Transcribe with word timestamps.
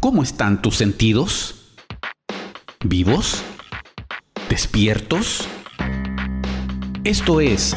¿Cómo 0.00 0.22
están 0.22 0.62
tus 0.62 0.76
sentidos? 0.76 1.74
¿Vivos? 2.82 3.42
¿Despiertos? 4.48 5.46
Esto 7.04 7.42
es 7.42 7.76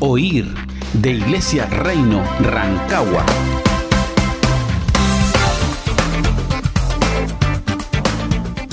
Oír 0.00 0.54
de 0.94 1.12
Iglesia 1.12 1.66
Reino 1.66 2.24
Rancagua. 2.40 3.26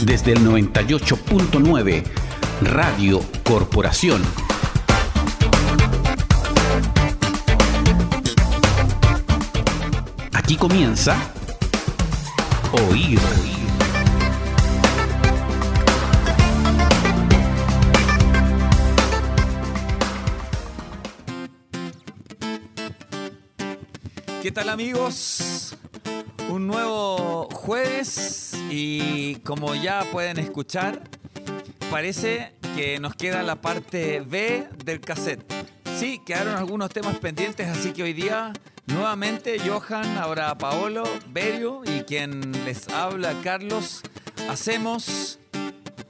Desde 0.05 0.31
el 0.31 0.39
98.9 0.39 2.03
Radio 2.61 3.19
Corporación. 3.43 4.21
Aquí 10.31 10.55
comienza 10.55 11.17
Oír. 12.77 13.19
¿Qué 24.41 24.51
tal 24.51 24.69
amigos? 24.69 25.77
Un 26.49 26.67
nuevo 26.67 27.47
jueves 27.53 28.53
y 28.69 29.35
como 29.37 29.73
ya 29.75 30.03
pueden 30.11 30.37
escuchar, 30.37 31.01
parece 31.89 32.53
que 32.75 32.99
nos 32.99 33.15
queda 33.15 33.41
la 33.43 33.61
parte 33.61 34.19
B 34.19 34.67
del 34.83 34.99
cassette. 34.99 35.45
Sí, 35.97 36.21
quedaron 36.25 36.55
algunos 36.55 36.89
temas 36.89 37.17
pendientes, 37.19 37.69
así 37.69 37.93
que 37.93 38.03
hoy 38.03 38.11
día 38.11 38.51
nuevamente 38.87 39.57
Johan, 39.59 40.17
ahora 40.17 40.57
Paolo, 40.57 41.03
Berio 41.29 41.81
y 41.85 42.01
quien 42.01 42.51
les 42.65 42.87
habla, 42.89 43.33
Carlos, 43.43 44.01
hacemos 44.49 45.39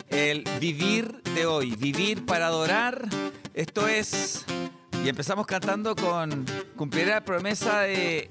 el 0.09 0.43
vivir 0.59 1.21
de 1.35 1.45
hoy, 1.45 1.75
vivir 1.75 2.25
para 2.25 2.47
adorar. 2.47 3.07
Esto 3.53 3.87
es, 3.87 4.45
y 5.03 5.09
empezamos 5.09 5.45
cantando 5.45 5.95
con 5.95 6.45
cumplir 6.75 7.07
la 7.07 7.23
promesa 7.23 7.81
de 7.81 8.27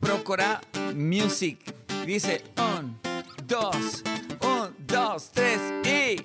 Procora 0.00 0.60
Music. 0.94 1.58
Dice, 2.06 2.44
un, 2.58 2.98
dos, 3.46 4.02
un, 4.40 4.74
dos, 4.86 5.30
tres 5.32 5.60
y... 5.84 6.24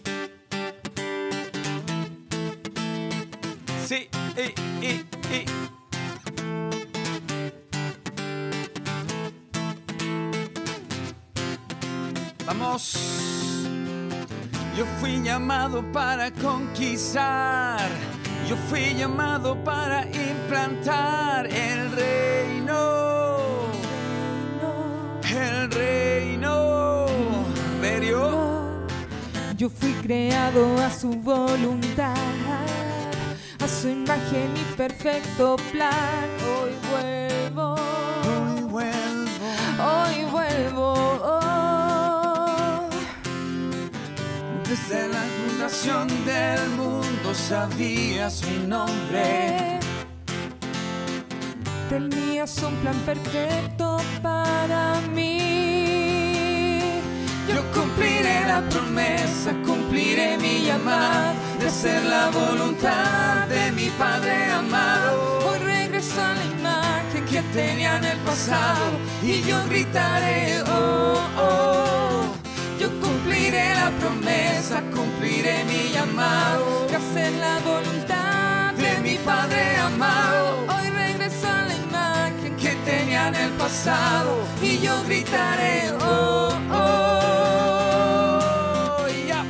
Sí, 3.88 4.08
y, 4.38 4.86
y, 4.86 5.06
y. 5.34 5.79
Vamos. 12.50 12.96
Yo 14.76 14.84
fui 15.00 15.22
llamado 15.22 15.84
para 15.92 16.32
conquistar. 16.32 17.88
Yo 18.48 18.56
fui 18.68 18.96
llamado 18.96 19.56
para 19.64 20.08
implantar 20.08 21.46
el 21.46 21.92
reino. 21.92 23.68
El 25.32 25.70
reino. 25.70 27.06
Verio. 27.82 28.88
Yo 29.56 29.70
fui 29.70 29.94
creado 30.02 30.76
a 30.84 30.90
su 30.90 31.12
voluntad, 31.12 32.16
a 33.64 33.68
su 33.68 33.90
imagen 33.90 34.58
y 34.58 34.76
perfecto 34.76 35.56
plan. 35.72 36.28
Hoy 36.50 36.72
vuelvo, 36.90 37.19
Desde 44.88 45.08
la 45.10 45.22
fundación 45.22 46.08
del 46.26 46.70
mundo 46.70 47.34
sabías 47.34 48.44
mi 48.46 48.68
nombre. 48.68 49.80
Tenías 51.90 52.62
un 52.64 52.76
plan 52.76 52.96
perfecto 53.06 53.98
para 54.22 55.02
mí. 55.14 56.70
Yo 57.48 57.62
cumpliré 57.74 58.46
la 58.48 58.62
promesa, 58.70 59.54
cumpliré 59.66 60.38
mi 60.38 60.66
llamada 60.66 61.34
de 61.60 61.70
ser 61.70 62.04
la 62.06 62.30
voluntad 62.30 63.48
de 63.48 63.72
mi 63.72 63.90
Padre 63.90 64.52
amado. 64.52 65.50
Hoy 65.50 65.60
regreso 65.60 66.22
a 66.22 66.34
la 66.36 66.46
imagen 66.46 67.26
Que 67.26 67.42
tenía 67.54 67.98
en 67.98 68.06
el 68.06 68.18
pasado 68.20 68.98
y 69.22 69.42
yo 69.42 69.58
gritaré, 69.68 70.62
oh, 70.62 71.20
oh. 71.38 72.29
Cumpliré 73.50 73.74
la 73.74 73.90
promesa, 74.00 74.84
cumpliré 74.94 75.64
mi 75.64 75.90
llamado. 75.92 76.86
Que 76.88 76.98
hacer 76.98 77.32
la 77.34 77.58
voluntad 77.62 78.74
de 78.76 79.00
mi 79.02 79.18
Padre 79.18 79.76
amado. 79.78 80.68
Hoy 80.68 80.90
regreso 80.92 81.48
a 81.48 81.66
la 81.66 81.76
imagen 81.76 82.56
que 82.58 82.76
tenía 82.86 83.30
en 83.30 83.36
el 83.36 83.50
pasado. 83.54 84.46
Y 84.62 84.78
yo 84.78 85.04
gritaré 85.06 85.92
oh 86.00 86.50
oh 86.72 88.48
ya 89.28 89.44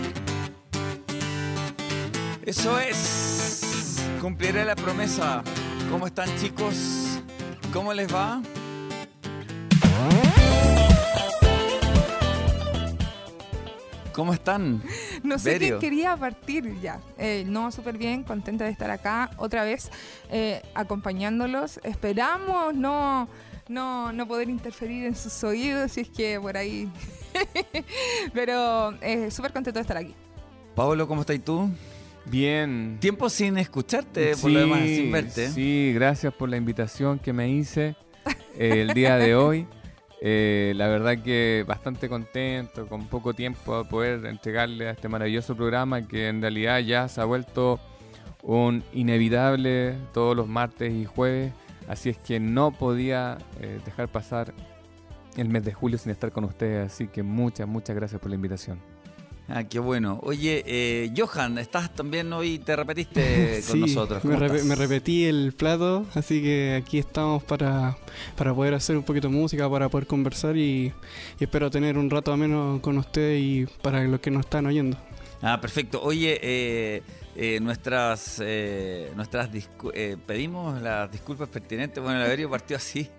eso 2.45 2.79
es. 2.79 4.01
Cumpliré 4.21 4.63
la 4.63 4.77
promesa. 4.77 5.43
Cómo 5.91 6.07
están 6.07 6.33
chicos 6.37 7.19
cómo 7.73 7.93
les 7.93 8.07
va 8.13 8.41
¿Cómo 14.19 14.33
están? 14.33 14.83
No 15.23 15.39
sé 15.39 15.57
qué 15.59 15.77
quería 15.79 16.17
partir 16.17 16.77
ya. 16.81 16.99
Eh, 17.17 17.45
no, 17.47 17.71
súper 17.71 17.97
bien, 17.97 18.25
contenta 18.25 18.65
de 18.65 18.71
estar 18.71 18.91
acá 18.91 19.31
otra 19.37 19.63
vez 19.63 19.89
eh, 20.29 20.61
acompañándolos. 20.73 21.79
Esperamos 21.83 22.75
no, 22.75 23.29
no, 23.69 24.11
no 24.11 24.27
poder 24.27 24.49
interferir 24.49 25.05
en 25.05 25.15
sus 25.15 25.41
oídos 25.45 25.93
si 25.93 26.01
es 26.01 26.09
que 26.09 26.37
por 26.37 26.57
ahí. 26.57 26.91
Pero 28.33 28.91
eh, 28.99 29.31
súper 29.31 29.53
contento 29.53 29.79
de 29.79 29.83
estar 29.83 29.95
aquí. 29.95 30.13
Pablo, 30.75 31.07
¿cómo 31.07 31.21
estás 31.21 31.39
tú? 31.39 31.69
Bien. 32.25 32.97
Tiempo 32.99 33.29
sin 33.29 33.57
escucharte, 33.57 34.35
por 34.35 34.51
lo 34.51 34.59
demás, 34.59 34.81
sin 34.81 35.13
verte. 35.13 35.49
Sí, 35.49 35.93
gracias 35.95 36.33
por 36.33 36.49
la 36.49 36.57
invitación 36.57 37.19
que 37.19 37.31
me 37.31 37.49
hice 37.49 37.95
el 38.57 38.93
día 38.93 39.15
de 39.15 39.33
hoy. 39.33 39.65
Eh, 40.21 40.73
la 40.75 40.87
verdad 40.87 41.17
que 41.23 41.63
bastante 41.67 42.09
contento, 42.09 42.87
con 42.87 43.07
poco 43.07 43.33
tiempo 43.33 43.75
a 43.75 43.83
poder 43.87 44.25
entregarle 44.25 44.87
a 44.87 44.91
este 44.91 45.07
maravilloso 45.07 45.55
programa 45.55 46.07
que 46.07 46.27
en 46.27 46.41
realidad 46.41 46.79
ya 46.79 47.07
se 47.07 47.21
ha 47.21 47.25
vuelto 47.25 47.79
un 48.43 48.83
inevitable 48.93 49.95
todos 50.13 50.35
los 50.35 50.47
martes 50.47 50.93
y 50.93 51.05
jueves. 51.05 51.53
Así 51.87 52.09
es 52.09 52.17
que 52.17 52.39
no 52.39 52.71
podía 52.71 53.37
eh, 53.61 53.79
dejar 53.85 54.09
pasar 54.09 54.53
el 55.37 55.49
mes 55.49 55.63
de 55.63 55.73
julio 55.73 55.97
sin 55.97 56.11
estar 56.11 56.31
con 56.31 56.43
ustedes. 56.43 56.91
Así 56.91 57.07
que 57.07 57.23
muchas, 57.23 57.67
muchas 57.67 57.95
gracias 57.95 58.19
por 58.21 58.29
la 58.29 58.35
invitación. 58.35 58.79
Ah, 59.49 59.63
qué 59.63 59.79
bueno. 59.79 60.19
Oye, 60.21 60.63
eh, 60.67 61.11
Johan, 61.17 61.57
estás 61.57 61.93
también 61.95 62.31
hoy, 62.33 62.59
te 62.59 62.75
repetiste 62.75 63.63
con 63.67 63.73
Sí, 63.73 63.79
nosotros. 63.79 64.23
Me, 64.23 64.35
repetí 64.75 65.25
el 65.25 65.53
plato, 65.53 66.05
así 66.13 66.41
que 66.41 66.75
aquí 66.75 66.99
estamos 66.99 67.43
para, 67.43 67.97
para 68.37 68.53
poder 68.53 68.75
hacer 68.75 68.95
un 68.95 69.03
poquito 69.03 69.27
de 69.27 69.33
música, 69.33 69.67
para 69.67 69.89
poder 69.89 70.05
conversar 70.05 70.55
y, 70.55 70.93
y 71.39 71.43
espero 71.43 71.71
tener 71.71 71.97
un 71.97 72.11
rato 72.11 72.31
ameno 72.31 72.79
con 72.81 72.97
ustedes 72.99 73.41
y 73.41 73.65
para 73.81 74.03
los 74.03 74.19
que 74.19 74.29
nos 74.29 74.41
están 74.41 74.67
oyendo. 74.67 74.97
Ah, 75.41 75.59
perfecto. 75.59 76.01
Oye, 76.03 76.39
eh, 76.43 77.01
eh, 77.35 77.59
nuestras, 77.61 78.41
eh, 78.43 79.11
nuestras 79.15 79.49
eh, 79.93 80.17
pedimos 80.25 80.81
las 80.81 81.09
disculpas 81.09 81.47
pertinentes. 81.47 82.03
Bueno, 82.03 82.19
el 82.19 82.25
Averio 82.25 82.49
partió 82.49 82.75
así. 82.75 83.09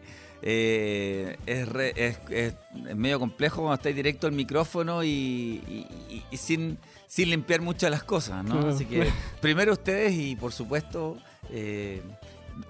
Eh, 0.43 1.37
es, 1.47 1.69
re- 1.69 1.93
es- 1.97 2.19
es- 2.31 2.55
es 2.89 2.97
medio 2.97 3.19
complejo 3.19 3.57
cuando 3.63 3.75
estáis 3.75 3.95
directo 3.97 4.27
al 4.27 4.33
micrófono 4.33 5.05
y, 5.05 5.09
y- 5.09 5.87
y- 6.09 6.25
y 6.31 6.37
sin, 6.37 6.79
sin 7.07 7.31
limpiar 7.31 7.61
muchas 7.61 7.91
las 7.91 8.03
cosas, 8.05 8.43
¿no? 8.45 8.53
Claro. 8.55 8.69
Así 8.75 8.85
que 8.87 9.07
primero 9.41 9.73
ustedes 9.73 10.13
y 10.15 10.37
por 10.37 10.53
supuesto, 10.53 11.19
eh, 11.51 12.03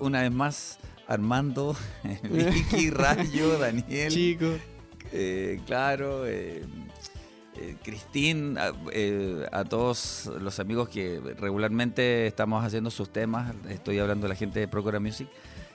una 0.00 0.22
vez 0.22 0.32
más, 0.32 0.78
Armando, 1.06 1.76
Vicky, 2.22 2.90
Rayo, 2.90 3.58
Daniel. 3.58 4.12
Chicos, 4.12 4.61
Eh, 5.12 5.61
claro, 5.67 6.25
eh, 6.26 6.64
Cristín, 7.82 8.56
a, 8.58 8.72
eh, 8.93 9.44
a 9.52 9.64
todos 9.64 10.31
los 10.40 10.58
amigos 10.61 10.88
que 10.88 11.20
regularmente 11.38 12.26
estamos 12.26 12.64
haciendo 12.64 12.90
sus 12.90 13.11
temas, 13.12 13.55
estoy 13.69 13.99
hablando 13.99 14.25
de 14.25 14.28
la 14.31 14.34
gente 14.34 14.61
de 14.61 14.69
Procura 14.69 14.99
Music. 15.00 15.28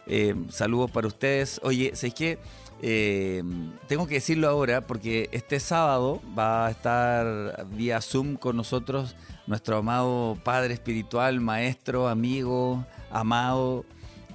Eh, 0.08 0.36
saludos 0.50 0.92
para 0.92 1.08
ustedes. 1.08 1.60
Oye, 1.64 1.92
¿sabéis 1.96 2.14
qué? 2.14 2.40
Eh, 2.82 3.42
tengo 3.88 4.06
que 4.06 4.16
decirlo 4.16 4.50
ahora 4.50 4.82
porque 4.82 5.30
este 5.32 5.60
sábado 5.60 6.22
va 6.38 6.68
a 6.68 6.72
estar 6.72 7.66
vía 7.72 8.02
Zoom 8.02 8.36
con 8.36 8.58
nosotros 8.58 9.16
nuestro 9.48 9.78
amado 9.78 10.38
Padre 10.44 10.74
Espiritual, 10.74 11.40
Maestro, 11.40 12.08
amigo, 12.08 12.86
amado, 13.12 13.86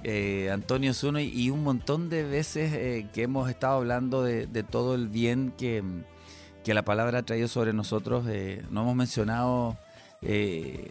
eh, 0.03 0.49
Antonio 0.51 0.93
Zuno 0.93 1.19
y, 1.19 1.49
un 1.49 1.63
montón 1.63 2.09
de 2.09 2.23
veces 2.23 2.73
eh, 2.73 3.07
que 3.13 3.23
hemos 3.23 3.49
estado 3.49 3.75
hablando 3.77 4.23
de, 4.23 4.47
todo 4.63 4.95
el 4.95 5.07
bien 5.07 5.53
que, 5.57 5.83
que 6.63 6.73
la 6.73 6.83
palabra 6.83 7.19
ha 7.19 7.23
traído 7.23 7.47
sobre 7.47 7.73
nosotros. 7.73 8.25
eh, 8.27 8.63
no 8.71 8.81
hemos 8.81 8.95
mencionado 8.95 9.77
em, 10.21 10.87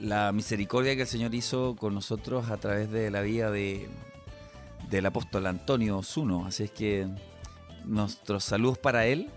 la 0.00 0.32
misericordia 0.32 0.94
que 0.96 1.02
el 1.02 1.08
Señor 1.08 1.34
hizo 1.34 1.76
con 1.76 1.94
nosotros 1.94 2.50
a 2.50 2.56
través 2.56 2.90
de 2.90 3.10
la 3.10 3.20
vida 3.20 3.50
de, 3.50 3.88
del 4.90 5.06
apóstol 5.06 5.46
Antonio 5.46 6.02
Zuno. 6.02 6.46
Así 6.46 6.64
es 6.64 6.70
que 6.70 7.08
nuestros 7.84 8.44
saludos 8.44 8.78
para 8.78 9.06
él. 9.06 9.30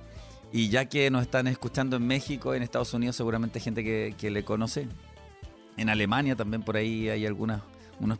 Y 0.51 0.69
ya 0.69 0.85
que 0.85 1.11
nos 1.11 1.23
están 1.23 1.47
escuchando 1.47 1.97
en 1.97 2.07
México, 2.07 2.53
en 2.53 2.63
Estados 2.63 2.93
Unidos, 2.93 3.15
seguramente 3.15 3.59
gente 3.59 3.83
que, 3.83 4.31
le 4.31 4.43
conoce. 4.43 4.87
En 5.75 5.89
Alemania 5.89 6.35
también 6.35 6.63
por 6.63 6.77
ahí 6.77 7.09
hay 7.09 7.25
algunas, 7.25 7.61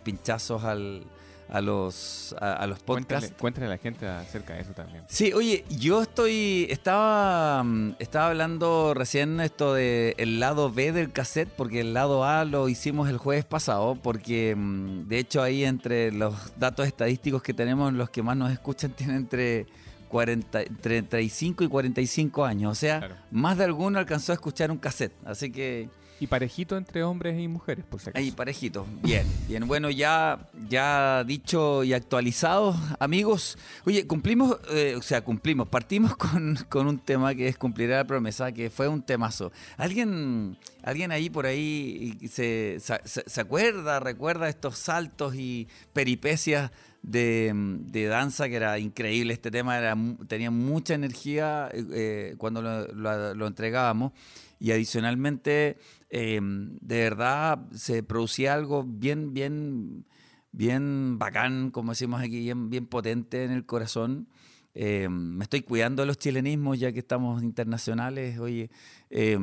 pinchazos 0.04 0.64
al, 0.64 1.06
a 1.50 1.62
los, 1.62 2.36
a, 2.42 2.54
a 2.54 2.68
los 2.68 2.80
podcasts. 2.80 3.32
Cuéntale, 3.38 3.40
cuéntale 3.40 3.66
a 3.68 3.70
la 3.70 3.78
gente 3.78 4.08
acerca 4.08 4.54
de 4.56 4.62
eso 4.62 4.72
también. 4.74 5.04
Sí, 5.08 5.32
oye, 5.34 5.64
yo 5.70 6.02
estoy. 6.02 6.68
Estaba. 6.70 7.64
mm, 7.64 7.96
Estaba 8.00 8.28
hablando 8.28 8.94
recién 8.94 9.40
esto 9.40 9.74
de 9.74 10.14
el 10.18 10.40
lado 10.40 10.72
B 10.72 10.92
del 10.92 11.12
cassette, 11.12 11.50
porque 11.50 11.80
el 11.82 11.94
lado 11.94 12.24
A 12.26 12.44
lo 12.46 12.68
hicimos 12.70 13.10
el 13.10 13.18
jueves 13.18 13.46
pasado, 13.46 13.96
porque 14.02 14.56
mm, 14.56 15.08
de 15.08 15.20
hecho 15.20 15.42
ahí 15.42 15.64
entre 15.64 16.12
los 16.12 16.36
datos 16.60 16.86
estadísticos 16.88 17.42
que 17.42 17.54
tenemos, 17.54 17.94
los 17.94 18.10
que 18.10 18.22
más 18.24 18.36
nos 18.36 18.52
escuchan 18.52 18.92
tienen 18.96 19.16
entre 19.18 19.66
40, 20.10 20.64
35 20.82 21.64
y 21.64 21.68
45 21.68 22.46
años. 22.46 22.72
O 22.72 22.76
sea, 22.76 23.00
Claro. 23.00 23.16
más 23.32 23.58
de 23.58 23.64
alguno 23.66 24.00
alcanzó 24.00 24.32
a 24.32 24.36
escuchar 24.36 24.72
un 24.72 24.78
cassette. 24.78 25.14
Así 25.26 25.52
que. 25.52 25.90
Y 26.20 26.26
parejito 26.26 26.78
entre 26.78 27.04
hombres 27.04 27.40
y 27.40 27.48
mujeres, 27.48 27.86
por 27.86 28.00
si 28.00 28.10
acaso. 28.10 28.24
Ahí, 28.24 28.32
parejito. 28.32 28.88
Bien, 29.04 29.24
bien. 29.48 29.68
Bueno, 29.68 29.92
ya, 29.92 30.50
ya 30.68 31.24
dicho 31.24 31.84
y 31.84 31.94
actualizado, 31.94 32.76
amigos. 33.00 33.56
Oye, 33.86 34.08
cumplimos, 34.08 34.58
eh, 34.72 34.96
o 34.98 35.02
sea, 35.04 35.24
cumplimos. 35.24 35.68
Partimos 35.68 36.16
con, 36.18 36.56
con 36.70 36.88
un 36.88 36.98
tema 36.98 37.36
que 37.36 37.48
es 37.48 37.58
cumplir 37.60 37.90
la 37.90 38.04
promesa, 38.06 38.52
que 38.52 38.72
fue 38.72 38.88
un 38.88 39.04
temazo. 39.04 39.52
¿Alguien, 39.78 40.58
alguien 40.82 41.12
ahí 41.12 41.30
por 41.30 41.46
ahí 41.46 42.18
se, 42.28 42.78
se, 42.80 43.00
se 43.06 43.42
acuerda, 43.42 44.00
recuerda 44.00 44.50
estos 44.50 44.80
saltos 44.80 45.36
y 45.36 45.68
peripecias 45.94 46.72
de, 47.04 47.52
de 47.54 48.06
danza 48.08 48.50
que 48.50 48.56
era 48.56 48.80
increíble? 48.80 49.34
Este 49.34 49.52
tema 49.52 49.78
era, 49.78 49.96
tenía 50.28 50.50
mucha 50.50 50.96
energía 50.96 51.70
eh, 51.72 51.86
eh, 51.94 52.36
cuando 52.40 52.64
lo, 52.64 52.88
lo- 52.88 53.36
lo 53.36 53.46
entregábamos. 53.46 54.14
Y 54.60 54.72
adicionalmente, 54.72 55.78
eh, 56.10 56.40
de 56.42 56.98
verdad, 57.02 57.70
se 57.72 58.04
producía 58.04 58.54
algo 58.54 58.84
bien, 58.84 59.34
bien, 59.34 60.06
bien 60.52 61.18
bacán, 61.20 61.72
como 61.72 61.92
decimos 61.92 62.22
aquí, 62.22 62.40
bien, 62.40 62.70
bien 62.70 62.88
potente 62.88 63.44
en 63.44 63.52
el 63.52 63.66
corazón. 63.66 64.30
Eh, 64.74 65.10
me 65.10 65.44
estoy 65.44 65.62
cuidando 65.62 66.04
de 66.04 66.08
los 66.08 66.18
chilenismos 66.20 66.80
ya 66.80 66.92
que 66.92 67.00
estamos 67.00 67.42
internacionales, 67.44 68.38
oye, 68.40 68.70
eh, 69.10 69.38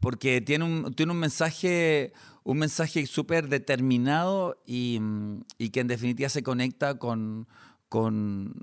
porque 0.00 0.40
tiene 0.40 0.64
un, 0.64 0.94
tiene 0.94 1.12
un 1.12 1.18
mensaje, 1.18 2.12
un 2.44 2.58
mensaje 2.58 3.04
súper 3.06 3.48
determinado 3.48 4.62
y, 4.66 4.98
mm, 5.00 5.40
y 5.58 5.70
que 5.70 5.80
en 5.80 5.88
definitiva 5.88 6.28
se 6.28 6.42
conecta 6.42 6.98
con, 6.98 7.48
con, 7.88 8.54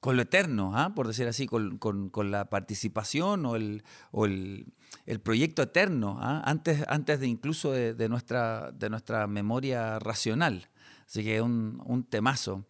con 0.00 0.16
lo 0.16 0.22
eterno, 0.22 0.72
¿ah? 0.74 0.94
por 0.94 1.06
decir 1.08 1.26
así, 1.26 1.46
con, 1.46 1.78
con- 1.78 2.10
con 2.10 2.30
la 2.30 2.50
participación 2.50 3.46
o 3.46 3.56
el, 3.56 3.82
o 4.12 4.26
el, 4.26 4.66
el 5.06 5.20
proyecto 5.20 5.62
eterno, 5.62 6.18
¿ah? 6.20 6.42
antes, 6.44 6.84
antes 6.88 7.20
de 7.20 7.26
incluso 7.26 7.72
de, 7.72 8.08
nuestra, 8.08 8.70
de 8.72 8.90
nuestra 8.90 9.26
memoria 9.26 9.98
racional. 9.98 10.68
Así 11.06 11.24
que 11.24 11.40
un, 11.40 11.82
un 11.86 12.04
temazo. 12.04 12.66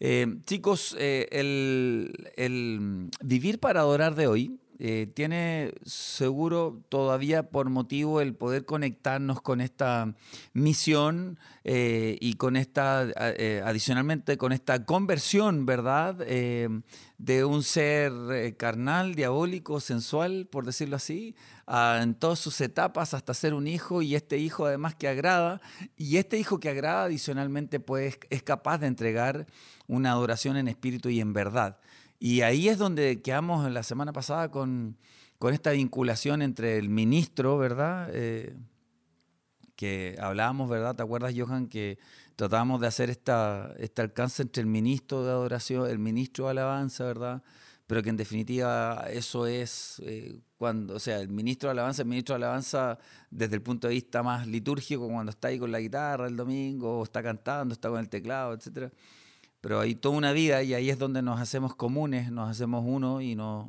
Eh, 0.00 0.38
chicos, 0.44 0.96
eh, 0.98 1.28
el, 1.30 2.32
el 2.36 3.08
vivir 3.22 3.60
para 3.60 3.80
adorar 3.80 4.14
de 4.14 4.26
hoy 4.26 4.58
eh, 4.78 5.10
tiene 5.14 5.72
seguro 5.84 6.82
todavía 6.90 7.48
por 7.48 7.70
motivo 7.70 8.20
el 8.20 8.34
poder 8.34 8.66
conectarnos 8.66 9.40
con 9.40 9.62
esta 9.62 10.14
misión 10.52 11.38
eh, 11.64 12.18
y 12.20 12.34
con 12.34 12.56
esta, 12.56 13.06
eh, 13.16 13.62
adicionalmente, 13.64 14.36
con 14.36 14.52
esta 14.52 14.84
conversión, 14.84 15.64
¿verdad? 15.64 16.16
De 16.16 17.44
un 17.44 17.62
ser 17.62 18.12
carnal, 18.58 19.14
diabólico, 19.14 19.80
sensual, 19.80 20.46
por 20.50 20.66
decirlo 20.66 20.96
así, 20.96 21.34
en 21.66 22.14
todas 22.14 22.38
sus 22.38 22.60
etapas 22.60 23.14
hasta 23.14 23.32
ser 23.32 23.54
un 23.54 23.66
hijo 23.66 24.02
y 24.02 24.14
este 24.14 24.36
hijo 24.36 24.66
además 24.66 24.94
que 24.94 25.08
agrada 25.08 25.60
y 25.96 26.18
este 26.18 26.38
hijo 26.38 26.60
que 26.60 26.68
agrada 26.68 27.04
adicionalmente 27.04 27.80
pues 27.80 28.18
es 28.28 28.42
capaz 28.42 28.78
de 28.78 28.86
entregar 28.86 29.46
una 29.88 30.12
adoración 30.12 30.56
en 30.56 30.68
espíritu 30.68 31.08
y 31.08 31.20
en 31.20 31.32
verdad. 31.32 31.78
Y 32.18 32.40
ahí 32.40 32.68
es 32.68 32.78
donde 32.78 33.20
quedamos 33.22 33.70
la 33.70 33.82
semana 33.82 34.12
pasada 34.12 34.50
con, 34.50 34.96
esta 35.50 35.72
vinculación 35.72 36.42
entre 36.42 36.78
el 36.78 36.88
ministro, 36.88 37.58
¿verdad? 37.58 38.08
Eh, 38.12 38.56
que 39.76 40.16
hablábamos, 40.18 40.68
¿verdad? 40.68 40.96
¿Te 40.96 41.02
acuerdas, 41.02 41.34
Johan, 41.36 41.68
que 41.68 41.98
tratábamos 42.34 42.80
de 42.80 42.86
hacer 42.86 43.10
esta, 43.10 43.74
este 43.78 44.02
alcance 44.02 44.42
entre 44.42 44.62
el 44.62 44.66
ministro 44.66 45.24
de 45.24 45.30
adoración, 45.30 45.88
el 45.88 45.98
ministro 45.98 46.46
de 46.46 46.52
alabanza, 46.52 47.04
¿verdad? 47.04 47.42
Pero 47.86 48.02
que 48.02 48.10
en 48.10 48.16
definitiva 48.16 49.06
eso 49.10 49.46
es 49.46 50.00
eh, 50.04 50.40
cuando, 50.56 50.96
o 50.96 50.98
sea, 50.98 51.20
el 51.20 51.28
ministro 51.28 51.68
de 51.68 51.72
alabanza, 51.72 52.02
el 52.02 52.08
ministro 52.08 52.34
de 52.34 52.44
alabanza 52.44 52.98
desde 53.30 53.54
el 53.54 53.62
punto 53.62 53.86
de 53.88 53.94
vista 53.94 54.22
más 54.22 54.46
litúrgico, 54.46 55.08
cuando 55.08 55.30
está 55.30 55.48
ahí 55.48 55.58
con 55.58 55.70
la 55.70 55.78
guitarra 55.78 56.26
el 56.26 56.36
domingo, 56.36 56.98
o 56.98 57.04
está 57.04 57.22
cantando, 57.22 57.74
está 57.74 57.88
con 57.90 58.00
el 58.00 58.08
teclado, 58.08 58.54
etcétera. 58.54 58.90
Pero 59.66 59.80
hay 59.80 59.96
toda 59.96 60.16
una 60.16 60.30
vida 60.32 60.62
y 60.62 60.74
ahí 60.74 60.90
es 60.90 60.98
donde 60.98 61.22
nos 61.22 61.40
hacemos 61.40 61.74
comunes, 61.74 62.30
nos 62.30 62.48
hacemos 62.48 62.84
uno 62.86 63.20
y 63.20 63.34
nos 63.34 63.66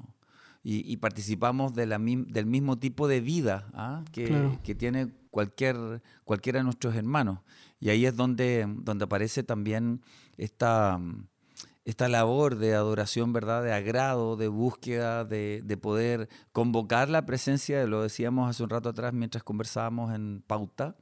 y, 0.64 0.92
y 0.92 0.98
participamos 0.98 1.74
de 1.74 1.86
la, 1.88 1.98
mim- 1.98 2.28
del 2.28 2.46
mismo 2.46 2.78
tipo 2.78 3.08
de 3.08 3.20
vida 3.22 3.68
¿ah? 3.74 4.04
que, 4.12 4.26
Claro. 4.26 4.60
que 4.64 4.76
tiene 4.76 5.08
cualquier, 5.32 6.04
cualquiera 6.26 6.60
de 6.60 6.66
nuestros 6.66 6.94
hermanos. 6.96 7.40
Y 7.80 7.90
ahí 7.90 8.06
es 8.06 8.16
donde, 8.16 8.66
donde 8.84 9.06
aparece 9.06 9.44
también 9.44 10.02
esta, 10.38 11.00
esta 11.86 12.10
labor 12.10 12.58
de 12.58 12.76
adoración, 12.76 13.32
¿verdad? 13.34 13.64
De 13.64 13.72
agrado, 13.72 14.36
de 14.36 14.50
búsqueda, 14.50 15.24
de, 15.24 15.62
de 15.64 15.78
poder 15.78 16.28
convocar 16.52 17.08
la 17.08 17.26
presencia, 17.26 17.86
lo 17.88 18.04
decíamos 18.04 18.50
hace 18.50 18.62
un 18.64 18.70
rato 18.70 18.90
atrás 18.90 19.14
mientras 19.14 19.44
conversábamos 19.44 20.14
en 20.14 20.44
pauta, 20.46 20.96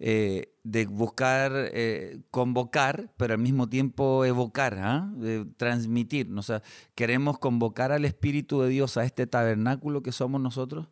eh, 0.00 0.52
de 0.64 0.86
buscar 0.86 1.52
eh, 1.72 2.18
convocar, 2.30 3.10
pero 3.16 3.34
al 3.34 3.40
mismo 3.40 3.68
tiempo 3.68 4.24
evocar, 4.24 4.78
¿ah? 4.78 5.10
de 5.16 5.44
transmitir. 5.56 6.30
O 6.36 6.42
sea, 6.42 6.62
queremos 6.94 7.38
convocar 7.38 7.92
al 7.92 8.04
Espíritu 8.04 8.60
de 8.62 8.68
Dios 8.70 8.96
a 8.96 9.04
este 9.04 9.26
tabernáculo 9.26 10.02
que 10.02 10.12
somos 10.12 10.40
nosotros. 10.40 10.88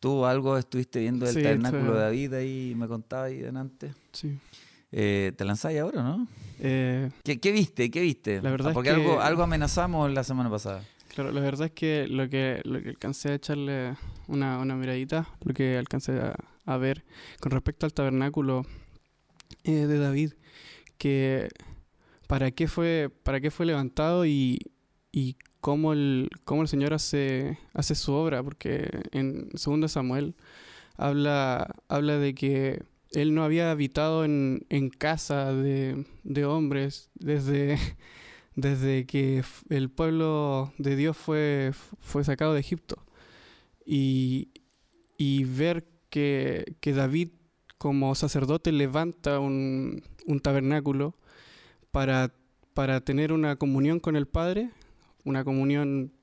Tú 0.00 0.26
algo 0.26 0.58
estuviste 0.58 1.00
viendo 1.00 1.26
del 1.26 1.34
Sí, 1.34 1.42
tabernáculo 1.42 1.94
de 1.94 2.00
David 2.00 2.34
ahí 2.34 2.74
me 2.76 2.86
contabas 2.86 3.28
ahí 3.30 3.38
delante. 3.38 3.92
Sí. 4.12 4.38
Eh, 4.92 5.32
¿Te 5.36 5.44
lanzáis 5.44 5.80
ahora, 5.80 6.02
no? 6.02 6.28
Eh, 6.60 7.10
¿Qué, 7.24 7.38
qué 7.40 7.50
viste? 7.52 7.90
¿Qué 7.90 8.00
viste? 8.00 8.40
La 8.40 8.50
verdad 8.50 8.70
es 8.70 8.74
Porque 8.74 8.90
que- 8.90 8.94
algo, 8.96 9.20
algo 9.20 9.42
amenazamos 9.42 10.10
la 10.12 10.22
semana 10.22 10.48
pasada. 10.50 10.82
claro, 11.14 11.32
la 11.32 11.40
verdad 11.40 11.66
es 11.66 11.72
que 11.72 12.06
lo 12.08 12.28
que, 12.28 12.60
lo 12.64 12.80
que 12.82 12.90
alcancé 12.90 13.30
a 13.30 13.34
echarle 13.34 13.96
una, 14.28 14.58
una 14.58 14.76
miradita, 14.76 15.26
lo 15.44 15.52
que 15.54 15.76
alcancé 15.76 16.12
a, 16.20 16.36
a 16.66 16.76
ver 16.76 17.04
con 17.40 17.52
respecto 17.52 17.86
al 17.86 17.94
tabernáculo 17.94 18.66
eh, 19.64 19.86
de 19.86 19.98
David, 19.98 20.34
que 20.98 21.48
para 22.26 22.50
qué 22.50 22.68
fue, 22.68 23.10
para 23.22 23.40
qué 23.40 23.50
fue 23.50 23.66
levantado 23.66 24.26
y, 24.26 24.58
y 25.12 25.36
cómo 25.60 25.92
el, 25.92 26.28
cómo 26.44 26.62
el 26.62 26.68
Señor 26.68 26.92
hace, 26.92 27.58
hace 27.72 27.94
su 27.94 28.12
obra, 28.12 28.42
porque 28.42 28.88
en 29.12 29.48
2 29.50 29.90
Samuel 29.90 30.34
habla, 30.96 31.74
habla 31.88 32.18
de 32.18 32.34
que 32.34 32.82
él 33.12 33.34
no 33.34 33.44
había 33.44 33.70
habitado 33.70 34.24
en, 34.24 34.66
en 34.68 34.90
casa 34.90 35.52
de, 35.52 36.04
de 36.24 36.44
hombres 36.44 37.10
desde, 37.14 37.78
desde 38.56 39.06
que 39.06 39.44
el 39.68 39.90
pueblo 39.90 40.72
de 40.78 40.96
Dios 40.96 41.16
fue, 41.16 41.72
fue 42.00 42.24
sacado 42.24 42.54
de 42.54 42.60
Egipto. 42.60 43.04
Y, 43.84 44.50
y 45.16 45.44
ver 45.44 45.86
que, 46.16 46.76
que 46.80 46.94
David 46.94 47.28
como 47.76 48.14
sacerdote 48.14 48.72
levanta 48.72 49.38
un, 49.38 50.02
un 50.24 50.40
tabernáculo 50.40 51.14
para, 51.90 52.32
para 52.72 53.02
tener 53.02 53.34
una 53.34 53.56
comunión 53.56 54.00
con 54.00 54.16
el 54.16 54.26
Padre, 54.26 54.70
una 55.26 55.44
comunión, 55.44 56.14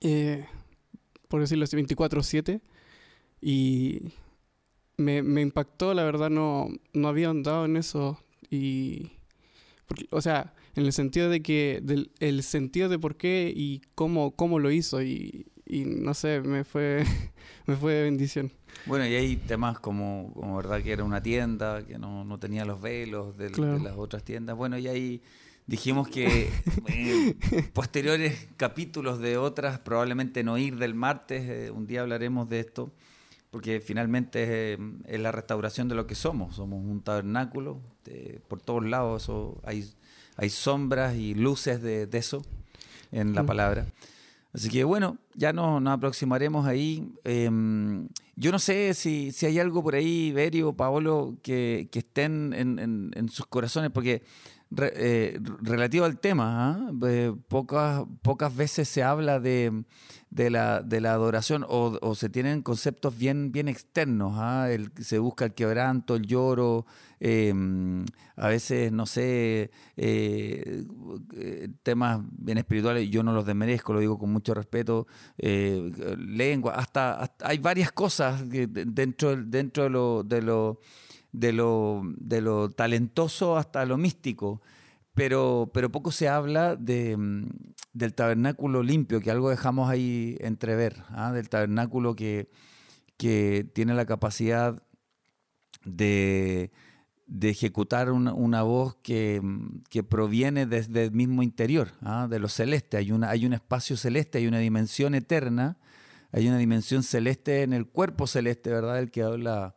eh, 0.00 0.46
por 1.26 1.40
decirlo 1.40 1.64
así, 1.64 1.76
24/7. 1.76 2.60
Y 3.40 4.12
me, 4.96 5.24
me 5.24 5.40
impactó, 5.40 5.92
la 5.92 6.04
verdad, 6.04 6.30
no, 6.30 6.68
no 6.92 7.08
había 7.08 7.30
andado 7.30 7.64
en 7.64 7.76
eso. 7.76 8.22
Y, 8.48 9.10
porque, 9.88 10.06
o 10.12 10.20
sea, 10.20 10.54
en 10.76 10.86
el 10.86 10.92
sentido 10.92 11.28
de 11.28 11.42
que, 11.42 11.80
del, 11.82 12.12
el 12.20 12.44
sentido 12.44 12.88
de 12.88 13.00
por 13.00 13.16
qué 13.16 13.52
y 13.52 13.82
cómo, 13.96 14.36
cómo 14.36 14.60
lo 14.60 14.70
hizo. 14.70 15.02
Y, 15.02 15.46
y 15.70 15.84
no 15.84 16.14
sé, 16.14 16.40
me 16.40 16.64
fue, 16.64 17.04
me 17.66 17.76
fue 17.76 17.94
de 17.94 18.02
bendición. 18.04 18.50
Bueno, 18.86 19.06
y 19.06 19.14
hay 19.14 19.36
temas 19.36 19.78
como, 19.78 20.32
como 20.34 20.56
verdad 20.56 20.82
que 20.82 20.92
era 20.92 21.04
una 21.04 21.22
tienda, 21.22 21.84
que 21.86 21.98
no, 21.98 22.24
no 22.24 22.38
tenía 22.38 22.64
los 22.64 22.80
velos 22.80 23.36
de, 23.36 23.44
de 23.46 23.50
Claro. 23.52 23.78
las 23.78 23.94
otras 23.96 24.22
tiendas. 24.24 24.56
Bueno, 24.56 24.78
y 24.78 24.88
ahí 24.88 25.22
dijimos 25.66 26.08
que 26.08 26.48
eh, 26.86 27.34
posteriores 27.72 28.48
capítulos 28.56 29.18
de 29.20 29.36
otras, 29.36 29.78
probablemente 29.80 30.42
no 30.44 30.56
ir 30.58 30.76
del 30.76 30.94
martes, 30.94 31.42
eh, 31.48 31.70
un 31.70 31.86
día 31.86 32.00
hablaremos 32.02 32.48
de 32.48 32.60
esto, 32.60 32.90
porque 33.50 33.80
finalmente 33.80 34.44
eh, 34.74 34.78
es 35.06 35.20
la 35.20 35.32
restauración 35.32 35.88
de 35.88 35.94
lo 35.94 36.06
que 36.06 36.14
somos. 36.14 36.56
Somos 36.56 36.82
un 36.84 37.02
tabernáculo, 37.02 37.80
de- 38.04 38.40
por 38.48 38.60
todos 38.62 38.84
lados 38.86 39.22
eso, 39.24 39.60
hay, 39.64 39.88
hay 40.36 40.48
sombras 40.50 41.16
y 41.16 41.34
luces 41.34 41.82
de, 41.82 42.06
de 42.06 42.18
eso 42.18 42.42
en 43.12 43.34
la 43.34 43.42
Mm. 43.42 43.46
palabra. 43.46 43.86
Así 44.52 44.68
que 44.68 44.82
bueno, 44.84 45.18
ya 45.34 45.52
nos, 45.52 45.80
nos 45.80 45.92
aproximaremos 45.92 46.66
ahí. 46.66 47.08
Em, 47.24 48.08
yo 48.36 48.50
no 48.50 48.58
sé 48.58 48.94
si, 48.94 49.30
si 49.32 49.46
hay 49.46 49.58
algo 49.58 49.82
por 49.82 49.94
ahí, 49.94 50.32
Berio, 50.32 50.72
Paolo, 50.72 51.36
que, 51.42 51.88
que 51.92 52.00
estén 52.00 52.52
en, 52.54 52.78
en- 52.78 53.10
en 53.14 53.28
sus 53.28 53.46
corazones, 53.46 53.90
porque 53.92 54.22
eh, 54.78 55.40
relativo 55.62 56.04
al 56.04 56.18
tema, 56.20 56.70
¿ah? 56.70 56.92
Eh, 57.06 57.34
pocas, 57.48 58.04
pocas 58.22 58.54
veces 58.54 58.88
se 58.88 59.02
habla 59.02 59.40
de, 59.40 59.84
de, 60.30 60.50
la, 60.50 60.80
de 60.82 61.00
la 61.00 61.12
adoración 61.12 61.64
o, 61.68 62.14
se 62.14 62.28
tienen 62.28 62.62
conceptos 62.62 63.16
bien, 63.18 63.50
bien 63.52 63.68
externos. 63.68 64.34
¿ah? 64.36 64.68
El- 64.70 64.92
se 65.00 65.18
busca 65.18 65.44
el 65.46 65.54
quebranto, 65.54 66.14
el 66.14 66.26
lloro, 66.26 66.86
em, 67.18 68.04
a 68.36 68.48
veces, 68.48 68.92
no 68.92 69.06
sé, 69.06 69.70
eh, 69.96 70.84
temas 71.82 72.20
bien 72.30 72.58
espirituales, 72.58 73.10
yo 73.10 73.22
no 73.22 73.32
los 73.32 73.44
desmerezco, 73.44 73.92
lo 73.92 74.00
digo 74.00 74.18
con 74.18 74.32
mucho 74.32 74.54
respeto, 74.54 75.06
lengua, 75.36 76.74
hasta, 76.74 77.32
hay 77.40 77.58
varias 77.58 77.92
cosas 77.92 78.42
dentro, 78.48 79.36
dentro 79.36 79.84
de 79.84 79.90
lo, 79.90 80.22
de, 80.22 80.42
lo, 80.42 80.80
de, 81.32 81.52
lo, 81.52 82.02
de 82.16 82.40
lo 82.40 82.70
talentoso 82.70 83.56
hasta 83.56 83.84
lo 83.84 83.96
místico, 83.96 84.60
pero, 85.14 85.70
pero 85.74 85.90
poco 85.90 86.12
se 86.12 86.28
habla 86.28 86.76
de, 86.76 87.16
mm, 87.16 87.48
del 87.92 88.14
tabernáculo 88.14 88.82
limpio, 88.82 89.20
que 89.20 89.30
algo 89.30 89.50
dejamos 89.50 89.90
ahí 89.90 90.36
entrever, 90.40 91.02
¿ah? 91.10 91.32
del 91.32 91.48
tabernáculo 91.48 92.14
que, 92.14 92.50
que 93.16 93.68
tiene 93.74 93.94
la 93.94 94.06
capacidad 94.06 94.82
de, 95.84 96.70
de 97.26 97.48
ejecutar 97.48 98.10
una, 98.10 98.34
una 98.34 98.62
voz 98.62 98.96
que, 99.02 99.40
mm, 99.42 99.82
que 99.90 100.02
proviene 100.02 100.66
desde 100.66 101.04
el 101.04 101.12
mismo 101.12 101.42
interior, 101.42 101.92
¿ah? 102.02 102.26
de 102.28 102.38
lo 102.38 102.48
celeste. 102.48 102.96
Hay, 102.96 103.12
una, 103.12 103.30
hay 103.30 103.46
un 103.46 103.52
espacio 103.52 103.96
celeste, 103.96 104.38
hay 104.38 104.46
una 104.46 104.58
dimensión 104.58 105.14
eterna, 105.14 105.78
hay 106.32 106.48
una 106.48 106.58
dimensión 106.58 107.02
celeste 107.02 107.62
en 107.62 107.72
el 107.72 107.86
cuerpo 107.86 108.26
celeste, 108.26 108.70
¿verdad? 108.70 109.00
El 109.00 109.10
que 109.10 109.22
habla 109.22 109.74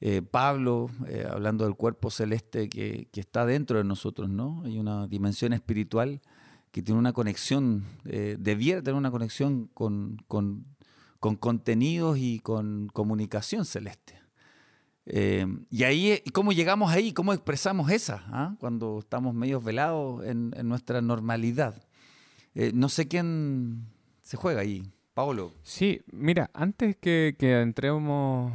eh, 0.00 0.22
Pablo, 0.22 0.90
eh, 1.08 1.26
hablando 1.30 1.64
del 1.64 1.76
cuerpo 1.76 2.10
celeste 2.10 2.68
que, 2.68 3.08
está 3.14 3.46
dentro 3.46 3.78
de 3.78 3.84
nosotros, 3.84 4.28
¿no? 4.28 4.62
Hay 4.64 4.78
una 4.78 5.06
dimensión 5.06 5.52
espiritual 5.52 6.20
que 6.72 6.82
tiene 6.82 6.98
una 6.98 7.12
conexión, 7.12 7.84
eh, 8.04 8.36
debiera 8.38 8.82
tener 8.82 8.96
una 8.96 9.10
conexión 9.10 9.70
con, 9.72 10.18
con, 10.26 10.66
con 11.20 11.36
contenidos 11.36 12.18
y 12.18 12.40
con 12.40 12.88
comunicación 12.88 13.64
celeste. 13.64 14.20
Y 15.06 15.84
ahí, 15.84 16.22
¿cómo 16.32 16.52
llegamos 16.52 16.90
ahí? 16.90 17.12
¿Cómo 17.12 17.32
expresamos 17.34 17.90
esa? 17.90 18.24
ah? 18.28 18.56
Cuando 18.58 18.98
estamos 18.98 19.34
medio 19.34 19.60
velados 19.60 20.24
en, 20.24 20.50
nuestra 20.64 21.02
normalidad. 21.02 21.82
No 22.72 22.88
sé 22.88 23.06
quién 23.06 23.86
se 24.22 24.36
juega 24.36 24.62
ahí. 24.62 24.82
Paolo. 25.12 25.52
Sí, 25.62 26.00
mira, 26.10 26.50
antes 26.54 26.96
que, 26.96 27.36
entremos 27.38 28.52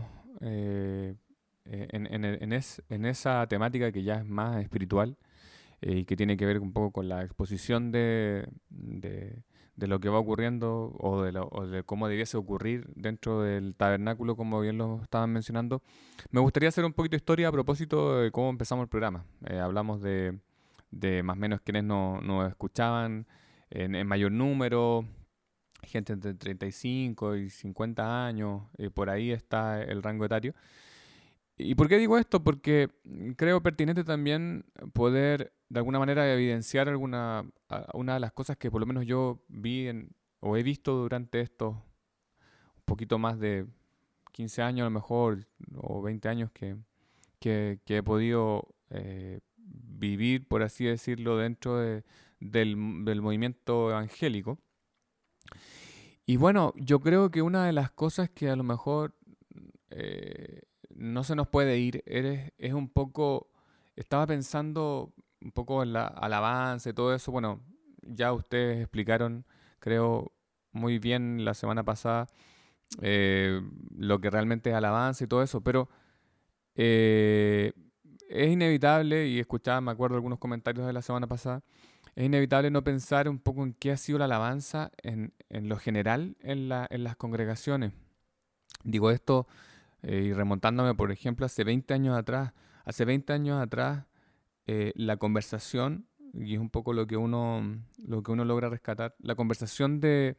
en, 1.71 2.07
en 2.13 2.25
el- 2.25 2.41
en 2.43 2.53
es- 2.53 2.81
en 2.89 3.05
esa 3.05 3.45
temática 3.47 3.91
que 3.91 4.03
ya 4.03 4.15
es 4.15 4.25
más 4.25 4.61
espiritual 4.61 5.17
eh, 5.81 5.99
y 5.99 6.05
que 6.05 6.15
tiene 6.17 6.35
que 6.38 6.45
ver 6.45 6.59
un 6.59 6.73
poco 6.73 6.91
con 6.91 7.09
la 7.09 7.23
exposición 7.23 7.91
de, 7.91 8.47
de- 8.69 9.43
de 9.75 9.88
lo 9.88 9.99
que 10.01 10.09
va 10.09 10.19
ocurriendo 10.19 10.93
o 10.99 11.21
de, 11.21 11.31
lo- 11.31 11.47
o 11.51 11.65
de 11.65 11.83
cómo 11.83 12.09
debiese 12.09 12.35
ocurrir 12.35 12.85
dentro 12.95 13.41
del 13.43 13.75
tabernáculo, 13.75 14.35
como 14.35 14.59
bien 14.59 14.77
lo 14.77 14.99
estaban 15.01 15.31
mencionando, 15.31 15.81
me 16.31 16.41
gustaría 16.41 16.67
hacer 16.67 16.83
un 16.83 16.91
poquito 16.93 17.11
de 17.13 17.17
historia 17.17 17.47
a 17.47 17.51
propósito 17.53 18.19
de 18.19 18.29
cómo 18.31 18.49
empezamos 18.49 18.83
el 18.83 18.89
programa. 18.89 19.23
Eh, 19.47 19.57
hablamos 19.59 20.01
de, 20.01 20.38
más 21.23 21.38
o 21.38 21.39
menos 21.39 21.61
quienes 21.61 21.85
no- 21.85 22.19
nos 22.21 22.49
escuchaban 22.49 23.25
en, 23.69 23.95
en 23.95 24.05
mayor 24.05 24.33
número, 24.33 25.05
gente 25.83 26.11
entre 26.11 26.33
35 26.33 27.38
y 27.38 27.49
50 27.49 28.25
años, 28.27 28.63
eh, 28.77 28.89
por 28.89 29.09
ahí 29.09 29.31
está 29.31 29.81
el 29.81 30.03
rango 30.03 30.25
etario. 30.25 30.53
¿Y 31.61 31.75
por 31.75 31.89
qué 31.89 31.97
digo 31.97 32.17
esto? 32.17 32.41
Porque 32.43 32.89
mm, 33.03 33.31
creo 33.31 33.61
pertinente 33.61 34.03
también 34.03 34.65
poder 34.93 35.53
de 35.69 35.79
alguna 35.79 35.99
manera 35.99 36.31
evidenciar 36.33 36.87
alguna 36.89 37.45
una 37.93 38.15
de 38.15 38.19
las 38.21 38.31
cosas 38.31 38.57
que 38.57 38.71
por 38.71 38.79
lo 38.81 38.87
menos 38.87 39.05
yo 39.05 39.43
vi 39.49 39.87
en- 39.87 40.15
o 40.39 40.57
he 40.57 40.63
visto 40.63 40.93
durante 40.95 41.41
estos 41.41 41.75
un 41.75 42.83
poquito 42.85 43.19
más 43.19 43.39
de 43.39 43.67
15 44.31 44.61
años 44.61 44.81
a 44.83 44.85
lo 44.85 44.91
mejor 44.91 45.47
o 45.75 46.01
20 46.01 46.29
años 46.29 46.49
que, 46.51 46.77
que, 47.39 47.79
que 47.85 47.97
he 47.97 48.03
podido 48.03 48.67
eh, 48.89 49.41
vivir, 49.57 50.47
por 50.47 50.63
así 50.63 50.85
decirlo, 50.85 51.37
dentro 51.37 51.77
de- 51.77 52.03
del, 52.39 53.03
del 53.05 53.21
movimiento 53.21 53.89
evangélico. 53.91 54.59
Y 56.25 56.37
bueno, 56.37 56.73
yo 56.75 56.99
creo 56.99 57.31
que 57.31 57.41
una 57.41 57.65
de 57.65 57.73
las 57.73 57.91
cosas 57.91 58.29
que 58.29 58.49
a 58.49 58.55
lo 58.55 58.63
mejor 58.63 59.15
eh, 59.89 60.61
no 60.99 61.23
se 61.23 61.35
nos 61.35 61.47
puede 61.47 61.77
ir 61.79 62.03
eres- 62.05 62.51
es 62.57 62.73
un 62.73 62.89
poco, 62.89 63.49
estaba 63.95 64.27
pensando 64.27 65.13
un 65.41 65.51
poco 65.51 65.83
en 65.83 65.93
la 65.93 66.07
alabanza 66.07 66.89
y 66.89 66.93
todo 66.93 67.13
eso. 67.15 67.31
Bueno, 67.31 67.61
ya 68.01 68.33
ustedes 68.33 68.79
explicaron, 68.81 69.45
creo, 69.79 70.31
muy 70.71 70.99
bien 70.99 71.45
la 71.45 71.53
semana 71.55 71.83
pasada 71.83 72.27
eh, 73.01 73.61
lo 73.97 74.19
que 74.21 74.29
realmente 74.29 74.69
es 74.71 74.75
alabanza 74.75 75.23
y 75.23 75.27
todo 75.27 75.43
eso, 75.43 75.61
pero 75.61 75.89
eh, 76.75 77.73
es 78.29 78.51
inevitable, 78.51 79.27
y 79.27 79.39
escuchaba, 79.39 79.81
me 79.81 79.91
acuerdo 79.91 80.15
algunos 80.15 80.39
comentarios 80.39 80.85
de 80.87 80.93
la 80.93 81.01
semana 81.01 81.27
pasada, 81.27 81.61
es 82.15 82.25
inevitable 82.25 82.71
no 82.71 82.83
pensar 82.83 83.29
un 83.29 83.39
poco 83.39 83.63
en 83.63 83.73
qué 83.73 83.91
ha 83.91 83.97
sido 83.97 84.19
la 84.19 84.25
alabanza 84.25 84.91
en, 85.03 85.33
en 85.49 85.69
lo 85.69 85.77
general 85.77 86.35
en, 86.41 86.69
la- 86.69 86.87
en 86.89 87.03
las 87.03 87.15
congregaciones. 87.15 87.93
Digo 88.83 89.11
esto 89.11 89.47
eh, 90.01 90.23
y 90.25 90.33
remontándome, 90.33 90.95
por 90.95 91.11
ejemplo, 91.11 91.45
hace 91.45 91.63
20 91.63 91.93
años 91.93 92.17
atrás. 92.17 92.53
Hace 92.85 93.05
20 93.05 93.33
años 93.33 93.61
atrás, 93.61 94.05
eh, 94.65 94.93
la 94.95 95.17
conversación, 95.17 96.07
y 96.33 96.55
es 96.55 96.59
un 96.59 96.69
poco 96.69 96.93
lo 96.93 97.07
que 97.07 97.17
uno, 97.17 97.81
lo 98.05 98.23
que 98.23 98.31
uno 98.31 98.45
logra 98.45 98.69
rescatar, 98.69 99.15
la 99.19 99.35
conversación 99.35 99.99
de, 99.99 100.37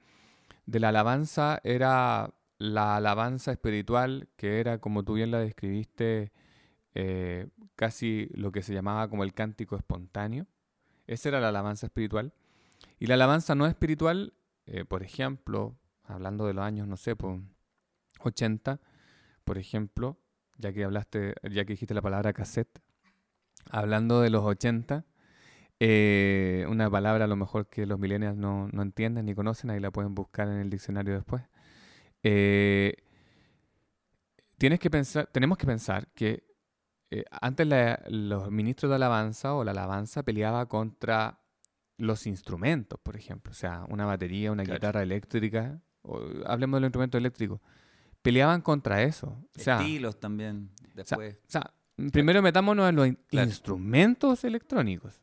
de 0.66 0.80
la 0.80 0.88
alabanza 0.88 1.60
era 1.64 2.32
la 2.60 2.96
alabanza 2.96 3.52
espiritual, 3.52 4.28
que 4.36 4.60
era, 4.60 4.78
como 4.78 5.02
tú 5.02 5.14
bien 5.14 5.30
la 5.30 5.38
describiste, 5.38 6.30
eh, 6.94 7.48
casi 7.74 8.28
lo 8.34 8.52
que 8.52 8.62
se 8.62 8.74
llamaba 8.74 9.08
como 9.08 9.24
el 9.24 9.32
cántico 9.32 9.76
espontáneo. 9.76 10.46
Esa 11.06 11.30
era 11.30 11.40
la 11.40 11.48
alabanza 11.48 11.86
espiritual. 11.86 12.34
Y 12.98 13.06
la 13.06 13.14
alabanza 13.14 13.54
no 13.54 13.66
espiritual, 13.66 14.34
eh, 14.66 14.84
por 14.84 15.02
ejemplo, 15.02 15.74
hablando 16.04 16.46
de 16.46 16.52
los 16.52 16.62
años, 16.62 16.86
no 16.86 16.98
sé, 16.98 17.16
pues, 17.16 17.40
80, 18.20 18.78
por 19.50 19.58
ejemplo, 19.58 20.16
ya 20.58 20.72
que 20.72 20.84
hablaste, 20.84 21.34
ya 21.50 21.64
que 21.64 21.72
dijiste 21.72 21.92
la 21.92 22.02
palabra 22.02 22.32
cassette, 22.32 22.78
hablando 23.68 24.20
de 24.20 24.30
los 24.30 24.44
80, 24.44 25.04
eh, 25.80 26.64
una 26.68 26.88
palabra 26.88 27.24
a 27.24 27.26
lo 27.26 27.34
mejor 27.34 27.66
que 27.68 27.84
los 27.84 27.98
millennials 27.98 28.36
no, 28.36 28.68
no 28.70 28.82
entienden 28.82 29.26
ni 29.26 29.34
conocen, 29.34 29.70
ahí 29.70 29.80
la 29.80 29.90
pueden 29.90 30.14
buscar 30.14 30.46
en 30.46 30.58
el 30.58 30.70
diccionario 30.70 31.14
después. 31.14 31.42
Eh, 32.22 32.94
tienes 34.56 34.78
que 34.78 34.88
pensar, 34.88 35.26
tenemos 35.32 35.58
que 35.58 35.66
pensar 35.66 36.06
que 36.14 36.44
eh, 37.10 37.24
antes 37.40 37.66
la- 37.66 38.00
los 38.08 38.52
ministros 38.52 38.88
de 38.90 38.94
alabanza 38.94 39.54
o 39.54 39.64
la 39.64 39.72
alabanza 39.72 40.22
peleaba 40.22 40.66
contra 40.68 41.40
los 41.96 42.24
instrumentos, 42.28 43.00
por 43.02 43.16
ejemplo, 43.16 43.50
o 43.50 43.54
sea, 43.56 43.84
una 43.88 44.06
batería, 44.06 44.52
una 44.52 44.62
Claro. 44.62 44.78
guitarra 44.78 45.02
eléctrica, 45.02 45.82
o, 46.02 46.20
hablemos 46.46 46.76
de 46.76 46.82
los 46.82 46.86
instrumentos 46.86 47.18
eléctricos, 47.18 47.60
peleaban 48.22 48.60
contra 48.62 49.02
eso. 49.02 49.28
O 49.56 49.58
sea, 49.60 49.80
Estilos 49.80 50.18
también, 50.20 50.70
después. 50.94 51.34
o 51.34 51.50
sea, 51.50 51.72
primero 52.12 52.42
metámonos 52.42 52.88
en 52.88 52.96
los 52.96 53.08
Claro. 53.28 53.48
instrumentos 53.48 54.44
electrónicos. 54.44 55.20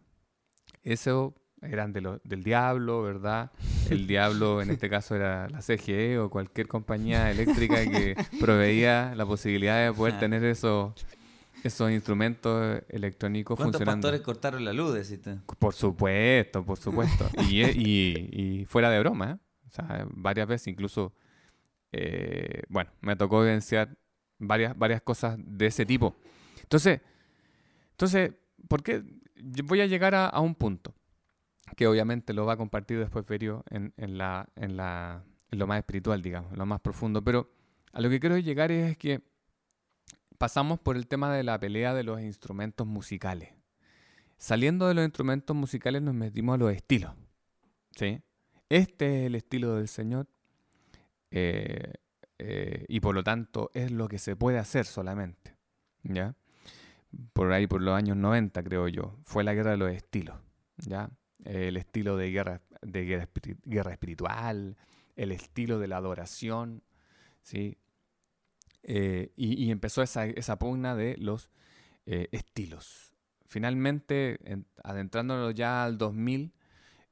Eso 0.84 1.34
eran 1.62 1.92
de 1.92 2.02
lo- 2.02 2.22
del 2.24 2.44
diablo, 2.44 3.02
¿verdad? 3.02 3.52
El 3.90 4.06
diablo 4.08 4.62
en 4.62 4.70
este 4.70 4.90
caso 4.90 5.16
era 5.16 5.50
la 5.50 5.62
CGE 5.62 6.20
o 6.20 6.30
cualquier 6.30 6.68
compañía 6.68 7.32
eléctrica 7.32 7.84
que 7.84 8.16
proveía 8.40 9.14
la 9.16 9.26
posibilidad 9.26 9.84
de 9.86 9.92
poder 9.94 10.16
Ah. 10.16 10.20
tener 10.20 10.44
esos, 10.44 10.94
esos 11.64 11.92
instrumentos 11.92 12.82
electrónicos 12.90 13.58
¿Cuántos 13.58 13.80
funcionando. 13.80 14.06
pastores 14.06 14.22
cortaron 14.22 14.64
la 14.66 14.72
luz, 14.74 14.94
deciste? 14.94 15.40
Por 15.58 15.74
supuesto, 15.74 16.64
por 16.64 16.78
supuesto. 16.78 17.28
Y, 17.50 17.64
y- 17.64 18.30
y 18.62 18.66
fuera 18.66 18.90
de 18.92 19.00
broma, 19.00 19.32
¿eh? 19.32 19.38
O 19.66 19.70
sea, 19.72 20.06
varias 20.12 20.48
veces, 20.48 20.68
incluso, 20.68 21.14
eh, 22.00 22.64
bueno, 22.70 22.92
me 23.02 23.16
tocó 23.16 23.44
evidenciar 23.44 23.98
varias, 24.38 24.78
varias 24.78 25.02
cosas 25.02 25.38
de 25.40 25.66
ese 25.66 25.86
tipo. 25.86 26.16
Entonces, 26.62 27.02
entonces, 27.92 28.34
¿por 28.68 28.84
qué? 28.84 29.04
Yo 29.36 29.64
voy 29.66 29.82
a 29.82 29.88
llegar 29.88 30.14
a, 30.14 30.40
un 30.40 30.54
punto 30.54 30.94
que 31.76 31.88
obviamente 31.88 32.34
lo 32.34 32.46
va 32.46 32.54
a 32.54 32.58
compartir 32.58 33.00
después 33.00 33.26
Ferio 33.26 33.64
en, 33.70 33.94
la, 34.18 34.48
en, 34.56 34.78
la, 34.78 35.24
lo 35.50 35.68
más 35.68 35.80
espiritual, 35.80 36.22
digamos, 36.22 36.52
en 36.52 36.60
lo 36.60 36.66
más 36.66 36.80
profundo. 36.82 37.24
Pero 37.24 37.52
a 37.94 38.02
lo 38.02 38.10
que 38.10 38.20
quiero 38.20 38.38
llegar 38.38 38.72
es 38.72 38.98
que 38.98 39.22
pasamos 40.38 40.80
por 40.80 40.96
el 40.96 41.08
tema 41.08 41.34
de 41.34 41.44
la 41.44 41.60
pelea 41.60 41.94
de 41.94 42.04
los 42.04 42.22
instrumentos 42.22 42.86
musicales. 42.86 43.54
Saliendo 44.38 44.88
de 44.88 44.94
los 44.94 45.04
instrumentos 45.04 45.56
musicales 45.56 46.02
nos 46.02 46.14
metimos 46.14 46.56
a 46.56 46.58
los 46.58 46.72
estilos. 46.72 47.12
¿sí? 47.96 48.22
Este 48.70 49.22
es 49.22 49.28
el 49.28 49.36
estilo 49.36 49.76
del 49.76 49.88
Señor 49.88 50.28
eh, 51.32 51.94
eh, 52.40 52.86
y 52.88 53.00
por 53.00 53.16
lo 53.16 53.24
tanto 53.24 53.72
es 53.74 53.92
lo 53.92 54.08
que 54.08 54.20
se 54.20 54.36
puede 54.36 54.58
hacer 54.60 54.86
solamente. 54.86 55.56
¿ya? 56.04 56.36
Por 57.34 57.52
ahí, 57.52 57.68
por 57.68 57.82
los 57.82 57.96
años 57.96 58.18
90, 58.18 58.64
creo 58.64 58.88
yo, 58.88 59.18
fue 59.24 59.44
la 59.44 59.54
guerra 59.54 59.72
de 59.72 59.78
los 59.78 59.92
estilos. 59.92 60.38
¿ya? 60.78 61.10
El 61.44 61.78
estilo 61.78 62.18
de 62.18 62.32
guerra, 62.32 62.62
de 62.82 63.06
guerra, 63.06 63.30
guerra 63.64 63.92
espiritual, 63.92 64.78
el 65.16 65.32
estilo 65.32 65.80
de 65.80 65.88
la 65.88 65.98
adoración. 65.98 66.84
¿sí? 67.42 67.78
Eh, 68.84 69.32
y, 69.36 69.66
y, 69.66 69.72
empezó 69.72 70.02
esa, 70.02 70.26
esa, 70.26 70.58
pugna 70.60 70.96
de 70.96 71.18
los 71.18 71.50
estilos. 72.06 73.14
Finalmente, 73.48 74.38
en, 74.46 74.66
adentrándonos 74.82 75.54
ya 75.54 75.84
al 75.84 75.98
2000, 75.98 76.54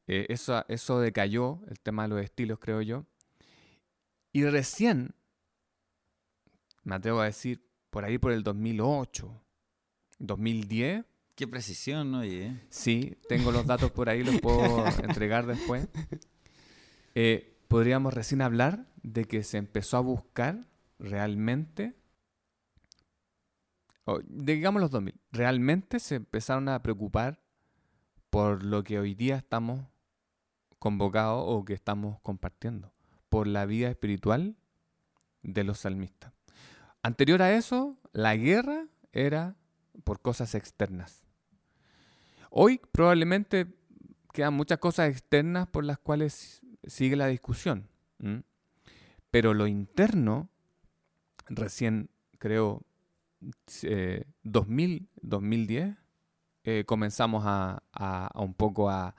eh, 0.08 0.28
eso, 0.30 0.64
eso 0.68 1.00
decayó, 1.00 1.62
el 1.68 1.80
tema 1.80 2.04
de 2.04 2.10
los 2.10 2.22
estilos, 2.22 2.60
creo 2.60 2.82
yo. 2.82 3.06
Y 4.36 4.44
recién, 4.44 5.15
me 6.84 6.96
atrevo 6.96 7.22
a 7.22 7.24
decir, 7.24 7.65
por 7.89 8.04
ahí 8.04 8.18
por 8.18 8.34
el 8.34 8.44
2008, 8.44 9.32
2010. 10.20 11.06
Qué 11.36 11.48
precisión, 11.48 12.12
¿no? 12.12 12.20
Oye. 12.20 12.60
Sí, 12.70 13.18
tengo 13.30 13.54
los 13.54 13.65
datos 13.65 13.92
por 13.92 14.10
ahí, 14.10 14.25
los 14.25 14.42
puedo 14.42 14.86
entregar 15.04 15.46
después. 15.46 15.88
Eh, 17.13 17.62
podríamos 17.70 18.13
recién 18.13 18.42
hablar 18.42 18.86
de 19.04 19.24
que 19.24 19.42
se 19.42 19.58
empezó 19.58 19.96
a 19.96 20.01
buscar 20.01 20.68
realmente, 21.00 21.96
o 24.04 24.20
digamos 24.27 24.82
los 24.82 24.92
2000, 24.92 25.15
realmente 25.32 26.01
se 26.01 26.15
empezaron 26.15 26.68
a 26.68 26.84
preocupar 26.84 27.42
por 28.30 28.65
lo 28.65 28.84
que 28.84 29.00
hoy 29.00 29.15
día 29.15 29.38
estamos 29.38 29.88
convocados 30.77 31.42
o 31.48 31.63
que 31.63 31.74
estamos 31.74 32.20
compartiendo, 32.20 32.95
por 33.36 33.48
la 33.48 33.65
vida 33.65 33.89
espiritual 33.89 34.56
de 35.44 35.65
los 35.65 35.80
salmistas. 35.80 36.32
Anterior 37.04 37.42
a 37.42 37.51
eso, 37.51 37.98
la 38.13 38.38
guerra 38.38 38.88
era 39.12 39.58
por 40.06 40.22
cosas 40.22 40.56
externas. 40.56 41.25
Hoy 42.50 42.80
probablemente 42.94 43.68
quedan 44.32 44.54
muchas 44.54 44.77
cosas 44.80 45.10
externas 45.10 45.68
por 45.68 45.84
las 45.84 46.00
cuales 46.00 46.62
sigue 46.88 47.18
la 47.18 47.27
discusión. 47.27 47.89
Pero 49.32 49.54
lo 49.54 49.68
interno 49.68 50.48
recién 51.48 52.10
creo 52.39 52.84
eh, 53.84 54.24
2000, 54.44 55.10
2010, 55.24 55.98
eh, 56.63 56.86
comenzamos 56.88 57.44
a, 57.46 58.32
un 58.36 58.54
poco 58.54 58.89
a 58.89 59.13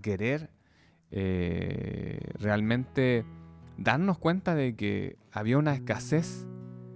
querer 0.00 0.61
eh, 1.14 2.18
realmente 2.38 3.24
darnos 3.76 4.16
cuenta 4.16 4.54
de 4.54 4.74
que 4.74 5.16
había 5.30 5.58
una 5.58 5.74
escasez 5.74 6.46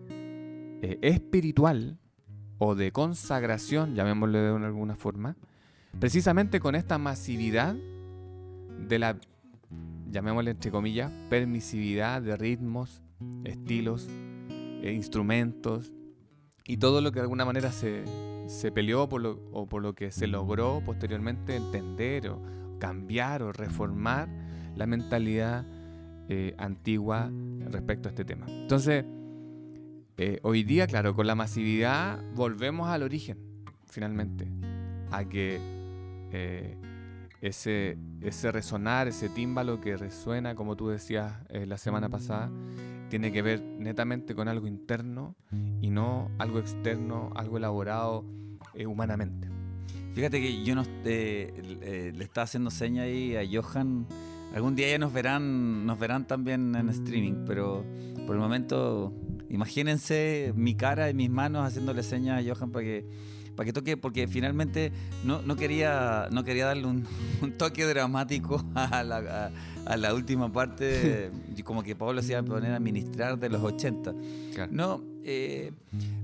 eh, 0.08 0.99
espiritual 1.02 1.99
o 2.58 2.75
de 2.75 2.92
consagración, 2.92 3.94
llamémosle 3.94 4.38
de 4.38 4.64
alguna 4.64 4.96
forma, 4.96 5.37
precisamente 6.00 6.61
con 6.61 6.75
esta 6.75 6.96
masividad 6.96 7.76
de 8.88 8.99
la, 8.99 9.18
llamémosle 10.11 10.52
entre 10.52 10.70
comillas, 10.70 11.12
permisividad 11.28 12.23
de 12.23 12.37
ritmos, 12.37 13.02
estilos, 13.45 14.08
eh, 14.49 14.93
instrumentos 14.95 15.93
y 16.67 16.78
todo 16.78 17.02
lo 17.02 17.12
que 17.12 17.17
de 17.17 17.25
alguna 17.25 17.45
manera 17.45 17.71
se, 17.71 18.04
se 18.47 18.73
peleó 18.73 19.10
por 19.10 19.21
lo, 19.21 19.41
o 19.52 19.67
por 19.67 19.82
lo 19.82 19.95
que 19.95 20.10
se 20.10 20.26
logró 20.26 20.82
posteriormente 20.86 21.56
entender 21.56 22.30
o 22.30 22.41
cambiar 22.78 23.43
o 23.43 23.52
reformar 23.52 24.28
la 24.75 24.86
mentalidad 24.86 25.65
eh, 26.28 26.54
antigua 26.58 27.30
respecto 27.71 28.08
a 28.08 28.10
este 28.10 28.25
tema. 28.25 28.47
Entonces, 28.49 29.04
eh, 30.17 30.41
hoy 30.43 30.65
día, 30.65 30.86
claro, 30.86 31.15
con 31.15 31.26
la 31.26 31.34
masividad 31.34 32.21
volvemos 32.34 32.89
al 32.89 33.02
origen, 33.02 33.39
finalmente, 33.84 34.49
a 35.12 35.25
que 35.25 35.60
eh, 36.32 36.76
ese, 37.41 37.97
ese 38.21 38.50
resonar, 38.50 39.06
ese 39.06 39.28
tímbalo 39.28 39.80
que 39.80 39.97
resuena, 39.97 40.56
como 40.56 40.76
tú 40.76 40.89
decías 40.89 41.32
la 41.50 41.78
semana 41.78 42.08
pasada, 42.08 42.50
tiene 43.08 43.30
que 43.30 43.43
ver 43.43 43.62
netamente 43.62 44.34
con 44.34 44.49
algo 44.49 44.67
interno 44.67 45.36
y 45.80 45.91
no 45.91 46.30
algo 46.39 46.58
externo, 46.58 47.30
algo 47.36 47.58
elaborado 47.58 48.25
humanamente. 48.84 49.55
Fíjate 50.17 50.41
que 50.41 50.65
yo 50.65 50.75
no, 50.75 50.83
eh, 51.05 51.52
eh, 51.83 52.13
le 52.17 52.25
estaba 52.25 52.45
haciendo 52.45 52.71
seña 52.71 53.02
ahí 53.02 53.37
a 53.37 53.43
Johan. 53.47 54.07
Algún 54.55 54.75
día 54.75 54.89
ya 54.89 54.97
nos 54.97 55.13
verán, 55.13 55.85
nos 55.85 55.99
verán 55.99 56.26
también 56.26 56.75
en 56.75 56.89
streaming, 56.89 57.45
pero 57.47 57.85
por 58.26 58.35
el 58.35 58.41
momento, 58.41 59.13
imagínense 59.50 60.55
mi 60.57 60.75
cara 60.75 61.11
y 61.11 61.15
mis 61.15 61.29
manos 61.29 61.67
haciéndole 61.67 62.02
señas 62.02 62.43
a 62.43 62.55
Johan 62.55 62.73
para 62.73 62.83
que 62.87 63.05
para 63.56 63.64
que 63.64 63.73
toque, 63.73 63.97
porque 63.97 64.28
finalmente 64.28 64.92
no, 65.25 65.42
no, 65.42 65.56
quería, 65.56 66.28
no 66.30 66.45
quería 66.45 66.66
darle 66.66 66.86
un, 66.86 67.04
un 67.42 67.52
toque 67.52 67.84
dramático 67.84 68.64
a 68.75 69.02
la, 69.02 69.16
a, 69.16 69.92
a 69.92 69.97
la 69.97 70.14
última 70.14 70.52
parte, 70.52 71.30
como 71.64 71.82
que 71.82 71.97
Pablo 71.97 72.23
se 72.23 72.32
iba 72.32 72.40
a 72.40 72.45
poner 72.45 72.73
a 72.73 72.80
ministrar 72.80 73.38
de 73.38 73.49
los 73.49 73.62
80. 73.62 74.14
Claro. 74.54 74.73
No, 74.73 75.02
eh, 75.25 75.73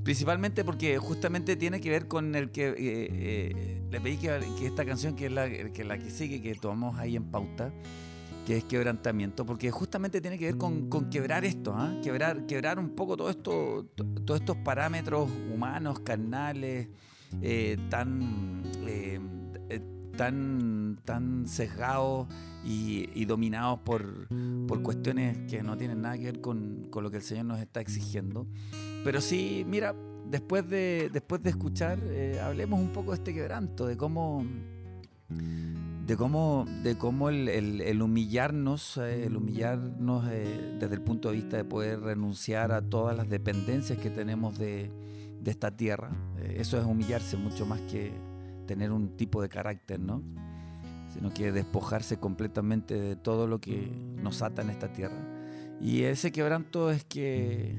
principalmente 0.04 0.64
porque 0.64 0.96
justamente 0.98 1.56
tiene 1.56 1.80
que 1.80 1.90
ver 1.90 2.06
con 2.06 2.34
el 2.34 2.50
que 2.50 2.68
eh, 2.68 2.74
eh, 2.78 3.82
le 3.90 4.00
pedí 4.00 4.16
que, 4.16 4.38
que, 4.58 4.66
esta 4.66 4.84
canción, 4.84 5.16
que 5.16 5.26
es 5.26 5.32
la 5.32 5.48
que, 5.48 5.84
la 5.84 5.98
que 5.98 6.10
sigue, 6.10 6.40
que 6.40 6.54
tomamos 6.54 6.98
ahí 6.98 7.16
en 7.16 7.24
pauta, 7.24 7.72
que 8.46 8.58
es 8.58 8.64
quebrantamiento, 8.64 9.46
porque 9.46 9.70
justamente 9.70 10.20
tiene 10.20 10.38
que 10.38 10.46
ver 10.46 10.56
con, 10.56 10.88
con 10.88 11.10
quebrar 11.10 11.44
esto, 11.44 11.74
¿eh? 11.78 12.00
quebrar, 12.02 12.46
quebrar 12.46 12.78
un 12.78 12.90
poco 12.90 13.16
todo 13.16 13.30
esto, 13.30 13.86
todos 14.24 14.40
estos 14.40 14.56
parámetros 14.58 15.28
humanos, 15.52 16.00
carnales, 16.00 16.88
eh, 17.40 17.78
tan, 17.88 18.62
eh, 18.86 19.20
tan, 20.16 20.98
tan 21.04 21.46
sesgados 21.46 22.28
y, 22.64 23.24
dominados 23.24 23.80
por, 23.80 24.28
por 24.66 24.82
cuestiones 24.82 25.38
que 25.50 25.62
no 25.62 25.76
tienen 25.76 26.02
nada 26.02 26.18
que 26.18 26.24
ver 26.24 26.40
con, 26.40 26.86
con, 26.90 27.02
lo 27.02 27.10
que 27.10 27.18
el 27.18 27.22
Señor 27.22 27.46
nos 27.46 27.60
está 27.60 27.80
exigiendo. 27.80 28.46
Pero 29.04 29.20
sí, 29.20 29.64
mira, 29.66 29.94
después 30.30 30.68
de, 30.68 31.10
después 31.12 31.42
de 31.42 31.50
escuchar, 31.50 31.98
eh, 32.02 32.40
hablemos 32.40 32.80
un 32.80 32.90
poco 32.90 33.12
de 33.12 33.18
este 33.18 33.34
quebranto, 33.34 33.86
de 33.86 33.96
cómo 33.96 34.44
de 36.06 36.16
cómo, 36.16 36.66
de 36.82 36.96
cómo 36.98 37.28
el, 37.28 38.02
humillarnos, 38.02 38.96
eh, 38.96 39.26
el 39.26 39.36
humillarnos 39.36 40.26
eh, 40.30 40.76
desde 40.80 40.94
el 40.94 41.00
punto 41.00 41.30
de 41.30 41.36
vista 41.36 41.56
de 41.56 41.64
poder 41.64 42.00
renunciar 42.00 42.72
a 42.72 42.82
todas 42.82 43.16
las 43.16 43.28
dependencias 43.28 43.98
que 43.98 44.10
tenemos 44.10 44.58
de, 44.58 44.90
de 45.42 45.50
esta 45.50 45.70
tierra. 45.76 46.10
Eh, 46.38 46.56
eso 46.58 46.78
es 46.78 46.84
humillarse 46.84 47.36
mucho 47.36 47.66
más 47.66 47.80
que 47.82 48.12
tener 48.66 48.92
un 48.92 49.16
tipo 49.16 49.42
de 49.42 49.48
carácter, 49.48 50.00
¿no? 50.00 50.22
Sino 51.12 51.32
que 51.34 51.52
despojarse 51.52 52.18
completamente 52.18 52.94
de 52.94 53.16
todo 53.16 53.46
lo 53.46 53.60
que 53.60 53.92
nos 54.22 54.42
ata 54.42 54.62
en 54.62 54.70
esta 54.70 54.92
tierra. 54.92 55.18
Y 55.80 56.04
ese 56.04 56.30
quebranto 56.32 56.90
es 56.90 57.04
que, 57.04 57.76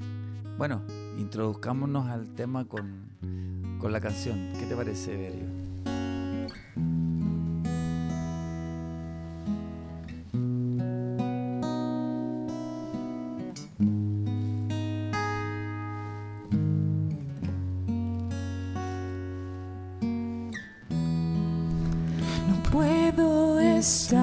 bueno, 0.57 0.83
introduzcámonos 1.17 2.07
al 2.07 2.33
tema 2.33 2.65
con, 2.65 3.07
con 3.79 3.91
la 3.91 4.01
canción. 4.01 4.51
¿Qué 4.59 4.65
te 4.65 4.75
parece, 4.75 5.15
Berio? 5.15 5.62
Estar 23.83 24.22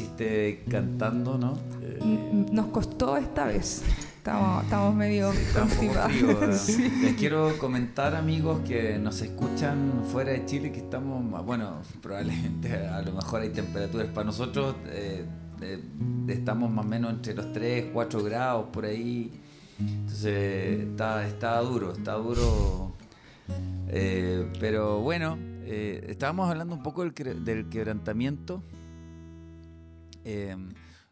hiciste 0.00 0.64
cantando, 0.70 1.36
¿no? 1.38 1.58
Eh, 1.82 1.98
N- 2.02 2.46
Nos 2.52 2.66
costó 2.66 3.16
esta 3.16 3.46
vez. 3.46 3.82
Estamos, 4.16 4.64
estamos 4.64 4.94
medio 4.94 5.32
frío. 5.32 6.38
Les 7.02 7.14
quiero 7.14 7.56
comentar, 7.58 8.14
amigos, 8.14 8.60
que 8.66 8.98
nos 8.98 9.20
escuchan 9.22 10.02
fuera 10.12 10.32
de 10.32 10.44
Chile, 10.44 10.70
que 10.72 10.80
estamos, 10.80 11.44
bueno, 11.44 11.80
probablemente 12.02 12.74
a 12.86 13.00
lo 13.02 13.12
mejor 13.12 13.40
hay 13.40 13.48
temperaturas. 13.50 14.08
Para 14.08 14.26
nosotros 14.26 14.74
eh, 14.88 15.24
eh, 15.62 15.82
estamos 16.28 16.70
más 16.70 16.84
o 16.84 16.88
menos 16.88 17.12
entre 17.12 17.34
los 17.34 17.50
3, 17.52 17.86
4 17.94 18.22
grados 18.22 18.66
por 18.72 18.84
ahí. 18.84 19.32
Entonces 19.78 20.80
está, 20.90 21.26
está 21.26 21.58
duro, 21.60 21.92
está 21.92 22.12
duro. 22.14 22.92
Eh, 23.88 24.52
pero 24.60 25.00
bueno, 25.00 25.38
estábamos 25.64 26.50
hablando 26.50 26.74
un 26.74 26.82
poco 26.82 27.02
del 27.04 27.68
quebrantamiento. 27.70 28.62
Eh, 30.24 30.56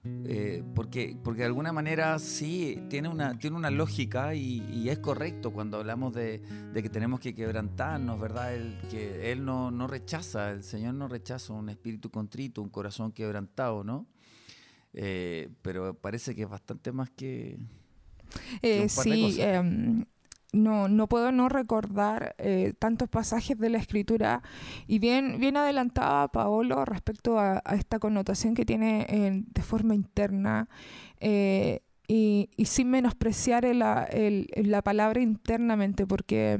eh, 0.04 0.62
porque, 0.74 1.16
porque 1.22 1.40
de 1.40 1.46
alguna 1.46 1.72
manera 1.72 2.18
sí 2.18 2.80
tiene 2.88 3.08
una, 3.08 3.38
tiene 3.38 3.56
una 3.56 3.70
lógica 3.70 4.34
y, 4.34 4.62
y 4.72 4.88
es 4.88 4.98
correcto 5.00 5.52
cuando 5.52 5.78
hablamos 5.78 6.14
de, 6.14 6.38
de 6.72 6.82
que 6.82 6.88
tenemos 6.88 7.20
que 7.20 7.34
quebrantarnos, 7.34 8.18
¿verdad? 8.20 8.54
El, 8.54 8.78
que 8.90 9.32
Él 9.32 9.44
no, 9.44 9.70
no 9.70 9.86
rechaza, 9.86 10.52
el 10.52 10.62
Señor 10.62 10.94
no 10.94 11.08
rechaza 11.08 11.52
un 11.52 11.68
espíritu 11.68 12.10
contrito, 12.10 12.62
un 12.62 12.70
corazón 12.70 13.12
quebrantado, 13.12 13.84
¿no? 13.84 14.06
Eh, 14.94 15.50
pero 15.62 15.94
parece 15.94 16.34
que 16.34 16.42
es 16.42 16.48
bastante 16.48 16.92
más 16.92 17.10
que... 17.10 17.58
Eh, 18.62 18.82
un 18.82 18.88
par 18.94 19.04
de 19.04 19.12
sí, 19.14 19.22
cosas. 19.22 19.64
No, 20.52 20.88
no 20.88 21.08
puedo 21.08 21.32
no 21.32 21.48
recordar 21.48 22.34
eh, 22.38 22.72
tantos 22.78 23.08
pasajes 23.08 23.58
de 23.58 23.68
la 23.70 23.78
escritura. 23.78 24.42
Y 24.86 24.98
bien, 24.98 25.38
bien 25.40 25.56
adelantaba 25.56 26.28
Paolo 26.28 26.84
respecto 26.84 27.38
a, 27.38 27.62
esta 27.74 27.98
connotación 27.98 28.54
que 28.54 28.64
tiene 28.64 29.06
eh, 29.08 29.42
de 29.46 29.62
forma 29.62 29.94
interna 29.94 30.68
eh, 31.20 31.80
y, 32.06 32.48
sin 32.64 32.90
menospreciar 32.90 33.64
el- 33.66 34.48
la 34.54 34.82
palabra 34.82 35.20
internamente 35.20 36.06
porque 36.06 36.58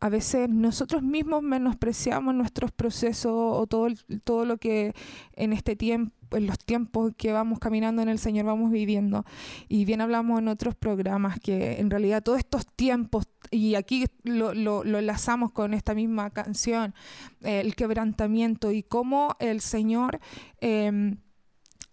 a 0.00 0.08
veces 0.08 0.48
nosotros 0.48 1.04
mismos 1.04 1.40
menospreciamos 1.44 2.34
nuestros 2.34 2.72
procesos 2.72 3.32
o 3.32 3.64
todo, 3.68 3.86
todo 4.24 4.44
lo 4.44 4.56
que 4.56 4.92
en 5.36 5.52
este 5.52 5.76
tiempo, 5.76 6.12
en 6.36 6.46
los 6.46 6.58
tiempos 6.58 7.12
que 7.16 7.32
vamos 7.32 7.58
caminando 7.58 8.02
en 8.02 8.08
el 8.08 8.18
Señor 8.18 8.46
vamos 8.46 8.70
viviendo. 8.70 9.24
Y 9.68 9.84
bien 9.84 10.00
hablamos 10.00 10.38
en 10.40 10.48
otros 10.48 10.74
programas 10.74 11.38
que 11.40 11.80
en 11.80 11.90
realidad 11.90 12.22
todos 12.22 12.38
estos 12.38 12.66
tiempos, 12.66 13.26
y 13.50 13.74
aquí 13.74 14.06
lo, 14.22 14.54
lo- 14.54 14.84
enlazamos 14.84 15.52
con 15.52 15.74
esta 15.74 15.94
misma 15.94 16.30
canción, 16.30 16.94
eh, 17.42 17.60
el 17.60 17.74
quebrantamiento 17.74 18.70
y 18.72 18.82
cómo 18.82 19.36
el 19.38 19.60
Señor... 19.60 20.20
em, 20.60 21.18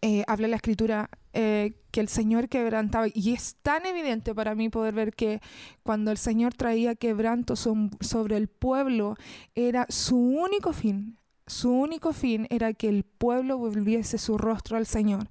eh, 0.03 0.23
habla 0.25 0.47
la 0.47 0.55
escritura 0.55 1.11
eh, 1.33 1.75
que 1.91 1.99
el 1.99 2.07
Señor 2.07 2.49
quebrantaba. 2.49 3.05
Y 3.13 3.33
es 3.33 3.57
tan 3.61 3.85
evidente 3.85 4.33
para 4.33 4.55
mí 4.55 4.67
poder 4.67 4.95
ver 4.95 5.13
que 5.13 5.41
cuando 5.83 6.09
el 6.09 6.17
Señor 6.17 6.55
traía 6.55 6.95
quebranto 6.95 7.55
sobre 7.55 8.35
el 8.37 8.47
pueblo, 8.47 9.15
era 9.53 9.85
su 9.89 10.17
único 10.17 10.73
fin. 10.73 11.19
Su 11.51 11.69
único 11.69 12.13
fin 12.13 12.47
era 12.49 12.71
que 12.73 12.87
el 12.87 13.03
pueblo 13.03 13.57
volviese 13.57 14.17
su 14.17 14.37
rostro 14.37 14.77
al 14.77 14.85
Señor. 14.85 15.27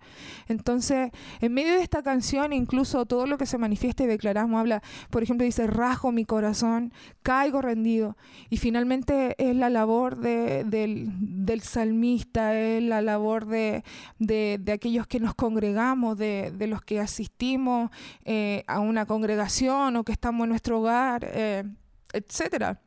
Entonces, 0.49 1.11
en 1.41 1.55
medio 1.55 1.73
de 1.73 1.81
esta 1.83 2.03
canción, 2.03 2.53
incluso 2.53 3.07
todo 3.07 3.27
lo 3.27 3.39
que 3.39 3.47
se 3.47 3.57
manifiesta 3.57 4.03
y 4.05 4.07
declaramos, 4.07 4.61
habla, 4.61 4.83
por 5.09 5.23
ejemplo, 5.23 5.47
dice, 5.47 5.67
rajo 5.67 6.13
mi 6.13 6.27
corazón, 6.27 6.93
caigo 7.23 7.63
rendido. 7.63 8.19
Y 8.51 8.59
finalmente 8.59 9.35
es 9.39 9.57
la 9.57 9.71
labor 9.71 10.19
de- 10.19 10.65
del, 10.65 11.63
salmista, 11.63 12.55
es 12.55 12.83
la 12.83 13.01
labor 13.01 13.47
de, 13.47 13.83
aquellos 14.71 15.07
que 15.07 15.21
nos 15.21 15.35
congregamos, 15.35 16.19
de, 16.19 16.53
de 16.55 16.67
los 16.67 16.83
que 16.83 17.01
asistimos 17.01 17.91
eh, 18.27 18.63
a 18.67 18.81
una 18.81 19.07
congregación 19.07 19.97
o 19.97 20.05
que 20.05 20.13
estamos 20.13 20.45
en 20.45 20.51
nuestro 20.51 20.81
hogar, 20.81 21.27
eh, 21.33 21.65
etcétera. 22.13 22.79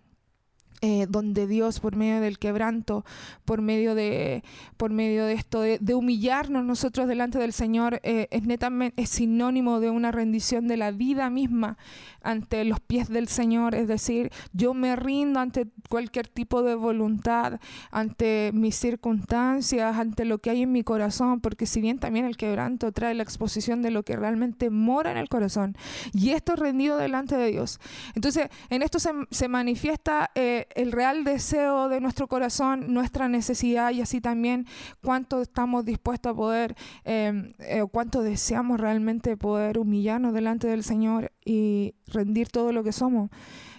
Eh, 0.86 1.08
donde 1.08 1.48
Dios 1.48 1.80
por 1.80 1.96
medio 1.96 2.20
del 2.20 2.38
quebranto, 2.38 3.06
por 3.46 3.62
medio 3.62 3.96
de, 3.96 4.44
por 4.76 4.92
medio 4.92 5.24
de 5.24 5.32
esto, 5.32 5.62
de, 5.62 5.80
humillarnos 5.96 6.66
nosotros 6.66 7.08
delante 7.08 7.40
del 7.40 7.54
Señor, 7.54 8.02
eh, 8.04 8.28
es 8.32 8.44
netamente 8.44 9.02
es 9.02 9.10
sinónimo 9.10 9.80
de 9.80 9.90
una 9.90 10.12
rendición 10.12 10.68
de 10.68 10.76
la 10.76 10.92
vida 10.92 11.30
misma 11.30 11.78
ante 12.22 12.66
los 12.66 12.82
pies 12.82 13.08
del 13.08 13.30
Señor. 13.30 13.76
Es 13.76 13.88
decir, 13.88 14.30
yo 14.52 14.74
me 14.74 14.98
rindo 14.98 15.40
ante 15.40 15.68
cualquier 15.90 16.28
tipo 16.28 16.64
de 16.64 16.76
voluntad, 16.76 17.62
ante 17.90 18.52
mis 18.54 18.76
circunstancias, 18.76 19.98
ante 19.98 20.26
lo 20.26 20.40
que 20.40 20.50
hay 20.50 20.64
en 20.64 20.74
mi 20.74 20.84
corazón, 20.84 21.40
porque 21.40 21.66
si 21.66 21.80
bien 21.80 21.98
también 21.98 22.26
el 22.26 22.36
quebranto 22.36 22.92
trae 22.92 23.14
la 23.14 23.24
exposición 23.24 23.82
de 23.84 23.92
lo 23.92 24.04
que 24.04 24.18
realmente 24.18 24.70
mora 24.70 25.12
en 25.12 25.18
el 25.18 25.30
corazón, 25.30 25.78
y 26.12 26.32
esto 26.32 26.58
rendido 26.58 26.98
delante 26.98 27.38
de 27.38 27.52
Dios. 27.52 27.80
Entonces, 28.16 28.50
en 28.70 28.82
esto 28.82 29.00
se, 29.00 29.12
se 29.32 29.48
manifiesta 29.48 30.30
eh, 30.36 30.68
el 30.76 30.92
real 30.92 31.24
deseo 31.24 31.90
de 31.90 32.00
nuestro 32.02 32.28
corazón, 32.28 32.94
nuestra 32.94 33.28
necesidad 33.28 33.92
y 33.92 34.02
así 34.02 34.22
también 34.22 34.66
cuánto 35.02 35.42
estamos 35.42 35.86
dispuestos 35.86 36.32
a 36.32 36.36
poder, 36.36 36.76
eh, 37.06 37.54
eh, 37.60 37.84
cuánto 37.92 38.22
deseamos 38.22 38.80
realmente 38.80 39.38
poder 39.38 39.78
humillarnos 39.78 40.34
delante 40.34 40.68
del 40.68 40.84
Señor 40.84 41.32
y 41.46 41.96
rendir 42.08 42.50
todo 42.50 42.72
lo 42.72 42.84
que 42.84 42.92
somos. 42.92 43.30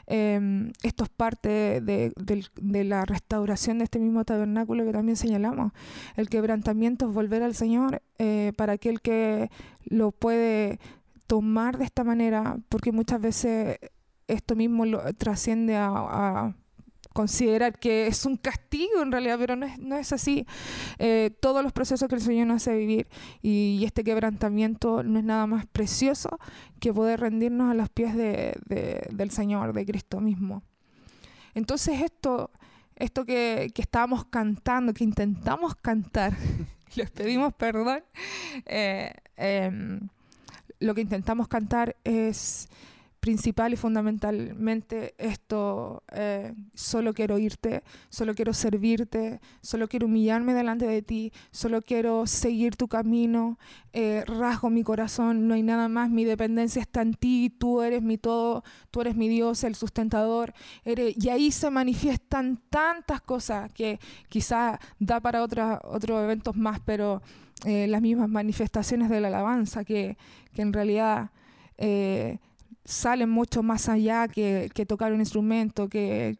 Eh, 0.06 0.70
esto 0.82 1.04
es 1.04 1.10
parte 1.10 1.80
de, 1.80 2.12
la 2.84 3.04
restauración 3.04 3.78
de 3.78 3.84
este 3.84 3.98
mismo 3.98 4.24
tabernáculo 4.24 4.84
que 4.84 4.92
también 4.92 5.16
señalamos. 5.16 5.72
El 6.16 6.28
quebrantamiento 6.28 7.08
es 7.08 7.14
volver 7.14 7.42
al 7.42 7.54
Señor 7.54 8.02
eh, 8.18 8.52
para 8.56 8.74
aquel 8.74 9.00
que 9.00 9.50
lo 9.84 10.12
puede 10.12 10.78
tomar 11.26 11.78
de 11.78 11.84
esta 11.84 12.04
manera, 12.04 12.58
porque 12.68 12.92
muchas 12.92 13.20
veces 13.20 13.78
esto 14.28 14.56
mismo 14.56 14.84
lo 14.84 15.02
trasciende 15.14 15.76
a 15.76 16.54
considerar 17.14 17.78
que 17.78 18.06
es 18.06 18.26
un 18.26 18.36
castigo 18.36 19.00
en 19.02 19.10
realidad, 19.10 19.38
pero 19.38 19.56
no 19.56 19.64
es, 19.64 19.78
no 19.78 19.96
es 19.96 20.12
así. 20.12 20.46
Eh, 20.98 21.30
todos 21.40 21.62
los 21.62 21.72
procesos 21.72 22.08
que 22.08 22.16
el 22.16 22.20
Señor 22.20 22.48
nos 22.48 22.56
hace 22.56 22.76
vivir 22.76 23.08
y, 23.40 23.82
este 23.86 24.04
quebrantamiento 24.04 25.02
no 25.02 25.18
es 25.18 25.24
nada 25.24 25.46
más 25.46 25.64
precioso 25.66 26.38
que 26.80 26.92
poder 26.92 27.20
rendirnos 27.20 27.70
a 27.70 27.74
los 27.74 27.88
pies 27.88 28.14
de- 28.14 28.58
del 29.10 29.30
Señor, 29.30 29.72
de 29.72 29.86
Cristo 29.86 30.20
mismo. 30.20 30.62
Entonces 31.54 32.02
esto, 32.02 32.50
esto 32.96 33.24
que, 33.24 33.70
que 33.74 33.82
estábamos 33.82 34.24
cantando, 34.26 34.92
que 34.92 35.04
intentamos 35.04 35.76
cantar, 35.76 36.34
les 36.96 37.10
pedimos 37.10 37.54
perdón, 37.54 38.02
eh, 38.66 39.12
em, 39.36 40.00
lo 40.80 40.94
que 40.94 41.00
intentamos 41.00 41.46
cantar 41.48 41.96
es 42.04 42.68
principal 43.24 43.72
y 43.72 43.76
fundamentalmente 43.76 45.14
esto, 45.16 46.02
eh, 46.12 46.52
solo 46.74 47.14
quiero 47.14 47.38
irte, 47.38 47.82
solo 48.10 48.34
quiero 48.34 48.52
servirte, 48.52 49.40
solo 49.62 49.88
quiero 49.88 50.04
humillarme 50.04 50.52
delante 50.52 50.86
de 50.86 51.00
ti, 51.00 51.32
solo 51.50 51.80
quiero 51.80 52.26
seguir 52.26 52.76
tu 52.76 52.86
camino, 52.86 53.58
eh, 53.94 54.24
rasgo 54.26 54.68
mi 54.68 54.82
corazón, 54.82 55.48
no 55.48 55.54
hay 55.54 55.62
nada 55.62 55.88
más, 55.88 56.10
mi 56.10 56.26
dependencia 56.26 56.82
está 56.82 57.00
en 57.00 57.14
ti, 57.14 57.48
tú 57.48 57.80
eres 57.80 58.02
mi 58.02 58.18
todo, 58.18 58.62
tú 58.90 59.00
eres 59.00 59.16
mi 59.16 59.30
Dios, 59.30 59.64
el 59.64 59.74
sustentador, 59.74 60.52
y 60.84 61.28
ahí 61.30 61.50
se 61.50 61.70
manifiestan 61.70 62.60
tantas 62.68 63.22
cosas 63.22 63.72
que 63.72 64.00
quizá 64.28 64.78
da 64.98 65.18
para 65.20 65.42
otros 65.42 66.22
eventos 66.22 66.56
más, 66.56 66.78
pero 66.84 67.22
eh, 67.64 67.86
las 67.86 68.02
mismas 68.02 68.28
manifestaciones 68.28 69.08
de 69.08 69.22
la 69.22 69.28
alabanza 69.28 69.82
que, 69.82 70.18
que 70.52 70.60
en 70.60 70.74
realidad 70.74 71.30
salen 72.84 73.30
mucho 73.30 73.62
más 73.62 73.88
allá 73.88 74.28
que, 74.28 74.70
tocar 74.86 75.12
un 75.12 75.20
instrumento, 75.20 75.88
que, 75.88 76.36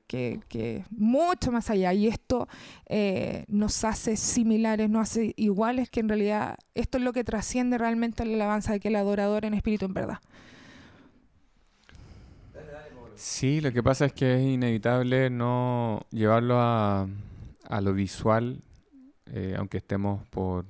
mucho 0.90 1.50
más 1.50 1.70
allá. 1.70 1.92
Y 1.92 2.06
esto 2.06 2.48
eh, 2.86 3.44
nos 3.48 3.84
hace 3.84 4.16
similares, 4.16 4.90
nos 4.90 5.10
hace 5.10 5.32
iguales, 5.36 5.90
que 5.90 6.00
en 6.00 6.08
realidad 6.08 6.56
esto 6.74 6.98
es 6.98 7.04
lo 7.04 7.12
que 7.12 7.24
trasciende 7.24 7.78
realmente 7.78 8.24
la 8.24 8.34
alabanza 8.34 8.72
de 8.72 8.80
que 8.80 8.88
el 8.88 8.96
adorador 8.96 9.44
en 9.44 9.54
espíritu 9.54 9.86
en 9.86 9.94
verdad. 9.94 10.18
Sí, 13.16 13.60
lo 13.60 13.72
que 13.72 13.82
pasa 13.82 14.06
es 14.06 14.12
que 14.12 14.34
es 14.34 14.42
inevitable 14.42 15.30
no 15.30 16.04
llevarlo 16.10 16.58
a, 16.58 17.06
a 17.68 17.80
lo 17.80 17.94
visual, 17.94 18.60
eh, 19.26 19.54
aunque 19.56 19.78
estemos 19.78 20.26
por, 20.28 20.66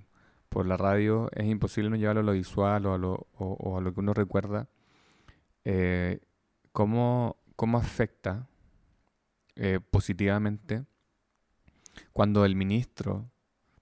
por 0.50 0.66
la 0.66 0.76
radio, 0.76 1.30
es 1.34 1.46
imposible 1.46 1.90
no 1.90 1.96
llevarlo 1.96 2.20
a 2.20 2.24
lo 2.24 2.32
visual 2.32 2.86
o 2.86 2.94
a 2.94 3.80
lo 3.80 3.94
que 3.94 4.00
uno 4.00 4.14
recuerda. 4.14 4.68
Eh, 5.64 6.20
¿cómo, 6.72 7.36
cómo 7.56 7.78
afecta 7.78 8.46
eh, 9.56 9.80
positivamente 9.90 10.84
cuando 12.12 12.44
el 12.44 12.56
ministro, 12.56 13.30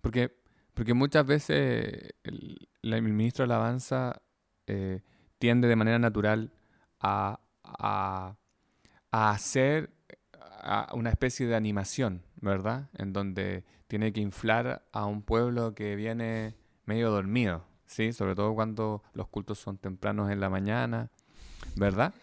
porque, 0.00 0.36
porque 0.74 0.94
muchas 0.94 1.26
veces 1.26 2.14
el, 2.22 3.02
ministro 3.02 3.46
de 3.46 3.52
alabanza 3.52 4.22
eh, 4.66 5.00
tiende 5.38 5.68
de 5.68 5.76
manera 5.76 5.98
natural 5.98 6.52
a, 7.00 7.40
a, 7.64 8.36
hacer 9.10 9.90
una 10.92 11.10
especie 11.10 11.46
de 11.46 11.56
animación, 11.56 12.22
¿verdad? 12.36 12.88
En 12.94 13.12
donde 13.12 13.64
tiene 13.88 14.12
que 14.12 14.20
inflar 14.20 14.86
a 14.92 15.06
un 15.06 15.22
pueblo 15.22 15.74
que 15.74 15.96
viene 15.96 16.54
medio 16.84 17.10
dormido, 17.10 17.64
¿sí? 17.86 18.12
Sobre 18.12 18.34
todo 18.34 18.54
cuando 18.54 19.02
los 19.14 19.28
cultos 19.28 19.58
son 19.58 19.78
tempranos 19.78 20.30
en 20.30 20.40
la 20.40 20.48
mañana, 20.48 21.10
¿verdad? 21.76 22.14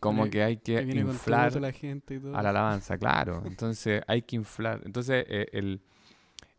Como 0.00 0.28
que 0.30 0.42
hay 0.42 0.56
que 0.58 0.72
inflar 1.00 1.52
la 1.60 1.72
gente 1.72 2.14
y 2.14 2.20
todo. 2.20 2.36
a 2.36 2.42
la 2.42 2.50
alabanza, 2.50 2.96
claro. 2.98 3.42
Entonces 3.46 4.02
hay 4.06 4.22
que 4.22 4.36
inflar. 4.36 4.80
Entonces 4.84 5.24
eh, 5.28 5.48
el, 5.52 5.82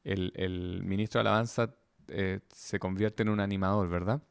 el- 0.03 0.31
el 0.35 0.83
ministro 0.83 1.19
de 1.19 1.29
alabanza 1.29 1.73
eh, 2.09 2.39
se 2.53 2.79
convierte 2.79 3.23
en 3.23 3.29
un 3.29 3.39
animador, 3.39 3.87
¿verdad? 3.89 4.21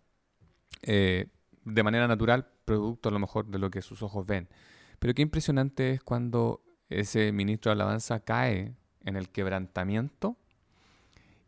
Eh, 0.83 1.27
de 1.65 1.83
manera 1.83 2.07
natural, 2.09 2.47
producto 2.65 3.09
a 3.09 3.13
lo 3.13 3.19
mejor 3.19 3.47
de 3.47 3.59
lo 3.59 3.71
que 3.71 3.83
sus 3.83 4.03
ojos 4.03 4.27
ven. 4.27 4.49
Pero 4.99 5.15
qué 5.15 5.23
impresionante 5.23 5.93
es 5.93 6.03
cuando 6.03 6.63
ese 6.89 7.33
ministro 7.33 7.71
de 7.71 7.75
alabanza 7.75 8.21
cae 8.21 8.75
en 9.05 9.17
el 9.17 9.31
quebrantamiento 9.31 10.37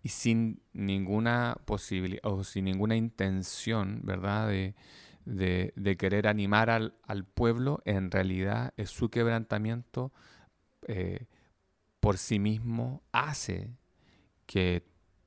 y 0.03 0.09
sin 0.11 0.61
ninguna 0.73 1.57
posibilidad 1.65 2.25
o 2.25 2.45
sin 2.45 2.65
ninguna 2.67 2.97
intención, 2.97 4.01
¿verdad? 4.03 4.49
De, 4.49 4.75
de- 5.25 5.73
querer 5.97 6.27
animar 6.27 6.71
al, 6.71 6.95
pueblo, 7.25 7.83
en 7.85 8.11
realidad 8.11 8.73
es 8.77 8.91
su 8.91 9.11
quebrantamiento 9.11 10.13
eh, 10.87 11.27
por 12.01 12.19
sí 12.19 12.39
mismo 12.39 13.03
hace 13.13 13.71
que, 14.47 14.85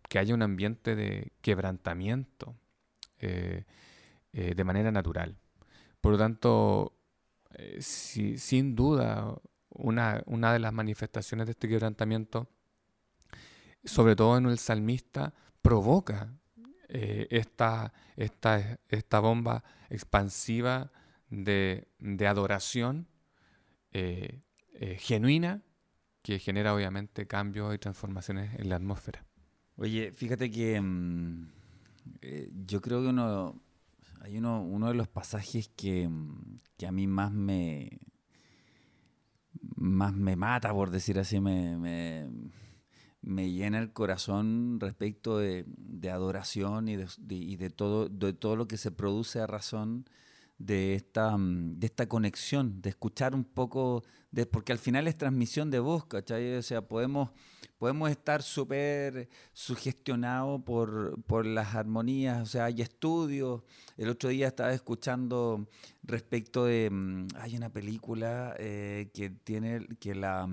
que 0.10 0.20
haya 0.20 0.34
un 0.36 0.42
ambiente 0.44 0.96
de 0.96 1.32
quebrantamiento 1.42 2.56
eh, 3.20 3.66
eh, 4.34 4.54
de 4.56 4.64
manera 4.64 4.92
natural. 4.92 5.38
Por 6.02 6.14
lo 6.14 6.18
tanto, 6.18 6.94
si- 7.80 8.38
sin 8.38 8.76
duda, 8.76 9.36
una, 9.70 10.22
una 10.26 10.54
de 10.54 10.60
las 10.60 10.74
manifestaciones 10.74 11.48
de 11.48 11.52
este 11.52 11.68
quebrantamiento, 11.68 12.50
sobre 13.84 14.16
todo 14.16 14.38
en 14.38 14.46
el 14.46 14.58
salmista, 14.60 15.34
provoca 15.62 16.34
eh, 16.90 17.28
esta, 17.30 17.94
esta, 18.16 18.80
esta 18.90 19.20
bomba 19.20 19.64
expansiva 19.90 20.92
de, 21.30 21.88
de 22.00 22.28
adoración 22.28 23.08
eh, 23.92 24.42
eh, 24.74 24.98
genuina 25.00 25.64
que 26.22 26.40
genera 26.40 26.74
obviamente 26.74 27.26
cambios 27.26 27.74
y 27.74 27.78
transformaciones 27.78 28.54
en 28.60 28.70
la 28.70 28.76
atmósfera. 28.76 29.26
Oye, 29.78 30.12
fíjate 30.12 30.52
que 30.52 30.80
mm, 30.82 31.50
eh, 32.22 32.52
yo 32.66 32.82
creo 32.82 33.02
que 33.02 33.08
uno 33.08 33.62
hay 34.22 34.38
uno, 34.38 34.62
uno 34.62 34.88
de 34.90 34.94
los 34.94 35.08
pasajes 35.08 35.70
que, 35.70 36.08
mm, 36.08 36.58
que 36.78 36.88
a 36.88 36.92
mí 36.92 37.08
más 37.08 37.32
me 37.32 38.00
más 39.76 40.14
me 40.14 40.36
mata, 40.36 40.74
por 40.74 40.90
decir 40.92 41.20
así, 41.20 41.40
me, 41.40 41.78
me, 41.78 42.28
me 43.28 43.52
llena 43.52 43.80
el 43.80 43.92
corazón 43.94 44.80
respecto 44.80 45.38
de, 45.38 45.66
de 45.68 46.10
adoración 46.12 46.88
y, 46.88 46.96
de, 46.96 47.08
de- 47.58 47.70
todo, 47.70 48.10
de 48.10 48.34
todo 48.34 48.56
lo 48.56 48.68
que 48.68 48.78
se 48.78 48.92
produce 48.92 49.40
a 49.42 49.48
razón 49.48 50.06
de 50.58 50.96
esta, 50.96 51.38
mm, 51.38 51.80
de 51.80 51.88
esta 51.88 52.08
conexión, 52.08 52.82
de 52.82 52.90
escuchar 52.90 53.36
un 53.36 53.44
poco, 53.44 54.04
de, 54.32 54.46
porque 54.46 54.72
al 54.72 54.80
final 54.80 55.08
es 55.08 55.18
transmisión 55.18 55.70
de 55.72 55.80
voz, 55.80 56.06
¿cachai? 56.06 56.56
O 56.56 56.62
sea, 56.64 56.82
podemos, 56.88 57.30
podemos 57.78 58.10
estar 58.10 58.42
súper 58.44 59.30
sugestionados 59.54 60.62
por, 60.64 61.22
por 61.24 61.46
las 61.46 61.76
armonías, 61.76 62.42
o 62.42 62.46
sea, 62.46 62.66
hay 62.66 62.82
estudios. 62.82 63.62
El 63.98 64.10
otro 64.10 64.30
día 64.30 64.48
estaba 64.48 64.74
escuchando 64.74 65.68
respecto 66.04 66.66
de, 66.66 66.90
mm, 66.92 67.28
hay 67.38 67.56
una 67.58 67.70
película 67.72 68.56
eh, 68.60 69.10
que 69.14 69.30
tiene, 69.30 69.86
que 70.00 70.16
la... 70.16 70.48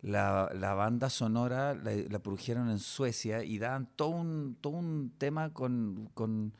la, 0.00 0.50
la 0.54 0.74
banda 0.74 1.10
sonora 1.10 1.74
la, 1.74 1.92
la 1.92 2.18
produjeron 2.20 2.70
en 2.70 2.78
Suecia 2.78 3.42
y 3.42 3.58
daban 3.58 3.88
todo 3.96 4.10
un, 4.10 4.56
todo 4.60 4.74
un 4.74 5.12
tema 5.18 5.52
con, 5.52 6.10
con, 6.14 6.54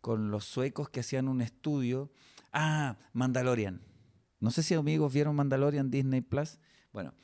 con 0.00 0.30
los 0.30 0.44
suecos 0.44 0.88
que 0.88 1.00
hacían 1.00 1.28
un 1.28 1.40
estudio. 1.40 2.10
Ah, 2.52 2.96
Mandalorian. 3.12 3.80
No 4.40 4.50
sé 4.50 4.62
si 4.62 4.74
amigos 4.74 5.12
vieron 5.12 5.34
Mandalorian 5.34 5.90
Disney 5.90 6.20
Plus. 6.20 6.58
Bueno, 6.92 7.14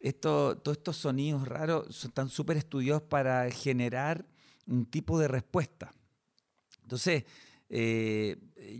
esto, 0.00 0.58
todos 0.58 0.78
estos 0.78 0.96
sonidos 0.96 1.48
raros 1.48 2.04
están 2.04 2.28
súper 2.28 2.56
estudiados 2.56 3.02
para 3.02 3.50
generar 3.50 4.26
un 4.66 4.84
tipo 4.84 5.18
de 5.18 5.28
respuesta. 5.28 5.92
Entonces, 6.82 7.24
eh, 7.68 8.36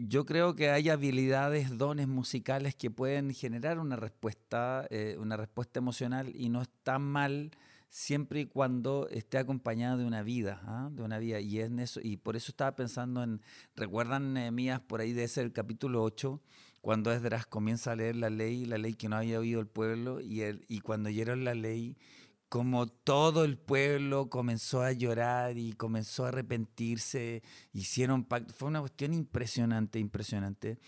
yo 0.07 0.25
creo 0.25 0.55
que 0.55 0.71
hay 0.71 0.89
habilidades, 0.89 1.77
dones 1.77 2.09
musicales 2.09 2.75
que 2.75 2.91
pueden 2.91 3.35
generar 3.35 3.79
una 3.79 3.97
respuesta, 3.97 4.87
eh, 4.91 5.17
una 5.19 5.37
respuesta 5.37 5.79
emocional 5.79 6.33
y 6.35 6.49
no 6.49 6.63
está 6.63 6.99
mal 6.99 7.51
siempre 7.89 8.41
y 8.41 8.47
cuando 8.47 9.09
esté 9.11 9.39
acompañada 9.39 9.97
de 9.97 10.05
una 10.05 10.23
vida, 10.23 10.61
¿ah? 10.65 10.89
de 10.93 11.03
una 11.03 11.19
vida. 11.19 11.41
Y, 11.41 11.61
en 11.61 11.79
eso, 11.79 12.01
y 12.03 12.17
por 12.17 12.37
eso 12.37 12.53
estaba 12.53 12.77
pensando 12.77 13.23
en, 13.23 13.41
¿recuerdan, 13.75 14.55
Mías, 14.55 14.81
por 14.81 15.01
ahí 15.01 15.13
de 15.13 15.25
ese 15.25 15.41
el 15.41 15.53
capítulo 15.53 16.03
8? 16.03 16.41
cuando 16.87 17.13
Esdras 17.13 17.47
comienza 17.47 17.91
a 17.91 17.97
leer 17.97 18.15
la 18.15 18.31
ley, 18.31 18.65
la 18.65 18.79
ley 18.79 18.95
que 18.95 19.09
no 19.09 19.17
había 19.17 19.41
oído 19.41 19.59
el 19.59 19.67
pueblo, 19.67 20.21
y, 20.21 20.43
él, 20.43 20.65
y 20.69 20.83
cuando 20.83 21.09
oyeron 21.09 21.43
la 21.43 21.57
ley, 21.57 21.97
como 22.49 22.87
todo 22.87 23.45
el 23.45 23.59
pueblo 23.59 24.31
comenzó 24.31 24.83
a 24.83 24.93
llorar 24.93 25.59
y 25.59 25.73
comenzó 25.73 26.25
a 26.25 26.29
arrepentirse, 26.29 27.43
hicieron 27.73 28.25
pacto. 28.25 28.55
Fue 28.55 28.69
una 28.69 28.81
cuestión 28.81 29.15
impresionante, 29.15 29.99
impresionante. 29.99 30.79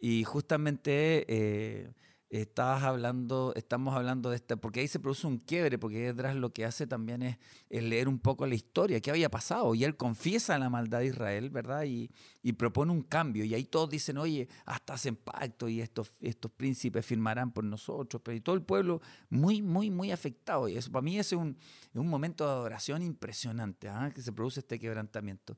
Y 0.00 0.24
justamente 0.24 1.24
eh, 1.28 1.92
estabas 2.40 2.82
hablando, 2.82 3.52
estamos 3.56 3.94
hablando 3.94 4.30
de 4.30 4.36
esta, 4.36 4.56
porque 4.56 4.80
ahí 4.80 4.88
se 4.88 4.98
produce 4.98 5.26
un 5.26 5.36
quiebre, 5.36 5.78
porque 5.78 6.08
Esdras 6.08 6.34
lo 6.34 6.50
que 6.50 6.64
hace 6.64 6.86
también 6.86 7.22
es, 7.22 7.36
leer 7.68 8.08
un 8.08 8.18
poco 8.18 8.46
la 8.46 8.54
historia, 8.54 9.00
qué 9.00 9.10
había 9.10 9.30
pasado, 9.30 9.74
y 9.74 9.84
él 9.84 9.98
confiesa 9.98 10.58
la 10.58 10.70
maldad 10.70 11.00
de 11.00 11.06
Israel, 11.06 11.50
¿verdad? 11.50 11.84
Y, 11.84 12.10
propone 12.56 12.92
un 12.92 13.02
cambio, 13.02 13.44
y 13.44 13.54
ahí 13.54 13.64
todos 13.64 13.90
dicen, 13.90 14.16
oye, 14.16 14.48
hasta 14.64 14.94
hacen 14.94 15.16
pacto, 15.16 15.68
y 15.68 15.82
estos, 15.82 16.12
estos 16.20 16.50
príncipes 16.50 17.04
firmarán 17.04 17.52
por 17.52 17.64
nosotros, 17.64 18.22
pero 18.24 18.36
y 18.36 18.40
todo 18.40 18.54
el 18.54 18.62
pueblo 18.62 19.02
muy, 19.28 19.60
muy, 19.60 19.90
muy 19.90 20.10
afectado, 20.10 20.68
y 20.68 20.76
eso 20.76 20.90
para 20.90 21.02
mí 21.02 21.18
es 21.18 21.32
un, 21.32 21.58
momento 21.92 22.46
de 22.46 22.52
adoración 22.52 23.02
impresionante, 23.02 23.88
¿ah? 23.88 24.10
que 24.14 24.22
se 24.22 24.32
produce 24.32 24.60
este 24.60 24.78
quebrantamiento. 24.78 25.54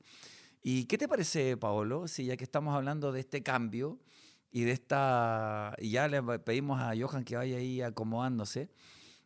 ¿Y 0.61 0.85
qué 0.85 0.97
te 0.97 1.07
parece, 1.07 1.55
Paolo, 1.55 2.07
si 2.07 2.25
ya 2.25 2.35
que 2.35 2.43
estamos 2.43 2.75
hablando 2.75 3.11
de 3.11 3.19
este 3.19 3.43
cambio, 3.43 3.99
y 4.55 4.63
de 4.63 4.71
esta, 4.71 5.75
y 5.79 5.89
ya 5.89 6.07
le 6.07 6.23
pedimos 6.39 6.79
a 6.79 6.93
Johan 6.97 7.25
que 7.25 7.35
vaya 7.35 7.57
ahí 7.57 7.81
acomodándose, 7.81 8.69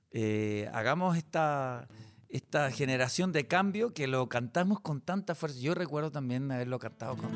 eh, 0.09 0.67
hagamos 0.73 1.17
esta, 1.17 1.87
esta 2.29 2.71
generación 2.71 3.31
de 3.31 3.45
cambio 3.45 3.93
que 3.93 4.07
lo 4.07 4.27
cantamos 4.27 4.79
con 4.79 5.01
tanta 5.01 5.35
fuerza. 5.35 5.59
Yo 5.59 5.75
recuerdo 5.75 6.11
también 6.11 6.51
haberlo 6.51 6.79
cantado 6.79 7.15
con, 7.15 7.29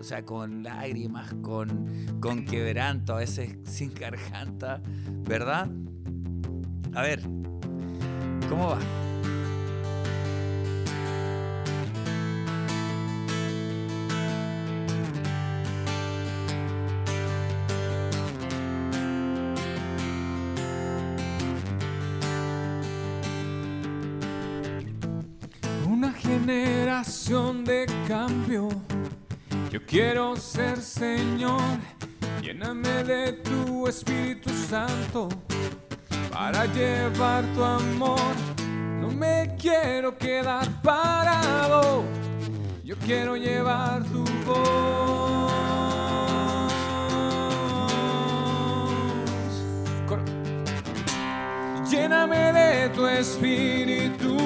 o 0.00 0.02
sea, 0.02 0.24
con 0.24 0.62
lágrimas, 0.62 1.34
con, 1.42 2.18
con 2.18 2.46
quebranto, 2.46 3.12
a 3.12 3.18
veces 3.18 3.58
sin 3.64 3.92
garganta, 3.92 4.80
¿verdad? 5.26 5.68
A 6.94 7.02
ver, 7.02 7.20
¿cómo 8.48 8.68
va? 8.70 9.07
Generación 26.48 27.62
de 27.62 27.84
cambio. 28.08 28.68
Yo 29.70 29.84
quiero 29.84 30.34
ser 30.34 30.78
Señor. 30.80 31.60
Lléname 32.40 33.04
de 33.04 33.32
tu 33.44 33.86
Espíritu 33.86 34.48
Santo 34.70 35.28
para 36.32 36.64
llevar 36.64 37.44
tu 37.54 37.62
amor. 37.62 38.32
No 38.98 39.08
me 39.10 39.54
quiero 39.60 40.16
quedar 40.16 40.66
parado. 40.80 42.02
Yo 42.82 42.96
quiero 43.04 43.36
llevar 43.36 44.02
tu 44.04 44.24
voz. 44.46 45.52
Cor- 50.08 50.24
Lléname 51.90 52.52
de 52.54 52.88
tu 52.94 53.06
espíritu 53.06 54.36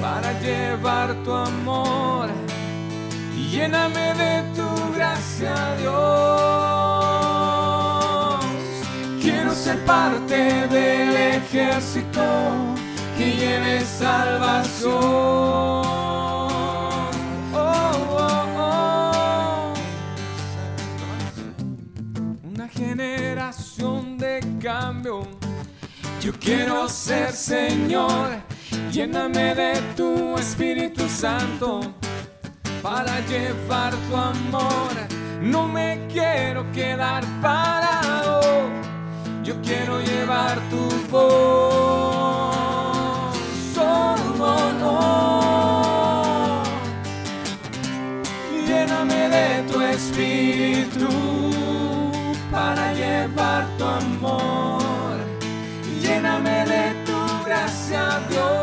para 0.00 0.32
llevar 0.40 1.14
tu 1.24 1.32
amor. 1.32 2.28
Y 3.36 3.48
lléname 3.48 4.14
de 4.14 4.42
tu 4.54 4.68
gracia, 4.94 5.54
Dios. 5.78 5.98
Quiero 9.20 9.52
ser 9.54 9.84
parte 9.84 10.66
del 10.68 11.16
ejército 11.16 12.22
que 13.16 13.36
lleve 13.36 13.80
salvación. 13.84 14.92
Oh, 17.52 17.90
oh, 18.10 18.46
oh. 18.58 19.72
Una 22.44 22.68
generación 22.68 24.18
de 24.18 24.40
cambio. 24.62 25.26
Yo 26.20 26.32
quiero 26.38 26.88
ser 26.88 27.32
Señor, 27.32 28.42
lléname 28.90 29.54
de 29.54 29.80
tu 29.96 30.36
Espíritu 30.36 31.08
Santo 31.08 31.80
para 32.82 33.20
llevar 33.26 33.94
tu 34.08 34.16
amor. 34.16 34.92
No 35.40 35.68
me 35.68 36.06
quiero 36.12 36.70
quedar 36.72 37.24
parado, 37.40 38.40
yo 39.44 39.54
quiero 39.62 40.00
llevar 40.00 40.58
tu 40.70 40.88
voz. 41.10 42.56
Solo 43.74 44.72
no. 44.80 46.62
Lléname 48.66 49.28
de 49.28 49.62
tu 49.72 49.80
espíritu 49.80 51.08
para 52.50 52.92
llevar 52.92 53.66
tu 53.78 53.84
amor. 53.84 54.77
Dios. 58.28 58.58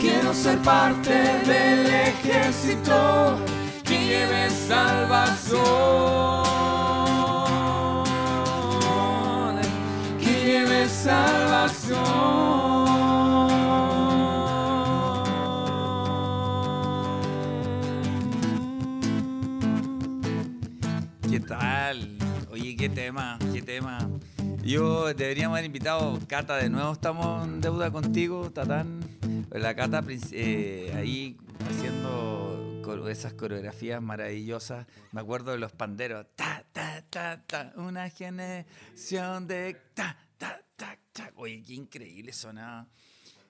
Quiero 0.00 0.34
ser 0.34 0.58
parte 0.58 1.12
del 1.46 1.86
ejército 1.86 3.38
que 3.84 4.06
lleve 4.06 4.50
salvación. 4.50 5.60
Que 10.18 10.32
lleve 10.44 10.88
salvación. 10.88 12.32
¿Qué 21.30 21.40
tal? 21.40 22.18
Oye, 22.50 22.76
qué 22.76 22.88
tema, 22.88 23.38
qué 23.52 23.62
tema. 23.62 23.98
Yo 24.62 25.12
deberíamos 25.12 25.56
haber 25.56 25.66
invitado 25.66 26.20
Cata 26.28 26.56
de 26.56 26.70
nuevo. 26.70 26.92
Estamos 26.92 27.46
en 27.46 27.60
deuda 27.60 27.90
contigo, 27.90 28.50
Tatán. 28.52 29.00
La 29.50 29.74
Cata 29.74 30.04
eh, 30.30 30.92
ahí 30.96 31.36
haciendo 31.68 32.82
esas 33.08 33.32
coreografías 33.34 34.00
maravillosas. 34.00 34.86
Me 35.10 35.20
acuerdo 35.20 35.50
de 35.52 35.58
los 35.58 35.72
panderos. 35.72 36.26
Ta, 36.36 36.64
ta, 36.72 37.04
ta, 37.10 37.42
ta. 37.46 37.72
Una 37.76 38.08
generación 38.08 39.46
de 39.48 39.76
ta, 39.94 40.16
ta, 40.38 40.60
ta, 40.76 40.96
ta. 41.12 41.32
Oye, 41.36 41.62
qué 41.66 41.74
increíble 41.74 42.32
sonaba. 42.32 42.86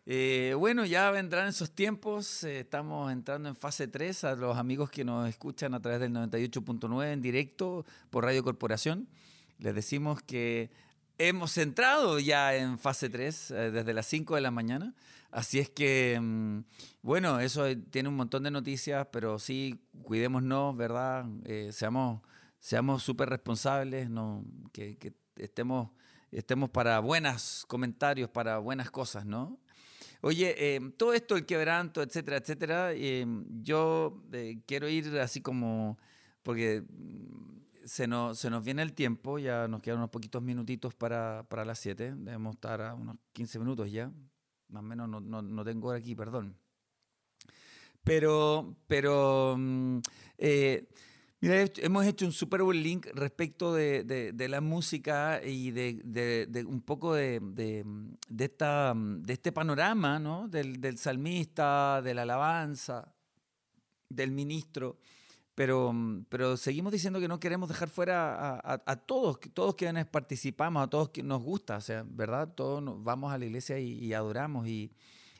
Eh, 0.07 0.55
bueno, 0.59 0.85
ya 0.85 1.11
vendrán 1.11 1.49
esos 1.49 1.71
tiempos. 1.71 2.43
eh, 2.45 2.61
estamos 2.61 3.13
entrando 3.13 3.49
en 3.49 3.57
fase 3.57 3.87
3. 3.87 4.25
A 4.25 4.35
los 4.35 4.57
amigos 4.57 4.91
que 4.91 5.05
nos 5.05 5.29
escuchan 5.29 5.75
a 5.75 5.81
través 5.81 6.01
del 6.01 6.13
98.9 6.13 7.13
en 7.13 7.21
directo 7.21 7.85
por 8.11 8.25
Radio 8.25 8.43
Corporación, 8.43 9.09
les 9.59 9.75
decimos 9.75 10.23
que 10.23 10.71
hemos 11.19 11.57
entrado 11.59 12.19
ya 12.19 12.55
en 12.57 12.79
fase 12.79 13.09
3 13.09 13.51
eh, 13.51 13.55
desde 13.71 13.95
las 13.95 14.07
5 14.07 14.35
de 14.35 14.41
la 14.41 14.51
mañana. 14.51 14.95
Así 15.31 15.59
es 15.59 15.71
que, 15.71 16.19
mm, 16.21 16.61
bueno, 17.03 17.41
eso 17.41 17.65
tiene 17.91 18.09
un 18.09 18.17
montón 18.17 18.43
de 18.43 18.51
noticias, 18.51 19.07
pero 19.13 19.39
sí, 19.39 19.81
cuidémonos, 20.03 20.77
¿verdad? 20.77 21.27
Eh, 21.45 21.71
seamos 21.73 22.21
seamos 22.63 23.03
súper 23.03 23.29
responsables, 23.29 24.09
no, 24.09 24.45
que, 24.73 24.97
que 24.97 25.13
estemos, 25.37 25.91
estemos 26.31 26.71
para 26.71 27.01
buenos 27.01 27.65
comentarios, 27.67 28.31
para 28.31 28.59
buenas 28.59 28.89
cosas, 28.91 29.27
¿no? 29.27 29.59
Oye, 30.21 30.55
eh, 30.57 30.81
todo 30.97 31.13
esto, 31.13 31.35
el 31.35 31.45
quebranto, 31.45 32.01
etcétera, 32.03 32.37
etcétera, 32.37 32.93
eh, 32.93 33.27
yo 33.63 34.23
eh, 34.33 34.61
quiero 34.65 34.89
ir 34.89 35.19
así 35.19 35.41
como, 35.41 35.99
porque 36.45 36.85
se 37.85 38.07
nos, 38.07 38.39
se 38.39 38.51
nos 38.51 38.65
viene 38.65 38.83
el 38.83 38.93
tiempo, 38.93 39.39
ya 39.39 39.69
nos 39.69 39.81
quedan 39.83 39.99
unos 39.99 40.11
poquitos 40.11 40.43
minutitos 40.43 40.95
para, 40.95 41.45
para 41.49 41.65
las 41.65 41.79
7, 41.79 42.15
debemos 42.17 42.55
estar 42.55 42.81
a 42.83 42.95
unos 42.95 43.17
15 43.33 43.59
minutos 43.59 43.91
ya, 43.91 44.11
más 44.69 44.81
o 44.83 44.87
menos 44.87 45.09
no, 45.09 45.21
no, 45.21 45.43
no 45.43 45.65
tengo 45.65 45.89
hora 45.89 45.99
aquí, 45.99 46.15
perdón. 46.15 46.57
Pero, 48.05 48.77
pero, 48.89 49.55
mm, 49.57 49.99
eh, 50.39 50.89
mira, 51.41 51.63
he- 51.63 51.73
hemos 51.77 52.05
hecho 52.07 52.27
un 52.27 52.33
súper 52.33 52.63
buen 52.63 52.83
link 52.83 53.07
respecto 53.15 53.73
de, 53.75 54.03
de- 54.05 54.33
de 54.33 54.49
la 54.49 54.61
música 54.61 55.41
y 55.45 55.71
de, 55.71 56.01
de- 56.05 56.65
un 56.65 56.81
poco 56.83 57.15
de 57.15 57.41
esta, 58.39 58.93
de 58.97 59.33
este 59.33 59.53
panorama, 59.53 60.19
¿no? 60.19 60.49
Del, 60.49 60.81
del 60.81 60.99
salmista, 60.99 62.03
de 62.03 62.15
la 62.15 62.23
alabanza, 62.23 63.15
del 64.09 64.33
ministro. 64.33 64.99
Pero, 65.55 65.93
mm, 65.93 66.25
pero 66.29 66.57
seguimos 66.57 66.93
diciendo 66.93 67.21
que 67.21 67.29
no 67.29 67.39
queremos 67.41 67.69
dejar 67.69 67.89
fuera 67.91 68.35
a, 68.35 68.75
a- 68.75 68.83
a 68.87 68.97
todos, 68.97 69.39
todos 69.53 69.75
quienes 69.75 70.07
participamos, 70.07 70.83
a 70.83 70.89
todos 70.89 71.11
que 71.11 71.23
nos 71.23 71.43
gusta, 71.43 71.77
o 71.77 71.81
sea, 71.81 72.05
¿verdad? 72.09 72.49
Todos 72.55 72.83
nos- 72.83 73.03
vamos 73.05 73.33
a 73.33 73.39
la 73.39 73.45
iglesia 73.47 73.79
y, 73.79 73.93
y 73.99 74.15
adoramos 74.15 74.67
y, 74.67 74.93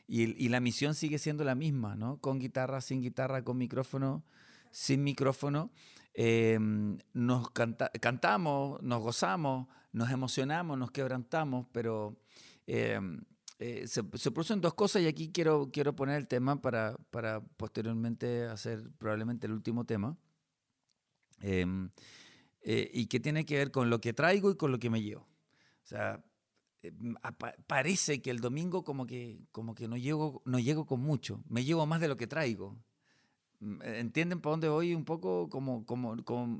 y- 0.07 0.45
y 0.45 0.49
la 0.49 0.59
misión 0.59 0.93
sigue 0.95 1.17
siendo 1.17 1.43
la 1.43 1.55
misma, 1.55 1.95
¿no? 1.95 2.17
Con 2.19 2.39
guitarra, 2.39 2.81
sin 2.81 3.01
guitarra, 3.01 3.43
con 3.43 3.57
micrófono, 3.57 4.23
sin 4.71 5.03
micrófono. 5.03 5.71
eh, 6.15 6.59
nos 7.13 7.49
canta- 7.51 7.89
cantamos, 7.99 8.79
nos 8.83 9.01
gozamos, 9.01 9.67
nos 9.93 10.11
emocionamos, 10.11 10.77
nos 10.77 10.91
quebrantamos, 10.91 11.65
pero 11.71 12.15
eh, 12.67 12.99
eh, 13.65 13.87
se, 13.87 14.03
se 14.15 14.31
producen 14.31 14.59
dos 14.61 14.73
cosas 14.73 15.01
y 15.01 15.07
aquí 15.07 15.31
quiero, 15.31 15.69
quiero 15.71 15.95
poner 15.95 16.17
el 16.17 16.27
tema 16.27 16.61
para, 16.61 16.97
para 17.11 17.41
posteriormente 17.57 18.43
hacer 18.45 18.91
probablemente 18.97 19.47
el 19.47 19.53
último 19.53 19.85
tema. 19.85 20.17
Em, 21.39 21.89
eh, 22.61 22.89
y 22.93 23.07
que 23.07 23.19
tiene 23.19 23.45
que 23.45 23.57
ver 23.57 23.71
con 23.71 23.89
lo 23.89 23.99
que 23.99 24.13
traigo 24.13 24.51
y 24.51 24.55
con 24.55 24.71
lo 24.71 24.79
que 24.79 24.89
me 24.89 25.01
llevo. 25.01 25.23
O 25.23 25.85
sea, 25.85 26.23
eh, 26.81 26.91
m- 26.99 27.15
apa- 27.21 27.55
parece 27.67 28.21
que 28.21 28.31
el 28.31 28.39
domingo 28.39 28.83
como 28.83 29.05
que, 29.05 29.41
como 29.51 29.75
que 29.75 29.87
no, 29.87 29.97
llego, 29.97 30.41
no 30.45 30.59
llego 30.59 30.85
con 30.85 31.01
mucho, 31.01 31.43
me 31.49 31.63
llevo 31.65 31.85
más 31.85 31.99
de 32.01 32.07
lo 32.07 32.17
que 32.17 32.27
traigo. 32.27 32.77
Mm, 33.59 33.81
eh, 33.83 33.99
¿Entienden 33.99 34.41
por 34.41 34.53
dónde 34.53 34.69
voy 34.69 34.95
un 34.95 35.05
poco 35.05 35.49
como, 35.49 35.85
como, 35.85 36.23
como, 36.23 36.57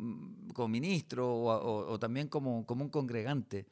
como 0.53 0.67
ministro 0.69 1.33
o, 1.33 1.51
o- 1.53 1.91
o 1.93 1.99
también 1.99 2.27
como, 2.29 2.65
como 2.65 2.83
un 2.85 2.89
congregante? 2.91 3.67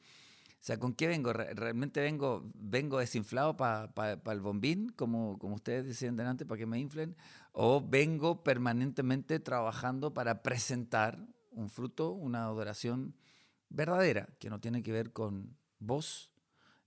Sea, 0.62 0.78
¿con 0.78 0.94
qué 0.94 1.08
vengo? 1.08 1.32
Re- 1.32 1.54
¿Realmente 1.54 2.00
vengo, 2.00 2.48
vengo 2.54 2.98
desinflado 3.00 3.56
para 3.56 3.90
el 4.30 4.40
bombín, 4.40 4.90
como, 4.90 5.36
como 5.40 5.56
ustedes 5.56 5.84
decían 5.86 6.16
delante, 6.16 6.46
para 6.46 6.58
que 6.60 6.66
me 6.66 6.78
inflen? 6.78 7.16
¿O 7.50 7.80
vengo 7.86 8.44
permanentemente 8.44 9.40
trabajando 9.40 10.14
para 10.14 10.42
presentar 10.44 11.18
un 11.50 11.68
fruto, 11.68 12.12
una 12.12 12.44
adoración 12.44 13.16
verdadera, 13.70 14.28
que 14.38 14.50
no 14.50 14.60
tiene 14.60 14.84
que 14.84 14.92
ver 14.92 15.12
con 15.12 15.56
voz 15.80 16.30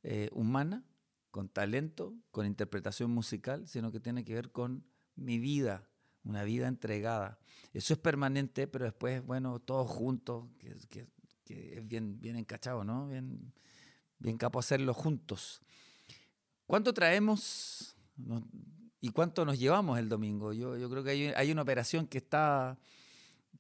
eh, 0.04 0.30
humana, 0.32 0.86
con 1.32 1.50
talento, 1.50 2.14
con 2.32 2.46
interpretación 2.46 3.12
musical, 3.12 3.68
sino 3.68 3.92
que 3.92 4.00
tiene 4.00 4.24
que 4.24 4.36
ver 4.36 4.52
con 4.54 4.86
mi 5.16 5.38
vida, 5.38 5.90
una 6.24 6.46
vida 6.46 6.70
entregada. 6.70 7.40
Eso 7.74 7.94
es 7.94 8.00
permanente, 8.00 8.68
pero 8.68 8.86
después, 8.86 9.22
bueno, 9.26 9.60
todos 9.60 9.90
juntos, 9.90 10.48
que, 10.60 10.74
que- 10.90 11.08
que 11.46 11.78
es 11.78 11.88
bien, 11.88 12.20
bien 12.20 12.36
encachado, 12.36 12.84
¿no? 12.84 13.08
Bien, 13.08 13.54
bien 14.20 14.38
capo 14.38 14.60
hacerlo 14.60 14.94
juntos. 14.94 15.62
¿Cuánto 16.68 16.94
traemos 16.94 17.96
y 19.00 19.10
cuánto 19.10 19.46
nos 19.46 19.60
llevamos 19.60 20.00
el 20.00 20.10
domingo? 20.10 20.52
Yo, 20.52 20.78
yo 20.78 20.90
creo 20.90 21.04
que 21.04 21.12
hay, 21.12 21.26
hay 21.28 21.52
una 21.52 21.62
operación 21.62 22.08
que 22.08 22.18
está 22.18 22.78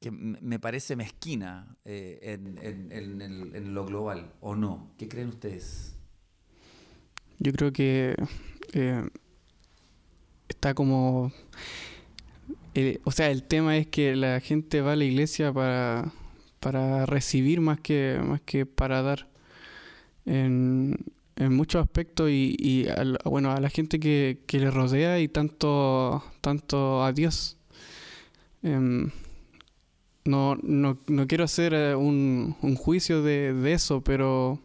que 0.01 0.11
me 0.11 0.59
parece 0.59 0.95
mezquina 0.97 1.77
eh, 1.85 2.19
en, 2.21 2.57
en- 2.61 3.55
en 3.55 3.73
lo 3.73 3.85
global, 3.85 4.33
¿o 4.41 4.53
no? 4.53 4.91
¿Qué 4.97 5.07
creen 5.07 5.29
ustedes? 5.29 5.95
Yo 7.39 7.53
creo 7.53 7.71
que 7.71 8.13
eh, 8.73 9.09
está 10.49 10.73
como... 10.73 11.31
eh, 12.73 12.99
o 13.05 13.11
sea, 13.11 13.31
el 13.31 13.43
tema 13.43 13.77
es 13.77 13.87
que 13.87 14.15
la 14.17 14.41
gente 14.41 14.81
va 14.81 14.93
a 14.93 14.95
la 14.97 15.05
iglesia 15.05 15.53
para, 15.53 16.11
para 16.65 17.05
recibir 17.05 17.61
más 17.61 17.79
que, 17.79 18.19
más 18.25 18.41
que 18.41 18.65
para 18.65 19.03
dar. 19.03 19.27
En, 20.25 20.97
muchos 21.37 21.83
aspectos 21.83 22.31
y, 22.31 22.55
y 22.57 22.87
bueno, 23.23 23.51
a 23.51 23.59
la 23.59 23.69
gente 23.69 23.99
que, 23.99 24.39
que 24.47 24.57
le 24.57 24.71
rodea 24.71 25.19
y 25.19 25.27
tanto, 25.27 26.23
tanto 26.41 27.03
a 27.03 27.13
Dios. 27.13 27.57
Em, 28.63 29.11
no, 30.23 30.55
no, 30.63 30.97
no 31.05 31.27
quiero 31.27 31.43
hacer 31.43 31.75
eh, 31.75 31.93
un, 31.93 32.55
un 32.63 32.75
juicio 32.75 33.21
de, 33.21 33.53
de 33.53 33.73
eso, 33.73 34.01
pero, 34.01 34.59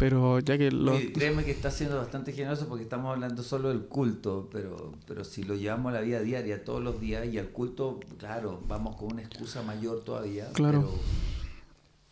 pero 0.00 0.38
ya 0.40 0.56
que 0.56 0.70
lo... 0.70 0.98
Créeme 1.12 1.44
que 1.44 1.50
está 1.50 1.70
siendo 1.70 1.98
bastante 1.98 2.32
generoso 2.32 2.66
porque 2.66 2.84
estamos 2.84 3.12
hablando 3.12 3.42
solo 3.42 3.68
del 3.68 3.82
culto, 3.82 4.48
pero, 4.50 4.94
pero 5.06 5.24
si 5.24 5.42
lo 5.42 5.54
llevamos 5.54 5.92
a 5.92 5.96
la 5.96 6.00
vida 6.00 6.22
diaria, 6.22 6.64
todos 6.64 6.82
los 6.82 6.98
días, 7.02 7.26
y 7.30 7.36
al 7.36 7.48
culto, 7.48 8.00
claro, 8.16 8.62
vamos 8.66 8.96
con 8.96 9.12
una 9.12 9.20
excusa 9.20 9.62
mayor 9.62 10.02
todavía. 10.02 10.50
Claro. 10.54 10.90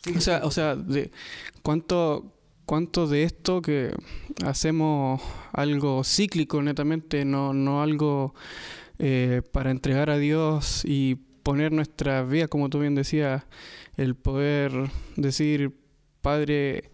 pero-. 0.05 0.19
O 0.19 0.21
sea, 0.21 0.43
o 0.45 0.51
sea, 0.51 0.77
de 0.77 1.11
cuánto, 1.63 2.31
cuánto 2.67 3.07
de 3.07 3.23
esto 3.23 3.63
que 3.63 3.95
hacemos 4.45 5.23
algo 5.55 6.05
cíclico 6.05 6.61
netamente, 6.61 7.25
no, 7.25 7.55
no 7.55 7.81
algo 7.81 8.35
eh, 8.99 9.41
para 9.51 9.71
entregar 9.71 10.11
a 10.11 10.19
Dios 10.19 10.83
y 10.85 11.15
poner 11.43 11.73
nuestra 11.73 12.23
vida, 12.23 12.49
como 12.49 12.69
tú 12.69 12.81
bien 12.81 12.95
decías, 12.95 13.45
el 13.97 14.15
poder 14.15 14.73
decir, 15.17 15.75
Padre, 16.21 16.91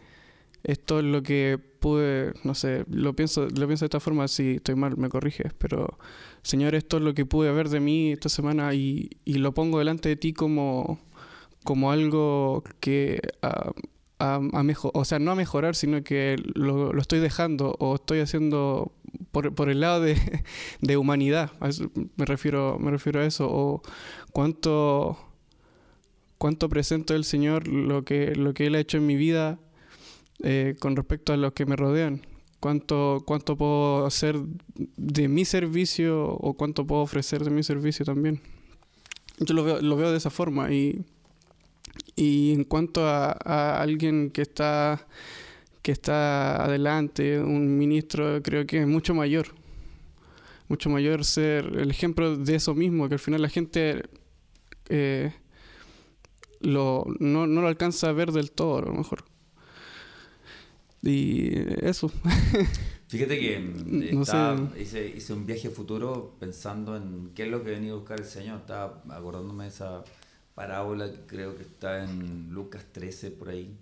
esto 0.65 0.99
es 1.01 1.05
lo 1.05 1.23
que 1.23 1.59
pude, 1.81 2.35
no 2.45 2.55
sé, 2.55 2.85
lo 2.91 3.15
pienso, 3.15 3.49
lo 3.57 3.67
pienso 3.67 3.85
de 3.85 3.87
esta 3.87 4.01
forma, 4.01 4.29
si 4.29 4.53
estoy 4.57 4.75
mal 4.77 4.97
me 4.97 5.09
corriges, 5.11 5.53
pero 5.59 5.99
Señor, 6.43 6.75
esto 6.75 6.97
es 6.99 7.03
lo 7.05 7.15
que 7.15 7.27
pude 7.27 7.53
ver 7.53 7.69
de 7.71 7.81
mí 7.81 8.13
esta 8.13 8.29
semana 8.31 8.75
y, 8.75 9.11
y 9.25 9.35
lo 9.35 9.55
pongo 9.55 9.79
delante 9.79 10.09
de 10.11 10.17
ti 10.17 10.33
como, 10.33 11.01
como 11.65 11.93
algo 11.93 12.65
que 12.81 13.21
a, 13.43 13.73
a, 14.19 14.35
a 14.37 14.63
mejo- 14.63 14.91
o 14.95 15.05
sea, 15.05 15.19
no 15.19 15.33
a 15.33 15.35
mejorar, 15.35 15.75
sino 15.77 16.03
que 16.05 16.37
lo, 16.55 16.93
lo 16.93 17.01
estoy 17.01 17.21
dejando 17.21 17.77
o 17.81 17.97
estoy 17.97 18.21
haciendo 18.21 18.93
por, 19.33 19.55
por 19.55 19.71
el 19.71 19.81
lado 19.81 20.01
de, 20.01 20.17
de 20.81 20.97
humanidad. 20.97 21.53
Me 22.17 22.25
refiero, 22.27 22.79
me 22.81 22.91
refiero 22.91 23.21
a 23.21 23.27
eso. 23.27 23.49
O 23.51 23.83
cuánto, 24.33 25.19
cuánto 26.39 26.69
presento 26.69 27.15
el 27.15 27.25
Señor 27.25 27.69
lo 27.69 28.05
que, 28.05 28.35
lo 28.35 28.55
que 28.55 28.67
Él 28.67 28.75
ha 28.75 28.81
hecho 28.81 28.99
en 28.99 29.07
mi 29.07 29.17
vida 29.17 29.59
eh, 30.43 30.75
con 30.79 30.97
respecto 30.97 31.33
a 31.33 31.37
los 31.37 31.53
que 31.53 31.67
me 31.67 31.77
rodean. 31.77 32.27
Cuánto, 32.61 33.23
cuánto 33.27 33.57
puedo 33.57 34.07
hacer 34.07 34.37
de 34.75 35.29
mi 35.29 35.45
servicio 35.45 36.31
o 36.31 36.55
cuánto 36.55 36.87
puedo 36.87 37.03
ofrecer 37.03 37.45
de 37.45 37.51
mi 37.51 37.63
servicio 37.63 38.05
también. 38.07 38.41
Yo 39.39 39.55
lo 39.55 39.65
veo, 39.65 39.81
lo 39.83 39.97
veo 39.97 40.11
de 40.11 40.17
esa 40.17 40.31
forma 40.31 40.73
y, 40.73 41.05
y 42.17 42.53
en 42.53 42.65
cuanto 42.65 43.07
a, 43.07 43.81
alguien 43.81 44.31
que 44.31 44.43
está 44.43 45.07
que 45.83 45.93
está 45.93 46.65
adelante, 46.65 47.39
un 47.41 47.77
ministro, 47.77 48.43
creo 48.43 48.67
que 48.67 48.81
es 48.81 48.87
mucho 48.87 49.15
mayor. 49.15 49.49
Mucho 50.69 50.89
mayor 50.89 51.27
ser 51.27 51.67
el 51.77 51.91
ejemplo 51.91 52.39
de 52.39 52.55
eso 52.55 52.75
mismo, 52.75 53.07
que 53.07 53.17
al 53.17 53.21
final 53.21 53.43
la 53.43 53.51
gente 53.51 54.03
eh, 54.89 55.31
lo, 56.61 57.05
no, 57.21 57.47
no 57.47 57.61
lo 57.61 57.69
alcanza 57.69 58.09
a 58.09 58.13
ver 58.13 58.33
del 58.33 58.51
todo, 58.51 58.79
a 58.79 58.83
lo 58.83 58.95
mejor. 58.95 59.25
Y 61.05 61.51
eso. 61.85 62.09
Fíjate 63.09 63.39
que 63.39 63.59
mm, 63.59 64.15
No 64.15 64.23
estaba- 64.23 64.73
hice, 64.79 65.07
hice 65.09 65.33
un 65.33 65.47
viaje 65.47 65.69
futuro 65.71 66.37
pensando 66.41 66.97
en 66.97 67.31
qué 67.35 67.45
es 67.45 67.51
lo 67.51 67.63
que 67.63 67.71
venía 67.71 67.93
a 67.93 67.97
buscar 67.97 68.19
el 68.21 68.27
Señor. 68.27 68.61
Estaba 68.61 69.03
acordándome 69.11 69.65
de 69.65 69.71
esa 69.71 70.03
parábola 70.55 71.11
que 71.11 71.21
creo 71.27 71.57
que 71.57 71.63
está 71.63 72.05
en 72.05 72.51
Lucas 72.53 72.85
13 72.93 73.31
por 73.33 73.49
ahí, 73.51 73.77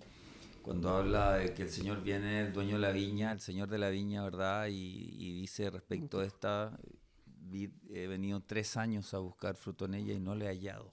cuando 0.63 0.89
habla 0.91 1.35
de 1.35 1.53
que 1.55 1.63
el 1.63 1.71
Señor 1.71 2.03
viene, 2.03 2.41
el 2.47 2.53
dueño 2.53 2.77
de 2.77 2.81
la 2.81 2.93
viña, 2.93 3.31
el 3.33 3.41
Señor 3.41 3.69
de 3.69 3.79
la 3.79 3.91
viña, 3.91 4.23
¿verdad? 4.25 4.69
Y, 4.69 5.15
y 5.19 5.33
dice 5.41 5.71
respecto 5.71 6.21
a 6.21 6.25
esta, 6.25 6.79
"Vi- 7.27 7.73
he 7.91 8.07
venido 8.07 8.41
tres 8.41 8.77
años 8.77 9.13
a 9.15 9.19
buscar 9.19 9.55
fruto 9.57 9.85
en 9.85 9.95
ella 9.95 10.15
y 10.15 10.21
no 10.21 10.35
le 10.35 10.47
he 10.47 10.49
hallado. 10.49 10.91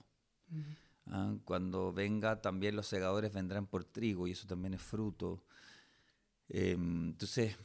Ah, 1.06 1.34
Cuando 1.44 1.92
venga 1.92 2.40
también 2.42 2.76
los 2.76 2.86
segadores 2.86 3.32
vendrán 3.32 3.66
por 3.66 3.84
trigo 3.84 4.26
y 4.28 4.32
eso 4.32 4.46
también 4.46 4.74
es 4.74 4.82
fruto. 4.82 5.42
Em, 6.52 7.08
entonces, 7.10 7.56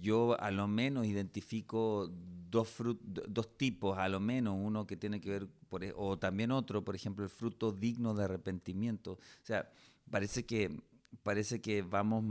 yo 0.00 0.38
a 0.40 0.50
lo 0.50 0.68
menos 0.68 1.06
identifico 1.06 2.10
dos, 2.50 2.68
frut- 2.68 3.00
do- 3.02 3.24
dos 3.26 3.56
tipos, 3.56 3.96
a 3.98 4.08
lo 4.08 4.20
menos 4.20 4.54
uno 4.60 4.86
que 4.86 4.96
tiene 4.96 5.20
que 5.20 5.30
ver, 5.30 5.48
por, 5.68 5.82
e- 5.82 5.94
o 5.96 6.18
también 6.18 6.50
otro, 6.52 6.84
por 6.84 6.94
ejemplo, 6.94 7.24
el 7.24 7.30
fruto 7.30 7.72
digno 7.72 8.14
de 8.14 8.24
arrepentimiento. 8.24 9.12
O 9.12 9.18
sea, 9.46 9.70
parece 10.10 10.44
que, 10.44 10.70
parece 11.22 11.60
que 11.60 11.82
vamos, 11.82 12.22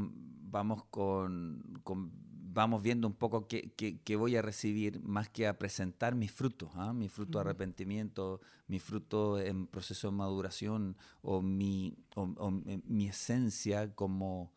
vamos, 0.51 0.84
con, 0.86 1.64
con- 1.84 2.11
vamos 2.53 2.84
viendo 2.84 3.07
un 3.07 3.14
poco 3.16 3.47
qué, 3.47 3.72
qué- 3.76 3.99
qué 4.03 4.16
voy 4.16 4.36
a 4.36 4.43
recibir 4.43 5.01
más 5.01 5.30
que 5.30 5.47
a 5.47 5.57
presentar 5.57 6.14
mis 6.14 6.32
frutos, 6.32 6.70
¿ah? 6.76 6.93
mi 6.93 7.09
fruto 7.09 7.39
de 7.39 7.41
arrepentimiento, 7.41 8.39
mi 8.68 8.80
fruto 8.80 9.39
en 9.39 9.66
proceso 9.66 10.11
de 10.11 10.18
maduración 10.18 10.95
o 11.24 11.41
mi, 11.41 11.95
o- 12.16 12.30
o 12.38 12.51
mi- 12.51 12.82
mi 12.86 13.07
esencia 13.07 13.95
como 13.95 14.51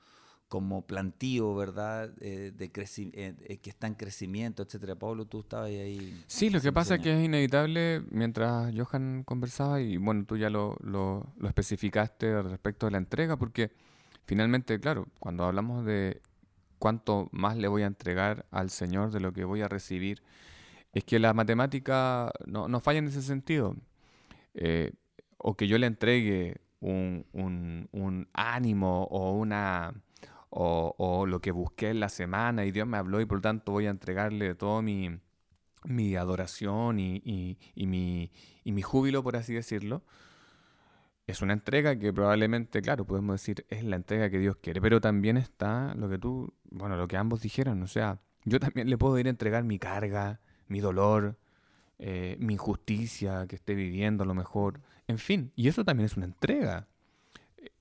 como 0.48 0.86
plantío, 0.86 1.54
¿verdad? 1.54 2.12
Eh, 2.20 2.52
de 2.56 2.72
creci- 2.72 3.10
eh, 3.14 3.58
que 3.58 3.70
está 3.70 3.86
en 3.88 3.94
crecimiento, 3.94 4.62
etcétera. 4.62 4.94
Pablo, 4.94 5.24
tú 5.26 5.40
estabas 5.40 5.68
ahí. 5.70 6.22
Sí, 6.28 6.50
lo 6.50 6.60
que 6.60 6.72
pasa 6.72 6.94
es 6.96 7.00
que 7.00 7.12
es 7.18 7.24
inevitable 7.24 8.02
mientras 8.10 8.72
Johan 8.76 9.24
conversaba 9.24 9.80
y 9.80 9.96
bueno, 9.96 10.24
tú 10.24 10.36
ya 10.36 10.48
lo, 10.50 10.76
lo, 10.80 11.32
lo 11.36 11.48
especificaste 11.48 12.42
respecto 12.42 12.86
de 12.86 12.92
la 12.92 12.98
entrega, 12.98 13.36
porque 13.36 13.72
finalmente, 14.24 14.78
claro, 14.78 15.08
cuando 15.18 15.44
hablamos 15.44 15.84
de 15.84 16.22
cuánto 16.78 17.28
más 17.32 17.56
le 17.56 17.66
voy 17.68 17.82
a 17.82 17.86
entregar 17.86 18.46
al 18.50 18.70
Señor 18.70 19.10
de 19.10 19.20
lo 19.20 19.32
que 19.32 19.44
voy 19.44 19.62
a 19.62 19.68
recibir, 19.68 20.22
es 20.92 21.04
que 21.04 21.18
la 21.18 21.34
matemática 21.34 22.30
no, 22.46 22.68
no 22.68 22.80
falla 22.80 23.00
en 23.00 23.08
ese 23.08 23.22
sentido. 23.22 23.74
Eh, 24.54 24.92
o 25.38 25.56
que 25.56 25.66
yo 25.68 25.76
le 25.76 25.86
entregue 25.86 26.56
un, 26.80 27.26
un- 27.32 27.88
un 27.92 28.28
ánimo 28.32 29.04
o 29.10 29.32
una 29.32 29.92
o, 30.50 31.26
lo 31.26 31.40
que 31.40 31.50
busqué 31.52 31.90
en 31.90 32.00
la 32.00 32.08
semana 32.08 32.64
y 32.64 32.72
Dios 32.72 32.86
me 32.86 32.96
habló 32.98 33.20
y 33.20 33.26
por 33.26 33.38
lo 33.38 33.42
tanto 33.42 33.72
voy 33.72 33.86
a 33.86 33.90
entregarle 33.90 34.54
todo 34.54 34.82
mi, 34.82 35.18
mi 35.84 36.16
adoración 36.16 37.00
y, 37.00 37.22
y- 37.24 37.58
y 37.74 37.86
mi, 37.86 38.30
y 38.64 38.72
mi 38.72 38.82
júbilo, 38.82 39.22
por 39.22 39.36
así 39.36 39.54
decirlo. 39.54 40.02
es 41.26 41.42
una 41.42 41.52
entrega 41.54 41.98
que 41.98 42.12
probablemente, 42.12 42.80
claro, 42.82 43.04
podemos 43.04 43.34
decir, 43.40 43.66
es 43.68 43.82
la 43.84 43.96
entrega 43.96 44.30
que 44.30 44.38
Dios 44.38 44.56
quiere, 44.56 44.80
pero 44.80 45.00
también 45.00 45.36
está 45.36 45.94
lo 45.96 46.08
que 46.08 46.18
tú, 46.18 46.52
bueno, 46.70 46.96
lo 46.96 47.08
que 47.08 47.16
ambos 47.16 47.40
dijeron, 47.40 47.82
o 47.82 47.88
sea, 47.88 48.20
yo 48.44 48.60
también 48.60 48.88
le 48.88 48.96
puedo 48.96 49.18
ir 49.18 49.26
a 49.26 49.30
entregar 49.30 49.64
mi 49.64 49.78
carga, 49.78 50.40
mi 50.68 50.78
dolor, 50.80 51.36
eh, 51.98 52.36
mi 52.40 52.54
injusticia 52.54 53.46
que 53.48 53.56
esté 53.56 53.74
viviendo 53.74 54.24
a 54.24 54.26
lo 54.26 54.34
mejor, 54.34 54.80
en 55.08 55.18
fin, 55.18 55.52
y 55.56 55.68
eso 55.68 55.84
también 55.84 56.06
es 56.06 56.16
una 56.16 56.26
entrega. 56.26 56.88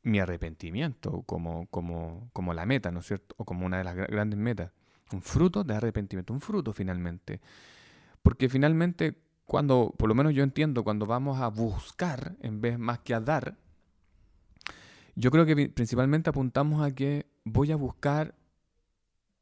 Mi 0.06 0.20
arrepentimiento 0.20 1.24
como, 1.24 1.66
como, 1.68 2.30
como 2.32 2.54
la 2.54 2.66
meta, 2.68 2.92
¿no 2.92 3.00
es 3.00 3.08
cierto? 3.08 3.34
O 3.40 3.44
como 3.46 3.66
una 3.66 3.80
de 3.80 3.84
las 3.84 3.96
gra- 3.96 4.08
grandes 4.08 4.38
metas. 4.40 4.72
Un 5.12 5.22
fruto 5.24 5.64
de 5.64 5.76
arrepentimiento, 5.76 6.32
un 6.32 6.42
fruto 6.42 6.74
finalmente. 6.74 7.42
Porque 8.22 8.48
finalmente, 8.48 9.18
cuando, 9.46 9.94
por 9.98 10.08
lo 10.08 10.14
menos 10.14 10.34
yo 10.34 10.44
entiendo, 10.44 10.84
cuando 10.84 11.08
vamos 11.08 11.42
a 11.42 11.48
buscar 11.48 12.36
en 12.42 12.62
vez 12.62 12.78
más 12.78 13.00
que 13.00 13.16
a 13.16 13.20
dar, 13.20 13.56
yo 15.16 15.32
creo 15.32 15.46
que 15.46 15.56
pri- 15.56 15.68
principalmente 15.70 16.30
apuntamos 16.30 16.84
a 16.84 16.94
que 16.94 17.26
voy 17.44 17.72
a 17.72 17.76
buscar 17.76 18.36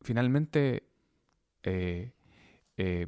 finalmente 0.01 0.83
eh, 1.63 2.13
eh, 2.77 3.07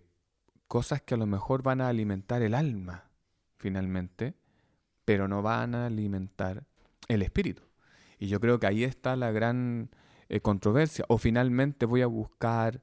cosas 0.68 1.02
que 1.02 1.14
a 1.14 1.18
lo 1.18 1.26
mejor 1.26 1.64
van 1.64 1.80
a 1.80 1.88
alimentar 1.88 2.42
el 2.42 2.54
alma, 2.54 3.06
finalmente, 3.58 4.34
pero 5.06 5.28
no 5.28 5.42
van 5.42 5.74
a 5.76 5.86
alimentar 5.86 6.66
el 7.08 7.22
espíritu. 7.22 7.64
Y 8.20 8.28
yo 8.28 8.40
creo 8.40 8.60
que 8.60 8.68
ahí 8.68 8.84
está 8.84 9.16
la 9.16 9.32
gran 9.32 9.90
eh, 10.30 10.40
controversia. 10.40 11.06
O 11.08 11.18
finalmente 11.18 11.86
voy 11.86 12.02
a 12.02 12.08
buscar 12.08 12.82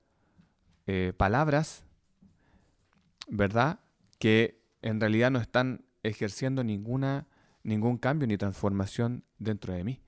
eh, 0.87 1.13
palabras, 1.17 1.85
¿verdad? 3.29 3.81
Que 4.19 4.63
en 4.83 5.01
realidad 5.01 5.31
no 5.31 5.41
están 5.41 5.85
ejerciendo 6.03 6.65
ninguna, 6.65 7.27
ningún 7.63 7.99
cambio 7.99 8.29
ni 8.29 8.37
transformación 8.37 9.25
dentro 9.39 9.73
de 9.75 9.85
mí. 9.85 10.01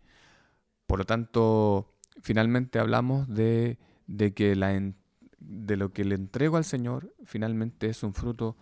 Por 0.87 0.99
lo 0.99 1.07
tanto, 1.07 1.95
finalmente 2.21 2.79
hablamos 2.79 3.29
de, 3.29 3.79
de 4.07 4.35
que 4.35 4.55
la 4.55 4.73
de 5.41 5.77
lo 5.77 5.93
que 5.93 6.05
le 6.05 6.15
entrego 6.15 6.57
al 6.57 6.65
Señor 6.65 7.15
finalmente 7.25 7.89
es 7.89 8.03
un 8.03 8.15
fruto, 8.15 8.57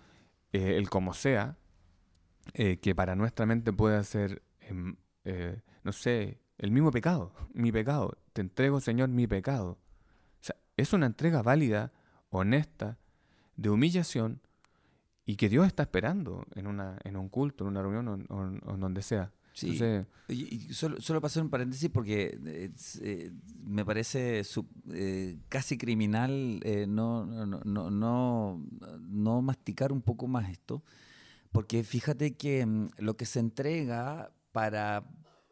eh, 0.53 0.76
el 0.76 0.90
como 0.90 1.14
sea, 1.14 1.57
que 2.55 2.94
para 2.94 3.14
nuestra 3.14 3.46
mente 3.46 3.72
puede 3.72 4.03
ser, 4.03 4.42
em, 4.61 4.96
eh, 5.25 5.61
no 5.85 5.93
sé, 5.93 6.39
el 6.59 6.70
mismo 6.70 6.91
pecado, 6.91 7.33
mi 7.55 7.73
pecado. 7.73 8.16
Te 8.33 8.41
entrego, 8.41 8.81
Señor, 8.81 9.09
mi 9.09 9.27
pecado. 9.27 9.73
O 10.41 10.45
sea, 10.45 10.57
es 10.77 10.93
una 10.93 11.07
entrega 11.07 11.43
válida, 11.43 11.93
honesta, 12.31 12.99
de 13.57 13.68
humillación 13.70 14.41
y 15.27 15.37
que 15.37 15.49
Dios 15.49 15.66
está 15.66 15.83
esperando 15.85 16.45
en, 16.55 16.66
una, 16.66 16.99
en 17.05 17.16
un 17.16 17.29
culto, 17.29 17.64
en 17.64 17.68
una 17.68 17.83
reunión 17.83 18.27
o, 18.29 18.70
o- 18.73 18.77
donde 18.77 19.03
sea. 19.03 19.33
Sí. 19.55 19.66
Entonces, 19.68 20.07
Y, 20.29 20.55
y 20.70 20.73
solo, 20.73 20.99
solo 21.01 21.20
hacer 21.25 21.43
un 21.43 21.51
paréntesis 21.51 21.91
porque 21.91 22.39
eh, 22.47 22.70
eh, 23.03 23.31
me 23.62 23.85
parece 23.85 24.43
eh, 24.91 25.39
casi 25.51 25.77
criminal 25.77 26.59
eh, 26.64 26.87
no, 26.89 27.27
no, 27.27 27.61
no, 27.62 27.91
no, 27.91 28.64
no 29.01 29.43
masticar 29.43 29.93
un 29.93 30.01
poco 30.01 30.27
más 30.27 30.49
esto, 30.51 30.83
porque 31.53 31.85
fíjate 31.85 32.35
que 32.35 32.64
mm, 32.64 32.89
lo 32.99 33.16
que 33.18 33.27
se 33.27 33.41
entrega 33.41 34.33
para, 34.53 35.05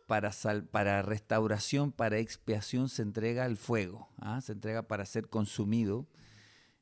para, 0.06 0.32
sal- 0.32 0.64
para 0.66 1.02
restauración, 1.02 1.92
para 1.92 2.18
expiación, 2.18 2.88
se 2.88 3.02
entrega 3.02 3.44
al 3.44 3.56
fuego, 3.56 4.08
¿ah? 4.18 4.40
se 4.40 4.52
entrega 4.52 4.82
para 4.86 5.04
ser 5.06 5.28
consumido. 5.28 6.06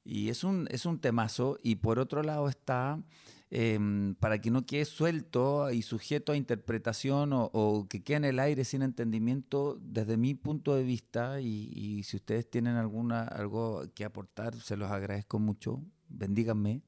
Y 0.04 0.30
es 0.30 0.42
un, 0.44 0.66
es 0.70 0.86
un 0.86 0.98
temazo. 1.00 1.58
Y 1.62 1.76
por 1.76 1.98
otro 1.98 2.22
lado 2.22 2.48
está, 2.48 3.02
em, 3.50 4.14
para 4.14 4.40
que 4.40 4.50
no 4.50 4.64
quede 4.64 4.86
suelto 4.86 5.70
y 5.70 5.82
sujeto 5.82 6.32
a 6.32 6.36
interpretación 6.36 7.32
o, 7.34 7.50
o 7.52 7.86
que 7.88 8.02
quede 8.02 8.16
en 8.18 8.24
el 8.24 8.38
aire 8.40 8.64
sin 8.64 8.80
entendimiento, 8.82 9.78
desde 9.82 10.16
mi 10.16 10.34
punto 10.34 10.74
de 10.74 10.82
vista, 10.84 11.40
y, 11.42 11.70
y 11.74 12.04
si 12.04 12.16
ustedes 12.16 12.48
tienen 12.48 12.76
alguna, 12.76 13.22
algo 13.24 13.82
que 13.94 14.04
aportar, 14.06 14.54
se 14.56 14.76
los 14.78 14.90
agradezco 14.90 15.38
mucho, 15.38 15.82
bendíganme. 16.08 16.82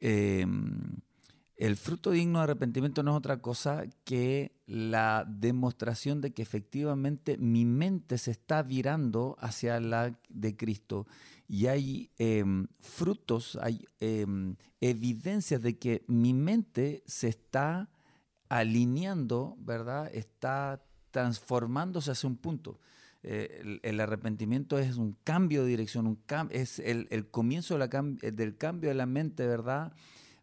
Em, 0.00 1.00
el 1.58 1.76
fruto 1.76 2.12
digno 2.12 2.38
de 2.38 2.44
arrepentimiento 2.44 3.02
no 3.02 3.10
es 3.10 3.16
otra 3.16 3.42
cosa 3.42 3.84
que 4.04 4.52
la 4.66 5.26
demostración 5.28 6.20
de 6.20 6.32
que 6.32 6.40
efectivamente 6.40 7.36
mi 7.36 7.64
mente 7.64 8.16
se 8.16 8.30
está 8.30 8.62
virando 8.62 9.36
hacia 9.40 9.80
la 9.80 10.16
de 10.28 10.56
Cristo 10.56 11.08
y 11.48 11.66
hay 11.66 12.10
em, 12.18 12.68
frutos, 12.78 13.58
hay 13.60 13.84
em, 13.98 14.54
evidencias 14.80 15.60
de 15.60 15.78
que 15.78 16.04
mi 16.06 16.32
mente 16.32 17.02
se 17.06 17.28
está 17.28 17.90
alineando, 18.48 19.56
¿verdad? 19.58 20.10
Está 20.14 20.84
transformándose 21.10 22.12
hacia 22.12 22.28
un 22.28 22.36
punto. 22.36 22.78
Eh, 23.24 23.80
el, 23.82 23.98
arrepentimiento 23.98 24.78
es 24.78 24.96
un 24.96 25.16
cambio 25.24 25.64
de 25.64 25.70
dirección, 25.70 26.20
es 26.50 26.78
el, 26.78 27.30
comienzo 27.30 27.76
eh, 27.82 28.30
del 28.30 28.56
cambio 28.56 28.90
de 28.90 28.94
la 28.94 29.06
mente, 29.06 29.44
¿verdad? 29.44 29.92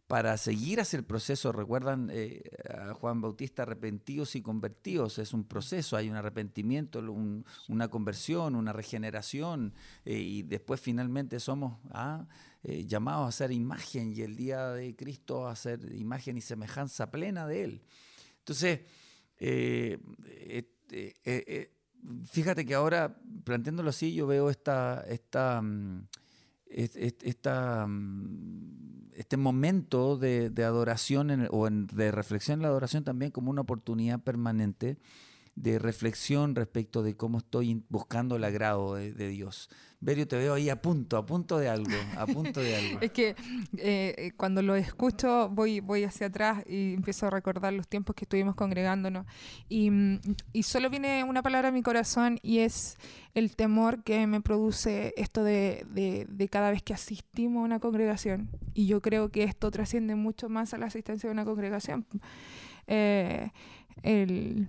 Para 0.08 0.38
seguir 0.38 0.80
hacia 0.80 0.98
el 0.98 1.04
proceso, 1.04 1.52
recuerdan 1.52 2.10
eh, 2.14 2.44
a 2.70 2.94
Juan 2.94 3.22
Bautista, 3.22 3.64
arrepentidos 3.64 4.36
y 4.36 4.42
convertidos, 4.44 5.18
es 5.18 5.34
un 5.34 5.46
proceso, 5.46 5.98
hay 5.98 6.10
un 6.12 6.16
arrepentimiento, 6.16 7.00
un- 7.00 7.44
una 7.70 7.88
conversión, 7.88 8.56
una 8.56 8.72
regeneración, 8.72 9.74
eh, 10.06 10.20
y 10.20 10.44
después 10.44 10.80
finalmente 10.80 11.40
somos 11.40 11.80
ah, 11.90 12.28
eh, 12.62 12.86
llamados 12.86 13.28
a 13.30 13.32
ser 13.32 13.52
imagen 13.52 14.14
y 14.16 14.22
el 14.22 14.36
día 14.36 14.70
de 14.70 14.96
Cristo 14.96 15.48
a 15.48 15.56
ser 15.56 15.80
imagen 15.96 16.38
y 16.38 16.42
semejanza 16.42 17.10
plena 17.10 17.48
de 17.48 17.64
Él. 17.64 17.82
Entonces, 18.40 18.82
fíjate 22.30 22.66
que 22.66 22.76
ahora, 22.76 23.18
planteándolo 23.44 23.90
así, 23.90 24.14
yo 24.14 24.28
veo 24.28 24.50
esta, 24.50 25.04
esta, 25.08 25.62
mm, 25.62 26.08
esta, 26.76 27.88
mm, 27.88 29.12
este 29.14 29.38
momento 29.38 30.18
de, 30.18 30.50
de 30.50 30.64
adoración 30.66 31.32
en 31.32 31.48
o 31.52 31.68
en- 31.68 31.88
de 31.88 32.12
reflexión 32.12 32.60
en 32.60 32.64
la 32.64 32.68
adoración 32.68 33.04
también 33.04 33.32
como 33.32 33.50
una 33.50 33.62
oportunidad 33.62 34.20
permanente 34.22 34.98
de 35.56 35.80
reflexión 35.80 36.54
respecto 36.54 37.02
de 37.02 37.16
cómo 37.16 37.38
estoy 37.38 37.82
buscando 37.88 38.36
el 38.36 38.44
agrado 38.44 38.96
de, 38.96 39.30
Dios. 39.30 39.70
Berio, 40.02 40.28
te 40.28 40.36
veo 40.38 40.54
ahí 40.54 40.70
a 40.70 40.82
punto, 40.82 41.16
a 41.16 41.26
punto 41.26 41.58
de 41.58 41.70
algo, 41.70 41.96
a 42.18 42.28
punto 42.28 42.60
de 42.60 42.76
algo. 42.76 43.00
Es 43.02 43.12
que 43.12 43.36
eh, 43.78 44.34
cuando 44.36 44.62
lo 44.62 44.76
escucho 44.76 45.48
voy, 45.50 45.80
voy 45.80 46.04
hacia 46.04 46.28
atrás 46.28 46.62
y 46.68 46.94
empiezo 46.94 47.28
a 47.28 47.30
recordar 47.30 47.72
los 47.72 47.88
tiempos 47.88 48.16
que 48.18 48.26
estuvimos 48.26 48.54
congregándonos. 48.56 49.26
Y, 49.70 49.90
y 50.52 50.64
solo 50.64 50.90
viene 50.90 51.24
una 51.24 51.42
palabra 51.42 51.70
a 51.70 51.72
mi 51.72 51.82
corazón 51.82 52.38
y 52.44 52.60
es 52.60 52.98
el 53.34 53.56
temor 53.56 54.04
que 54.04 54.28
me 54.28 54.42
produce 54.42 55.14
esto 55.16 55.42
de, 55.44 55.86
de- 55.90 56.26
de 56.30 56.50
cada 56.50 56.70
vez 56.72 56.84
que 56.84 56.94
asistimos 56.94 57.62
a 57.62 57.66
una 57.66 57.80
congregación. 57.80 58.50
Y 58.74 58.88
yo 58.88 59.02
creo 59.02 59.30
que 59.32 59.44
esto 59.44 59.72
trasciende 59.72 60.16
mucho 60.16 60.50
más 60.50 60.74
a 60.74 60.78
la 60.78 60.88
asistencia 60.88 61.30
de 61.30 61.34
una 61.34 61.46
congregación. 61.46 62.06
Eh, 62.88 63.50
el, 64.04 64.68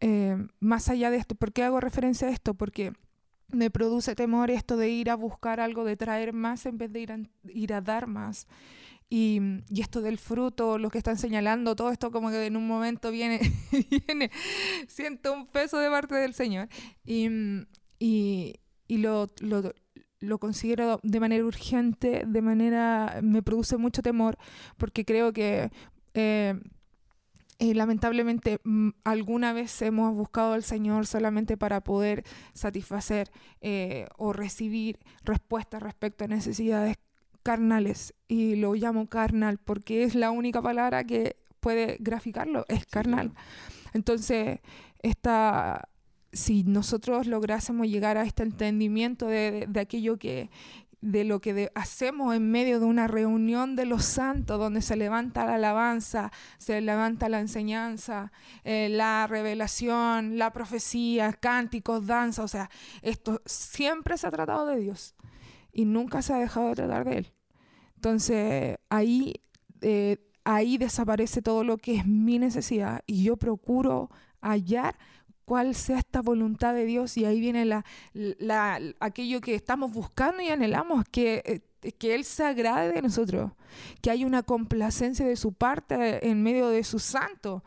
eh, 0.00 0.36
más 0.60 0.88
allá 0.88 1.10
de 1.10 1.16
esto, 1.16 1.34
¿por 1.34 1.52
qué 1.52 1.62
hago 1.62 1.80
referencia 1.80 2.28
a 2.28 2.30
esto? 2.30 2.54
Porque 2.54 2.92
me 3.48 3.70
produce 3.70 4.14
temor 4.14 4.50
esto 4.50 4.76
de 4.76 4.88
ir 4.88 5.10
a 5.10 5.14
buscar 5.14 5.60
algo, 5.60 5.84
de 5.84 5.96
traer 5.96 6.32
más 6.32 6.66
en 6.66 6.78
vez 6.78 6.92
de 6.92 7.00
ir 7.00 7.12
a, 7.12 7.18
ir 7.48 7.72
a 7.72 7.80
dar 7.80 8.06
más. 8.06 8.46
Y, 9.08 9.40
y 9.70 9.80
esto 9.80 10.02
del 10.02 10.18
fruto, 10.18 10.78
lo 10.78 10.90
que 10.90 10.98
están 10.98 11.16
señalando, 11.16 11.76
todo 11.76 11.92
esto 11.92 12.10
como 12.10 12.30
que 12.30 12.46
en 12.46 12.56
un 12.56 12.66
momento 12.66 13.10
viene, 13.12 13.40
viene 14.08 14.30
siento 14.88 15.32
un 15.32 15.46
peso 15.46 15.78
de 15.78 15.88
parte 15.88 16.16
del 16.16 16.34
Señor. 16.34 16.68
Y, 17.04 17.28
y, 17.98 18.56
y 18.88 18.98
lo, 18.98 19.30
lo, 19.40 19.72
lo 20.20 20.38
considero 20.38 21.00
de 21.02 21.20
manera 21.20 21.44
urgente, 21.44 22.24
de 22.26 22.42
manera, 22.42 23.20
me 23.22 23.42
produce 23.42 23.76
mucho 23.76 24.02
temor, 24.02 24.36
porque 24.76 25.04
creo 25.04 25.32
que 25.32 25.70
eh, 26.14 26.60
eh, 27.58 27.74
lamentablemente 27.74 28.60
mm, 28.64 28.90
alguna 29.04 29.52
vez 29.52 29.80
hemos 29.82 30.14
buscado 30.14 30.52
al 30.52 30.62
Señor 30.62 31.06
solamente 31.06 31.56
para 31.56 31.80
poder 31.82 32.24
satisfacer 32.52 33.30
eh, 33.60 34.06
o 34.16 34.32
recibir 34.32 34.98
respuestas 35.24 35.82
respecto 35.82 36.24
a 36.24 36.28
necesidades 36.28 36.96
carnales. 37.42 38.14
Y 38.28 38.56
lo 38.56 38.74
llamo 38.74 39.06
carnal 39.08 39.58
porque 39.58 40.02
es 40.02 40.14
la 40.14 40.30
única 40.30 40.60
palabra 40.60 41.04
que 41.04 41.36
puede 41.60 41.96
graficarlo, 42.00 42.64
es 42.68 42.84
carnal. 42.86 43.32
Entonces, 43.94 44.60
esta, 45.02 45.88
si 46.32 46.64
nosotros 46.64 47.26
lográsemos 47.26 47.86
llegar 47.86 48.18
a 48.18 48.24
este 48.24 48.42
entendimiento 48.42 49.26
de, 49.26 49.50
de- 49.50 49.66
de 49.66 49.80
aquello 49.80 50.18
que 50.18 50.50
de 51.06 51.22
lo 51.22 51.40
que 51.40 51.70
hacemos 51.74 52.34
en 52.34 52.50
medio 52.50 52.80
de 52.80 52.86
una 52.86 53.06
reunión 53.06 53.76
de 53.76 53.86
los 53.86 54.04
santos 54.04 54.58
donde 54.58 54.82
se 54.82 54.96
levanta 54.96 55.46
la 55.46 55.54
alabanza, 55.54 56.32
se 56.58 56.80
levanta 56.80 57.28
la 57.28 57.38
enseñanza, 57.38 58.32
eh, 58.64 58.88
la 58.90 59.28
revelación, 59.28 60.36
la 60.36 60.52
profecía, 60.52 61.32
cánticos, 61.32 62.06
danza, 62.06 62.42
o 62.42 62.48
sea, 62.48 62.70
esto 63.02 63.40
siempre 63.46 64.18
se 64.18 64.26
ha 64.26 64.32
tratado 64.32 64.66
de 64.66 64.80
Dios 64.80 65.14
y 65.72 65.84
nunca 65.84 66.22
se 66.22 66.34
ha 66.34 66.38
dejado 66.38 66.70
de 66.70 66.74
tratar 66.74 67.04
de 67.04 67.18
Él. 67.18 67.32
Entonces, 67.94 68.78
ahí, 68.88 69.34
eh, 69.82 70.18
ahí 70.42 70.76
desaparece 70.76 71.40
todo 71.40 71.62
lo 71.62 71.78
que 71.78 71.96
es 71.96 72.06
mi 72.06 72.40
necesidad 72.40 73.02
y 73.06 73.22
yo 73.22 73.36
procuro 73.36 74.10
hallar 74.40 74.98
cuál 75.46 75.74
sea 75.74 75.98
esta 75.98 76.20
voluntad 76.20 76.74
de 76.74 76.84
Dios 76.84 77.16
y 77.16 77.24
ahí 77.24 77.40
viene 77.40 77.64
la, 77.64 77.84
la- 78.12 78.78
aquello 79.00 79.40
que 79.40 79.54
estamos 79.54 79.92
buscando 79.92 80.42
y 80.42 80.48
anhelamos, 80.48 81.04
que, 81.10 81.42
eh, 81.82 81.92
que 81.92 82.14
Él 82.14 82.24
se 82.24 82.44
agrade 82.44 82.92
de 82.92 83.00
nosotros, 83.00 83.52
que 84.02 84.10
haya 84.10 84.26
una 84.26 84.42
complacencia 84.42 85.24
de 85.24 85.36
su 85.36 85.52
parte 85.54 86.28
en 86.28 86.42
medio 86.42 86.68
de 86.68 86.82
su 86.84 86.98
santo, 86.98 87.62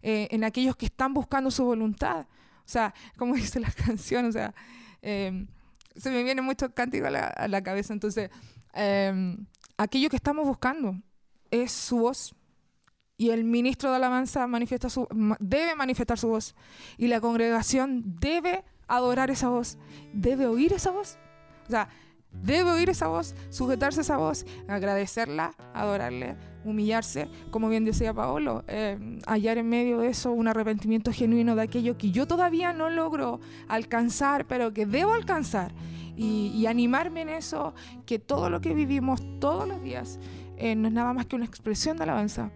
eh, 0.00 0.28
en 0.30 0.44
aquellos 0.44 0.76
que 0.76 0.86
están 0.86 1.12
buscando 1.12 1.50
su 1.50 1.64
voluntad. 1.64 2.26
O 2.60 2.68
sea, 2.68 2.94
como 3.18 3.34
dice 3.44 3.58
la 3.60 3.70
canción, 3.72 4.26
o 4.26 4.32
sea, 4.32 4.54
eh, 5.02 5.46
se 5.96 6.10
me 6.10 6.22
viene 6.22 6.40
mucho 6.40 6.72
cántico 6.72 7.06
a 7.06 7.10
la, 7.10 7.26
a 7.26 7.48
la 7.48 7.62
cabeza. 7.62 7.92
Entonces, 7.92 8.30
eh, 8.74 9.36
aquello 9.76 10.08
que 10.08 10.16
estamos 10.16 10.46
buscando 10.46 10.96
es 11.50 11.72
su 11.72 11.98
voz. 11.98 12.34
Y 13.16 13.30
el 13.30 13.44
ministro 13.44 13.90
de 13.90 13.96
alabanza 13.96 14.46
manifiesta 14.46 14.88
su, 14.88 15.06
debe 15.38 15.74
manifestar 15.76 16.18
su 16.18 16.28
voz. 16.28 16.54
Y 16.98 17.06
la 17.06 17.20
congregación 17.20 18.02
debe 18.18 18.64
adorar 18.88 19.30
esa 19.30 19.48
voz. 19.48 19.78
Debe 20.12 20.46
oír 20.46 20.72
esa 20.72 20.90
voz. 20.90 21.18
O 21.66 21.70
sea, 21.70 21.88
debe 22.42 22.70
oír 22.72 22.90
esa 22.90 23.06
voz, 23.08 23.34
sujetarse 23.50 24.00
a 24.00 24.02
esa 24.02 24.16
voz, 24.16 24.44
agradecerla, 24.68 25.54
adorarle, 25.72 26.36
humillarse, 26.64 27.28
como 27.50 27.68
bien 27.68 27.84
decía 27.84 28.12
Paolo, 28.12 28.64
eh, 28.66 28.98
hallar 29.26 29.58
en 29.58 29.68
medio 29.68 29.98
de 29.98 30.08
eso 30.08 30.32
un 30.32 30.48
arrepentimiento 30.48 31.12
genuino 31.12 31.54
de 31.54 31.62
aquello 31.62 31.96
que 31.96 32.10
yo 32.10 32.26
todavía 32.26 32.72
no 32.72 32.90
logro 32.90 33.40
alcanzar, 33.68 34.46
pero 34.46 34.72
que 34.72 34.86
debo 34.86 35.12
alcanzar. 35.12 35.72
Y, 36.16 36.52
y 36.54 36.66
animarme 36.66 37.22
en 37.22 37.28
eso, 37.28 37.74
que 38.06 38.20
todo 38.20 38.48
lo 38.48 38.60
que 38.60 38.72
vivimos 38.72 39.20
todos 39.40 39.66
los 39.66 39.82
días 39.82 40.20
eh, 40.56 40.76
no 40.76 40.86
es 40.86 40.94
nada 40.94 41.12
más 41.12 41.26
que 41.26 41.34
una 41.34 41.44
expresión 41.44 41.96
de 41.96 42.04
alabanza. 42.04 42.52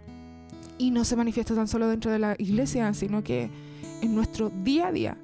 Y 0.79 0.91
no 0.91 1.05
se 1.05 1.17
manifiesta 1.17 1.55
tan 1.55 1.69
solo 1.69 1.89
dentro 1.89 2.11
de 2.11 2.19
la 2.19 2.35
iglesia, 2.39 2.93
sino 2.95 3.23
que 3.25 3.51
en 4.01 4.15
nuestro 4.15 4.51
día 4.51 4.89
a 4.89 4.93
día. 4.93 5.19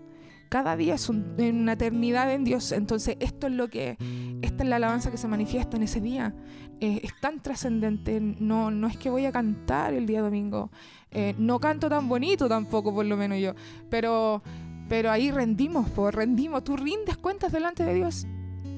Cada 0.49 0.77
día 0.77 0.95
es 0.95 1.09
un- 1.09 1.35
una 1.39 1.73
eternidad 1.73 2.33
en 2.33 2.45
Dios. 2.45 2.71
Entonces, 2.73 3.17
esto 3.21 3.47
es 3.47 3.53
lo 3.55 3.69
que, 3.69 3.97
esta 4.43 4.63
es 4.63 4.69
la 4.69 4.77
alabanza 4.77 5.11
que 5.11 5.17
se 5.17 5.27
manifiesta 5.29 5.77
en 5.77 5.83
ese 5.85 6.01
día. 6.01 6.35
Eh, 6.81 7.01
es 7.03 7.13
tan 7.21 7.41
trascendente. 7.41 8.21
No, 8.21 8.71
no 8.71 8.87
es 8.87 8.97
que 8.97 9.11
voy 9.11 9.27
a 9.27 9.33
cantar 9.33 9.95
el 9.95 10.07
día 10.07 10.21
domingo. 10.23 10.71
Eh, 11.11 11.35
no 11.39 11.59
canto 11.61 11.89
tan 11.89 12.09
bonito 12.09 12.49
tampoco, 12.49 12.93
por 12.95 13.07
lo 13.07 13.17
menos 13.17 13.39
yo. 13.39 13.55
Pero, 13.91 14.43
pero 14.89 15.11
ahí 15.11 15.31
rendimos, 15.31 15.89
pues 15.91 16.15
rendimos. 16.15 16.63
Tú 16.65 16.77
rindes 16.77 17.17
cuentas 17.17 17.51
delante 17.53 17.85
de 17.85 17.95
Dios. 17.95 18.27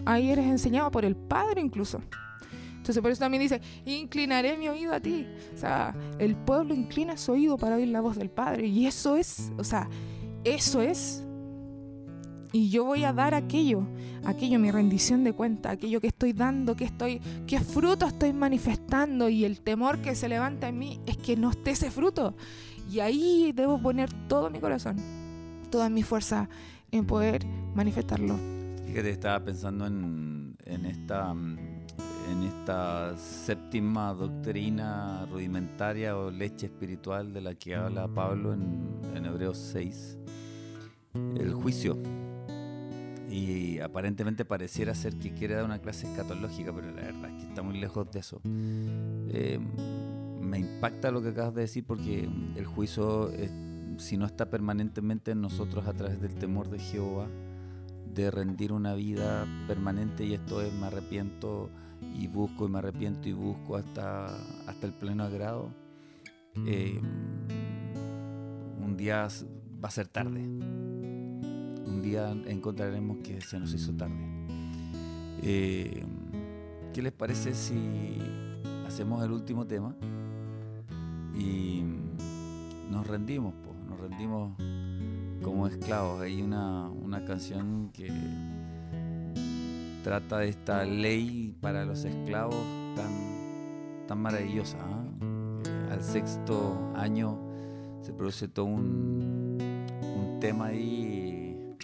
Ahí 0.04 0.30
eres 0.30 0.46
enseñado 0.46 0.90
por 0.90 1.04
el 1.04 1.16
Padre 1.16 1.60
incluso. 1.60 2.00
Entonces 2.86 3.02
por 3.02 3.10
eso 3.10 3.18
también 3.18 3.42
dice, 3.42 3.60
inclinaré 3.84 4.56
mi 4.56 4.68
oído 4.68 4.92
a 4.94 5.00
ti. 5.00 5.26
O 5.52 5.58
sea, 5.58 5.92
el 6.20 6.36
pueblo 6.36 6.72
inclina 6.72 7.16
su 7.16 7.32
oído 7.32 7.58
para 7.58 7.74
oír 7.74 7.88
la 7.88 8.00
voz 8.00 8.16
del 8.16 8.30
Padre. 8.30 8.68
Y 8.68 8.86
eso 8.86 9.16
es, 9.16 9.50
o 9.58 9.64
sea, 9.64 9.88
eso 10.44 10.80
es. 10.80 11.24
Y 12.52 12.70
yo 12.70 12.84
voy 12.84 13.02
a 13.02 13.12
dar 13.12 13.34
aquello, 13.34 13.82
aquello, 14.24 14.60
mi 14.60 14.70
rendición 14.70 15.24
de 15.24 15.32
cuenta, 15.32 15.72
aquello 15.72 16.00
que 16.00 16.06
estoy 16.06 16.32
dando, 16.32 16.76
que 16.76 16.84
estoy, 16.84 17.20
qué 17.48 17.58
fruto 17.58 18.06
estoy 18.06 18.32
manifestando. 18.32 19.28
Y 19.28 19.44
el 19.44 19.62
temor 19.62 20.00
que 20.00 20.14
se 20.14 20.28
levanta 20.28 20.68
en 20.68 20.78
mí 20.78 21.00
es 21.06 21.16
que 21.16 21.36
no 21.36 21.50
esté 21.50 21.72
ese 21.72 21.90
fruto. 21.90 22.36
Y 22.88 23.00
ahí 23.00 23.50
debo 23.52 23.82
poner 23.82 24.12
todo 24.28 24.48
mi 24.48 24.60
corazón, 24.60 24.96
toda 25.72 25.90
mi 25.90 26.04
fuerza 26.04 26.48
en 26.92 27.04
poder 27.04 27.44
manifestarlo. 27.74 28.38
Fíjate, 28.86 29.10
estaba 29.10 29.44
pensando 29.44 29.88
en, 29.88 30.56
en 30.64 30.86
esta 30.86 31.34
mm, 31.34 31.75
en 32.30 32.42
esta 32.42 33.16
séptima 33.16 34.12
doctrina 34.12 35.26
rudimentaria 35.30 36.16
o 36.16 36.30
leche 36.30 36.66
espiritual 36.66 37.32
de 37.32 37.40
la 37.40 37.54
que 37.54 37.74
habla 37.74 38.08
Pablo 38.08 38.52
en, 38.52 39.00
en 39.14 39.26
Hebreos 39.26 39.58
6, 39.72 40.18
el 41.38 41.52
juicio. 41.52 41.96
Y 43.28 43.80
aparentemente 43.80 44.44
pareciera 44.44 44.94
ser 44.94 45.18
que 45.18 45.32
quiere 45.32 45.54
dar 45.54 45.64
una 45.64 45.78
clase 45.78 46.06
escatológica, 46.06 46.72
pero 46.74 46.88
la 46.88 47.02
verdad 47.02 47.30
es 47.30 47.42
que 47.42 47.48
está 47.48 47.62
muy 47.62 47.78
lejos 47.78 48.10
de 48.10 48.20
eso. 48.20 48.40
Eh, 48.44 49.58
me 50.40 50.58
impacta 50.58 51.10
lo 51.10 51.22
que 51.22 51.30
acabas 51.30 51.54
de 51.54 51.62
decir 51.62 51.84
porque 51.84 52.28
el 52.56 52.66
juicio, 52.66 53.30
si 53.98 54.16
no 54.16 54.26
está 54.26 54.48
permanentemente 54.48 55.32
en 55.32 55.40
nosotros 55.40 55.86
a 55.86 55.92
través 55.92 56.20
del 56.20 56.34
temor 56.34 56.70
de 56.70 56.78
Jehová, 56.78 57.28
de 58.14 58.30
rendir 58.30 58.72
una 58.72 58.94
vida 58.94 59.46
permanente 59.66 60.24
y 60.24 60.32
esto 60.32 60.62
es 60.62 60.72
me 60.72 60.86
arrepiento 60.86 61.68
y 62.14 62.26
busco 62.28 62.66
y 62.66 62.70
me 62.70 62.78
arrepiento 62.78 63.28
y 63.28 63.32
busco 63.32 63.76
hasta, 63.76 64.26
hasta 64.66 64.86
el 64.86 64.92
pleno 64.92 65.24
agrado, 65.24 65.70
eh, 66.66 67.00
un 68.82 68.96
día 68.96 69.28
va 69.82 69.88
a 69.88 69.90
ser 69.90 70.08
tarde. 70.08 70.40
Un 70.40 72.00
día 72.02 72.30
encontraremos 72.46 73.18
que 73.18 73.40
se 73.40 73.58
nos 73.58 73.72
hizo 73.74 73.92
tarde. 73.92 74.14
Eh, 75.42 76.04
¿Qué 76.92 77.02
les 77.02 77.12
parece 77.12 77.54
si 77.54 78.18
hacemos 78.86 79.22
el 79.22 79.32
último 79.32 79.66
tema 79.66 79.94
y 81.34 81.82
nos 82.90 83.06
rendimos? 83.06 83.54
po? 83.54 83.74
Nos 83.88 84.00
rendimos 84.00 84.56
como 85.42 85.66
esclavos. 85.66 86.22
Hay 86.22 86.40
una, 86.40 86.88
una 86.88 87.24
canción 87.24 87.90
que 87.92 88.10
trata 90.06 90.38
de 90.38 90.50
esta 90.50 90.84
ley 90.84 91.52
para 91.60 91.84
los 91.84 92.04
esclavos 92.04 92.64
tan, 92.94 94.06
tan 94.06 94.22
maravillosa. 94.22 94.78
¿ah? 94.80 95.04
Al 95.90 96.00
sexto 96.00 96.92
año 96.94 97.36
se 98.02 98.12
produce 98.12 98.46
todo 98.46 98.66
un, 98.66 99.58
un 100.00 100.38
tema 100.38 100.66
ahí 100.66 101.76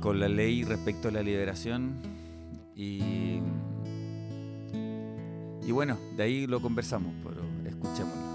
con 0.00 0.20
la 0.20 0.28
ley 0.28 0.64
respecto 0.64 1.08
a 1.08 1.10
la 1.10 1.22
liberación 1.22 2.00
y, 2.74 3.40
y 5.66 5.70
bueno, 5.70 5.98
de 6.16 6.22
ahí 6.22 6.46
lo 6.46 6.62
conversamos, 6.62 7.12
pero 7.22 7.42
escuchémoslo. 7.68 8.31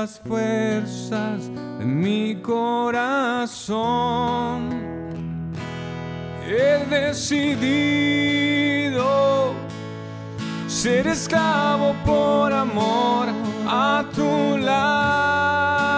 Las 0.00 0.20
fuerzas 0.20 1.50
de 1.78 1.84
mi 1.84 2.36
corazón. 2.40 3.80
He 6.46 6.86
decidido 6.88 7.48
ser 10.68 11.08
esclavo 11.08 11.96
por 12.06 12.52
amor 12.52 13.26
a 13.66 14.04
tu 14.14 14.56
lado. 14.58 15.88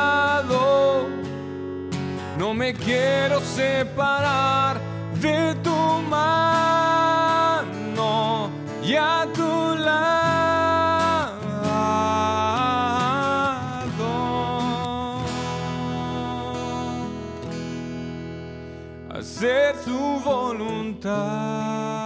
No 2.39 2.55
me 2.55 2.73
quiero 2.73 3.41
separar 3.41 3.90
Hacer 19.41 19.75
tu 19.87 20.21
voluntad. 20.23 22.00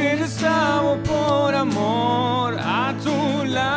Ser 0.00 0.26
por 1.04 1.54
amor 1.54 2.56
a 2.58 2.94
tu 3.04 3.44
lado. 3.44 3.76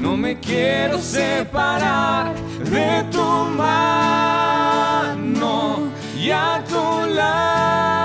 No 0.00 0.16
me 0.16 0.38
quiero 0.38 0.98
separar 0.98 2.34
de 2.74 3.04
tu 3.10 3.24
mano 3.56 4.32
y 6.16 6.30
a 6.30 6.62
tu 6.68 7.06
lado. 7.14 8.01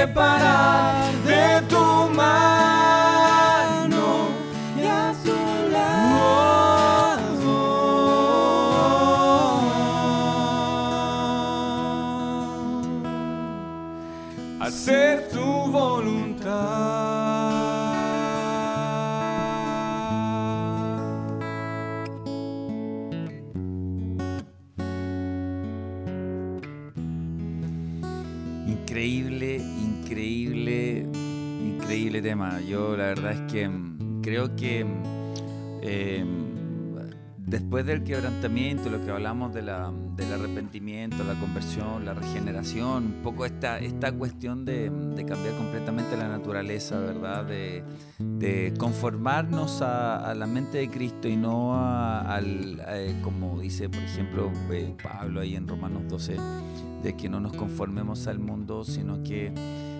Separar 0.00 0.99
creo 34.30 34.54
que 34.54 34.84
mm, 34.84 35.02
eh, 35.82 36.24
después 37.38 37.84
del 37.84 38.04
quebrantamiento, 38.04 38.88
lo 38.88 39.04
que 39.04 39.10
hablamos 39.10 39.52
de 39.52 39.62
la- 39.62 39.90
del 40.16 40.32
arrepentimiento, 40.32 41.24
la 41.24 41.34
conversión, 41.34 42.04
la 42.04 42.14
regeneración, 42.14 43.06
un 43.06 43.22
poco 43.24 43.44
esta, 43.44 43.80
esta 43.80 44.12
cuestión 44.12 44.64
de, 44.64 44.86
cambiar 45.26 45.54
completamente 45.56 46.16
la 46.16 46.28
naturaleza, 46.28 46.98
¿verdad? 47.00 47.44
De, 47.44 47.82
conformarnos 48.78 49.82
a, 49.82 50.30
a 50.30 50.34
la 50.36 50.46
mente 50.46 50.78
de 50.78 50.88
Cristo 50.90 51.26
y 51.26 51.34
no 51.36 51.74
a- 51.74 52.20
al, 52.36 52.80
eh, 52.86 53.16
como 53.22 53.58
dice, 53.58 53.88
por 53.88 54.00
ejemplo, 54.02 54.52
eh, 54.70 54.94
Pablo 55.02 55.40
ahí 55.40 55.56
en 55.56 55.66
Romanos 55.66 56.02
12, 56.08 56.36
de 57.02 57.16
que 57.16 57.28
no 57.28 57.40
nos 57.40 57.52
conformemos 57.54 58.28
al 58.28 58.38
mundo, 58.38 58.84
sino 58.84 59.22
que 59.24 59.52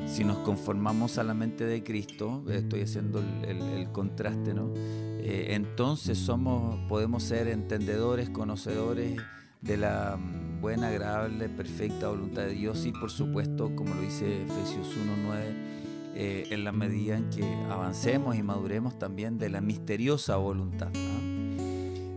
si 0.07 0.25
nos 0.25 0.39
conformamos 0.39 1.19
a 1.19 1.25
la 1.25 1.35
mente 1.35 1.65
de 1.65 1.83
Cristo, 1.83 2.45
estoy 2.51 2.83
haciendo 2.83 3.21
el, 3.21 3.89
contraste, 3.93 4.55
¿no? 4.55 4.73
Eh, 4.77 5.49
entonces 5.51 6.19
somos, 6.19 6.79
podemos 6.89 7.23
ser 7.23 7.49
entendedores, 7.49 8.31
conocedores 8.31 9.21
de 9.61 9.77
la 9.77 10.17
mm, 10.17 10.61
buena, 10.61 10.89
agradable, 10.89 11.49
perfecta 11.49 12.09
voluntad 12.09 12.43
de 12.43 12.53
Dios 12.53 12.87
y 12.87 12.93
por 12.93 13.11
supuesto, 13.11 13.75
como 13.75 13.95
lo 13.95 14.01
dice 14.01 14.43
Efesios 14.45 14.89
1.9, 14.97 15.71
eh, 16.15 16.49
en 16.51 16.65
la 16.65 16.73
medida 16.73 17.17
en 17.17 17.31
que 17.31 17.45
avancemos 17.71 18.37
y 18.37 18.43
maduremos 18.43 18.99
también 18.99 19.39
de 19.39 19.49
la 19.49 19.61
misteriosa 19.61 20.37
voluntad. 20.37 20.91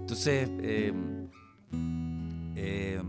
Entonces, 0.01 0.49
eh, 0.59 0.93
eh, 2.55 3.01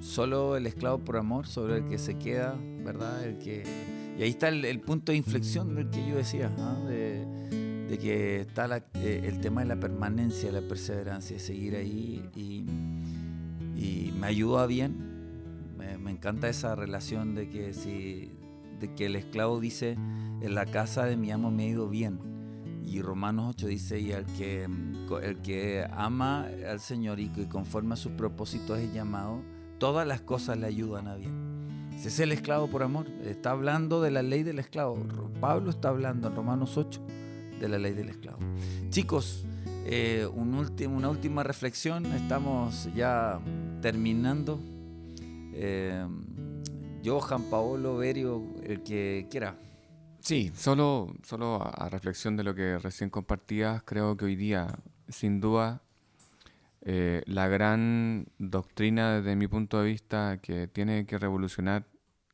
solo 0.00 0.56
el 0.56 0.66
esclavo 0.66 0.98
por 0.98 1.16
amor, 1.16 1.46
sobre 1.46 1.78
el 1.78 1.88
que 1.88 1.98
se 1.98 2.18
queda, 2.18 2.56
¿verdad? 2.84 3.24
El 3.24 3.38
que, 3.38 3.62
y 4.18 4.22
ahí 4.22 4.30
está 4.30 4.48
el, 4.48 4.80
punto 4.80 5.12
de 5.12 5.18
inflexión 5.18 5.74
del 5.74 5.88
que 5.90 6.06
yo 6.06 6.16
decía, 6.16 6.48
de, 6.86 7.24
de 7.88 7.98
que 7.98 8.40
está 8.40 8.84
eh, 8.94 9.22
el 9.24 9.40
tema 9.40 9.62
de 9.62 9.68
la 9.68 9.76
permanencia, 9.76 10.52
la 10.52 10.60
perseverancia, 10.60 11.36
de 11.36 11.42
seguir 11.42 11.76
ahí 11.76 12.22
y, 12.34 12.66
me 14.18 14.28
ayuda 14.28 14.66
bien. 14.66 15.74
Me, 15.76 16.10
encanta 16.10 16.48
esa 16.48 16.76
relación 16.76 17.34
de 17.34 17.48
que 17.48 17.74
si 17.74 18.30
de 18.78 18.94
que 18.94 19.06
el 19.06 19.16
esclavo 19.16 19.58
dice 19.58 19.92
en 19.92 20.54
la 20.54 20.66
casa 20.66 21.04
de 21.06 21.16
mi 21.16 21.32
amo 21.32 21.50
me 21.50 21.64
ha 21.64 21.68
ido 21.68 21.88
bien 21.88 22.20
y 22.84 23.02
Romanos 23.02 23.54
8 23.56 23.66
dice 23.66 23.98
y 23.98 24.12
al 24.12 24.26
que 24.26 24.68
el 25.22 25.42
que 25.42 25.84
ama 25.90 26.48
al 26.68 26.78
Señor 26.78 27.18
y 27.18 27.28
que 27.30 27.48
conforme 27.48 27.94
a 27.94 27.96
sus 27.96 28.12
propósitos 28.12 28.78
es 28.78 28.92
llamado 28.92 29.42
todas 29.78 30.06
las 30.06 30.20
cosas 30.20 30.58
le 30.58 30.66
ayudan 30.66 31.08
a 31.08 31.16
bien 31.16 31.51
es 32.08 32.18
el 32.20 32.32
esclavo 32.32 32.68
por 32.68 32.82
amor. 32.82 33.06
Está 33.24 33.52
hablando 33.52 34.00
de 34.00 34.10
la 34.10 34.22
ley 34.22 34.42
del 34.42 34.58
esclavo. 34.58 34.96
Pablo 35.40 35.70
está 35.70 35.88
hablando 35.88 36.28
en 36.28 36.36
Romanos 36.36 36.76
8 36.76 37.00
de 37.60 37.68
la 37.68 37.78
ley 37.78 37.92
del 37.92 38.08
esclavo. 38.08 38.38
Chicos 38.90 39.44
eh, 39.84 40.28
una 40.34 41.08
última 41.08 41.42
reflexión. 41.42 42.06
Estamos 42.06 42.88
ya 42.94 43.40
terminando. 43.80 44.60
Eh, 45.54 46.06
Johan, 47.04 47.44
Paolo, 47.44 47.96
Berio, 47.96 48.42
el 48.62 48.82
que 48.82 49.26
quiera. 49.30 49.56
Sí, 50.20 50.52
solo, 50.54 51.12
solo 51.24 51.60
a 51.62 51.88
reflexión 51.88 52.36
de 52.36 52.44
lo 52.44 52.54
que 52.54 52.78
recién 52.78 53.10
compartías, 53.10 53.82
creo 53.82 54.16
que 54.16 54.26
hoy 54.26 54.36
día, 54.36 54.68
sin 55.08 55.40
duda, 55.40 55.82
eh, 56.82 57.22
la 57.26 57.48
gran 57.48 58.26
doctrina 58.38 59.16
desde 59.16 59.34
mi 59.34 59.48
punto 59.48 59.80
de 59.80 59.86
vista 59.90 60.38
que 60.40 60.68
tiene 60.68 61.06
que 61.06 61.18
revolucionar 61.18 61.86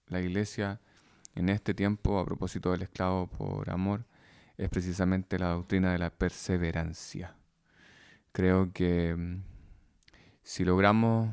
la 0.08 0.20
iglesia 0.20 0.80
en 1.34 1.48
este 1.48 1.74
tiempo 1.74 2.18
a 2.18 2.24
propósito 2.24 2.72
del 2.72 2.82
esclavo 2.82 3.26
por 3.28 3.70
amor 3.70 4.04
es 4.56 4.68
precisamente 4.68 5.38
la 5.38 5.50
doctrina 5.50 5.92
de 5.92 5.98
la 5.98 6.10
perseverancia. 6.10 7.36
Creo 8.32 8.72
que 8.72 9.14
mm, 9.14 9.42
si 10.42 10.64
logramos 10.64 11.32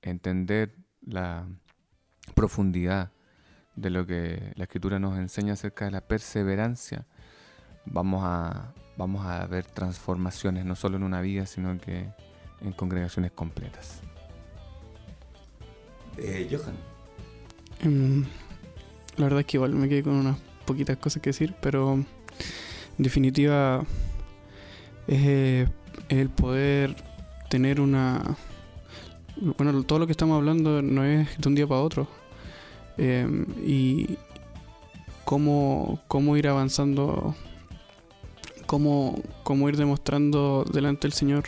entender 0.00 0.74
la 1.02 1.46
profundidad 2.34 3.12
de 3.76 3.90
lo 3.90 4.06
que 4.06 4.52
la 4.56 4.64
escritura 4.64 4.98
nos 4.98 5.18
enseña 5.18 5.54
acerca 5.54 5.84
de 5.84 5.90
la 5.90 6.00
perseverancia, 6.00 7.06
vamos 7.84 8.22
a, 8.24 8.72
vamos 8.96 9.26
a 9.26 9.46
ver 9.46 9.66
transformaciones 9.66 10.64
no 10.64 10.76
solo 10.76 10.96
en 10.96 11.02
una 11.02 11.20
vida, 11.20 11.46
sino 11.46 11.78
que 11.78 12.10
en 12.60 12.72
congregaciones 12.72 13.32
completas. 13.32 14.00
Eh, 16.18 16.48
Johan. 16.50 16.91
Em, 17.82 18.24
la 19.16 19.24
verdad 19.24 19.40
es 19.40 19.46
que 19.46 19.56
igual 19.56 19.74
me 19.74 19.88
quedé 19.88 20.02
con 20.02 20.14
unas 20.14 20.38
poquitas 20.64 20.96
cosas 20.96 21.20
que 21.20 21.30
decir, 21.30 21.54
pero 21.60 21.94
en 21.94 22.06
definitiva 22.98 23.84
es 25.06 25.20
eh, 25.20 25.68
el 26.08 26.30
poder 26.30 26.96
tener 27.50 27.80
una... 27.80 28.36
Bueno, 29.58 29.82
todo 29.82 29.98
lo 29.98 30.06
que 30.06 30.12
estamos 30.12 30.36
hablando 30.36 30.82
no 30.82 31.04
es 31.04 31.36
de 31.38 31.48
un 31.48 31.54
día 31.54 31.66
para 31.66 31.80
otro. 31.80 32.06
Eh, 32.98 33.26
y 33.64 34.18
cómo, 35.24 36.00
cómo 36.08 36.36
ir 36.36 36.46
avanzando, 36.48 37.34
cómo, 38.66 39.20
cómo 39.42 39.68
ir 39.68 39.76
demostrando 39.76 40.64
delante 40.70 41.08
del 41.08 41.12
Señor 41.12 41.44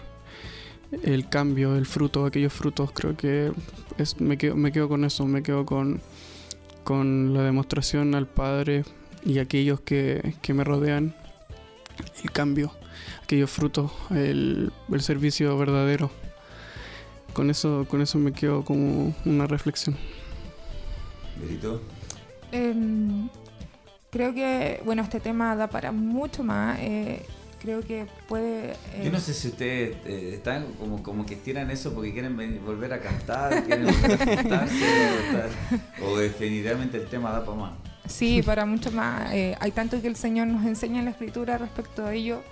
el 1.03 1.29
cambio, 1.29 1.77
el 1.77 1.87
fruto, 1.87 2.27
aquellos 2.27 2.53
frutos, 2.53 2.91
creo 2.93 3.17
que 3.17 3.53
es, 3.99 4.21
me, 4.21 4.39
quedo, 4.39 4.57
me 4.57 4.73
quedo 4.73 4.89
con 4.89 5.05
eso, 5.05 5.27
me 5.27 5.43
quedo 5.43 5.67
con, 5.67 6.01
con 6.85 7.35
la 7.35 7.43
demostración 7.43 8.15
al 8.15 8.27
Padre 8.27 8.85
y 9.25 9.39
aquellos 9.39 9.81
que, 9.81 10.35
que 10.43 10.55
me 10.55 10.65
rodean, 10.65 11.15
el 12.23 12.31
cambio, 12.31 12.73
aquellos 13.23 13.51
frutos, 13.51 13.91
el, 14.11 14.73
el 14.93 15.01
servicio 15.01 15.57
verdadero. 15.59 16.11
Con 17.33 17.51
eso, 17.51 17.85
con 17.89 18.01
eso 18.01 18.19
me 18.19 18.33
quedo 18.33 18.65
como 18.65 19.15
una 19.25 19.47
reflexión. 19.47 19.97
Em, 22.53 23.29
creo 24.11 24.33
que, 24.33 24.81
bueno, 24.85 25.03
este 25.03 25.19
tema 25.19 25.57
da 25.57 25.67
para 25.69 25.91
mucho 25.91 26.45
más. 26.45 26.79
eh, 26.79 27.27
creo 27.65 27.81
que 27.81 28.07
puede... 28.29 28.73
eh, 28.93 29.03
Yo 29.05 29.11
no 29.11 29.19
sé 29.19 29.33
si 29.33 29.49
ustedes 29.49 29.97
eh, 30.05 30.33
están 30.35 30.67
como, 30.79 31.03
como 31.03 31.25
que 31.25 31.33
estiran 31.35 31.71
eso 31.71 31.95
porque 31.95 32.13
quieren 32.13 32.37
venir- 32.37 32.61
volver 32.61 32.93
a 32.93 33.01
cantar, 33.01 33.65
quieren 33.65 33.87
volver 33.87 34.13
a 34.23 34.37
juntarse, 34.37 34.85
o, 36.05 36.19
definitivamente 36.19 36.99
el 36.99 37.07
tema 37.07 37.31
da 37.33 37.45
para 37.45 37.57
más. 37.59 37.73
Sí, 38.07 38.43
para 38.43 38.67
mucho 38.67 38.93
más. 38.93 39.33
Eh, 39.33 39.57
hay 39.61 39.71
tanto 39.71 40.01
que 40.03 40.09
el 40.09 40.17
Señor 40.17 40.47
nos 40.49 40.67
enseña 40.67 40.99
en 40.99 41.07
la 41.07 41.13
Escritura 41.13 41.57
respecto 41.57 42.05
a 42.05 42.13
ello. 42.13 42.43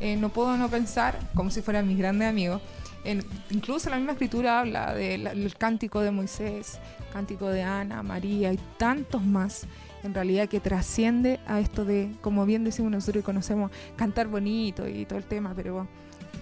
Eh, 0.00 0.16
no 0.16 0.28
puedo 0.28 0.56
no 0.58 0.68
pensar, 0.68 1.18
como 1.34 1.50
si 1.50 1.62
fueran 1.62 1.88
mis 1.88 1.96
grandes 1.96 2.28
amigos, 2.28 2.60
en- 3.04 3.24
incluso 3.50 3.88
la 3.88 3.96
misma 3.96 4.12
Escritura 4.12 4.60
habla 4.60 4.92
del 4.94 5.24
del 5.24 5.56
cántico 5.56 6.02
de 6.02 6.10
Moisés, 6.10 6.78
cántico 7.12 7.48
de 7.48 7.62
Ana, 7.62 8.02
María 8.02 8.52
y 8.52 8.58
tantos 8.76 9.24
más, 9.24 9.62
en 10.04 10.14
realidad 10.14 10.48
que 10.48 10.60
trasciende 10.60 11.40
a 11.46 11.60
esto 11.60 11.84
de, 11.84 12.10
como 12.20 12.46
bien 12.46 12.64
decimos 12.64 12.90
nosotros 12.90 13.22
y 13.22 13.24
conocemos, 13.24 13.70
cantar 13.96 14.28
bonito 14.28 14.86
y 14.88 15.04
todo 15.04 15.18
el 15.18 15.24
tema, 15.24 15.52
pero 15.54 15.86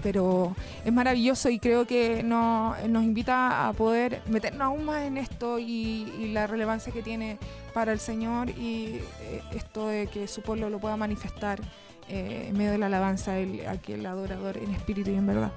pero 0.02 0.54
es 0.84 0.92
maravilloso 0.92 1.48
y 1.48 1.58
creo 1.58 1.86
que 1.86 2.22
no- 2.22 2.76
nos 2.88 3.02
invita 3.02 3.66
a 3.66 3.72
poder 3.72 4.20
meternos 4.28 4.62
aún 4.62 4.84
más 4.84 5.02
en 5.04 5.16
esto 5.16 5.58
y, 5.58 6.30
la 6.32 6.46
relevancia 6.46 6.92
que 6.92 7.02
tiene 7.02 7.38
para 7.72 7.92
el 7.92 7.98
Señor 7.98 8.50
y 8.50 9.00
eh, 9.22 9.42
esto 9.54 9.88
de 9.88 10.06
que 10.08 10.28
su 10.28 10.42
pueblo 10.42 10.68
lo 10.70 10.78
pueda 10.78 10.96
manifestar 10.96 11.60
eh, 12.08 12.46
en 12.48 12.58
medio 12.58 12.72
de 12.72 12.78
la 12.78 12.86
alabanza, 12.86 13.38
el, 13.38 13.66
aquel 13.66 14.04
adorador 14.04 14.58
en 14.58 14.70
espíritu 14.74 15.10
y 15.10 15.14
en 15.14 15.26
verdad. 15.26 15.50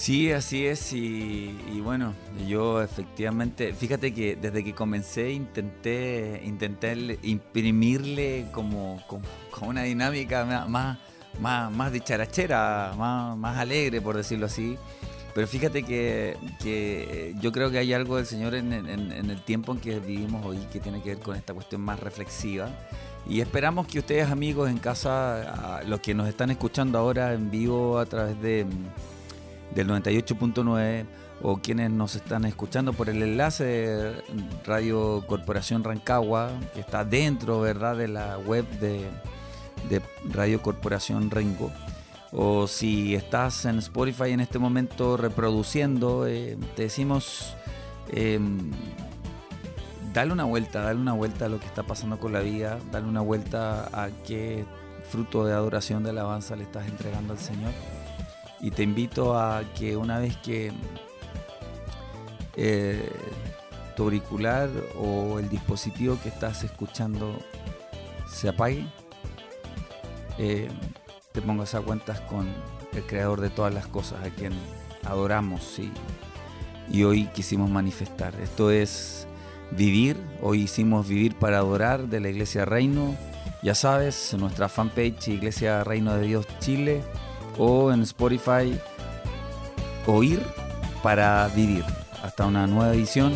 Sí, 0.00 0.32
así 0.32 0.64
es 0.66 0.94
y, 0.94 1.54
bueno, 1.84 2.14
yo 2.48 2.80
efectivamente, 2.82 3.74
fíjate 3.74 4.14
que 4.14 4.34
desde 4.34 4.64
que 4.64 4.72
comencé 4.74 5.30
intenté, 5.30 6.40
intenté 6.42 6.96
le- 6.96 7.18
imprimirle 7.22 8.46
como, 8.50 8.98
como, 9.06 9.24
una 9.68 9.82
dinámica 9.82 10.46
más, 10.66 10.96
más, 11.38 11.70
más 11.70 11.92
dicharachera, 11.92 12.94
más, 12.96 13.36
más 13.36 13.58
alegre 13.58 14.00
por 14.00 14.16
decirlo 14.16 14.46
así. 14.46 14.78
Pero 15.34 15.46
fíjate 15.46 15.82
que, 15.82 16.34
que 16.62 17.34
yo 17.38 17.52
creo 17.52 17.70
que 17.70 17.76
hay 17.76 17.92
algo 17.92 18.16
del 18.16 18.24
Señor 18.24 18.54
en, 18.54 18.72
en- 18.72 18.88
en 19.12 19.28
el 19.30 19.42
tiempo 19.42 19.72
en 19.72 19.80
que 19.80 20.00
vivimos 20.00 20.46
hoy 20.46 20.56
que 20.72 20.80
tiene 20.80 21.02
que 21.02 21.10
ver 21.10 21.18
con 21.18 21.36
esta 21.36 21.52
cuestión 21.52 21.82
más 21.82 22.00
reflexiva. 22.00 22.70
Y 23.28 23.42
esperamos 23.42 23.86
que 23.86 23.98
ustedes 23.98 24.30
amigos 24.30 24.70
en 24.70 24.78
casa, 24.78 25.82
los 25.86 26.00
que 26.00 26.14
nos 26.14 26.26
están 26.26 26.48
escuchando 26.50 26.98
ahora 26.98 27.34
en 27.34 27.50
vivo 27.50 27.98
a 27.98 28.06
través 28.06 28.40
de 28.40 28.64
del 29.74 29.88
98.9 29.88 31.06
o 31.42 31.56
quienes 31.58 31.90
nos 31.90 32.16
están 32.16 32.44
escuchando 32.44 32.92
por 32.92 33.08
el 33.08 33.22
enlace 33.22 33.64
de 33.64 34.22
Radio 34.66 35.24
Corporación 35.26 35.82
Rancagua, 35.84 36.50
que 36.74 36.80
está 36.80 37.04
dentro 37.04 37.60
¿verdad? 37.60 37.96
de 37.96 38.08
la 38.08 38.38
web 38.38 38.66
de, 38.78 39.08
Radio 40.28 40.60
Corporación 40.60 41.30
Rengo. 41.30 41.70
O 42.32 42.66
si 42.66 43.14
estás 43.14 43.64
en 43.64 43.78
Spotify 43.78 44.30
en 44.30 44.40
este 44.40 44.58
momento 44.58 45.16
reproduciendo, 45.16 46.26
eh, 46.26 46.56
te 46.76 46.82
decimos, 46.82 47.56
eh, 48.12 48.38
dale 50.12 50.32
una 50.32 50.44
vuelta, 50.44 50.82
dale 50.82 51.00
una 51.00 51.14
vuelta 51.14 51.46
a 51.46 51.48
lo 51.48 51.58
que 51.58 51.66
está 51.66 51.82
pasando 51.82 52.18
con 52.20 52.32
la 52.32 52.40
vida, 52.40 52.78
dale 52.92 53.08
una 53.08 53.20
vuelta 53.20 53.88
a 53.92 54.10
qué 54.26 54.64
fruto 55.10 55.44
de 55.44 55.54
adoración, 55.54 56.04
de 56.04 56.10
alabanza 56.10 56.54
le 56.54 56.64
estás 56.64 56.86
entregando 56.86 57.32
al 57.32 57.38
Señor. 57.38 57.72
Y 58.60 58.70
te 58.70 58.82
invito 58.82 59.38
a 59.38 59.62
que 59.78 59.96
una 59.96 60.18
vez 60.18 60.36
que 60.38 60.72
eh, 62.56 63.10
tu 63.96 64.04
auricular 64.04 64.68
o 64.98 65.38
el 65.38 65.48
dispositivo 65.48 66.18
que 66.22 66.28
estás 66.28 66.62
escuchando 66.62 67.38
se 68.28 68.48
apague, 68.48 68.86
eh, 70.38 70.68
te 71.32 71.40
pongas 71.42 71.74
a 71.74 71.80
cuentas 71.80 72.20
con 72.22 72.48
el 72.92 73.02
creador 73.04 73.40
de 73.40 73.50
todas 73.50 73.72
las 73.72 73.86
cosas, 73.86 74.24
a 74.24 74.30
quien 74.30 74.52
adoramos 75.04 75.78
y, 75.78 75.90
y 76.90 77.04
hoy 77.04 77.26
quisimos 77.26 77.70
manifestar. 77.70 78.34
Esto 78.40 78.70
es 78.70 79.26
vivir, 79.70 80.16
hoy 80.42 80.62
hicimos 80.62 81.08
vivir 81.08 81.34
para 81.36 81.58
adorar 81.58 82.08
de 82.08 82.20
la 82.20 82.28
Iglesia 82.28 82.64
Reino. 82.64 83.16
Ya 83.62 83.74
sabes, 83.74 84.34
nuestra 84.38 84.68
fanpage 84.68 85.28
Iglesia 85.28 85.84
Reino 85.84 86.14
de 86.14 86.26
Dios 86.26 86.46
Chile 86.58 87.02
o 87.58 87.92
en 87.92 88.02
Spotify 88.02 88.78
Oír 90.06 90.40
para 91.02 91.48
Vivir. 91.54 91.84
Hasta 92.22 92.46
una 92.46 92.66
nueva 92.66 92.94
edición. 92.94 93.32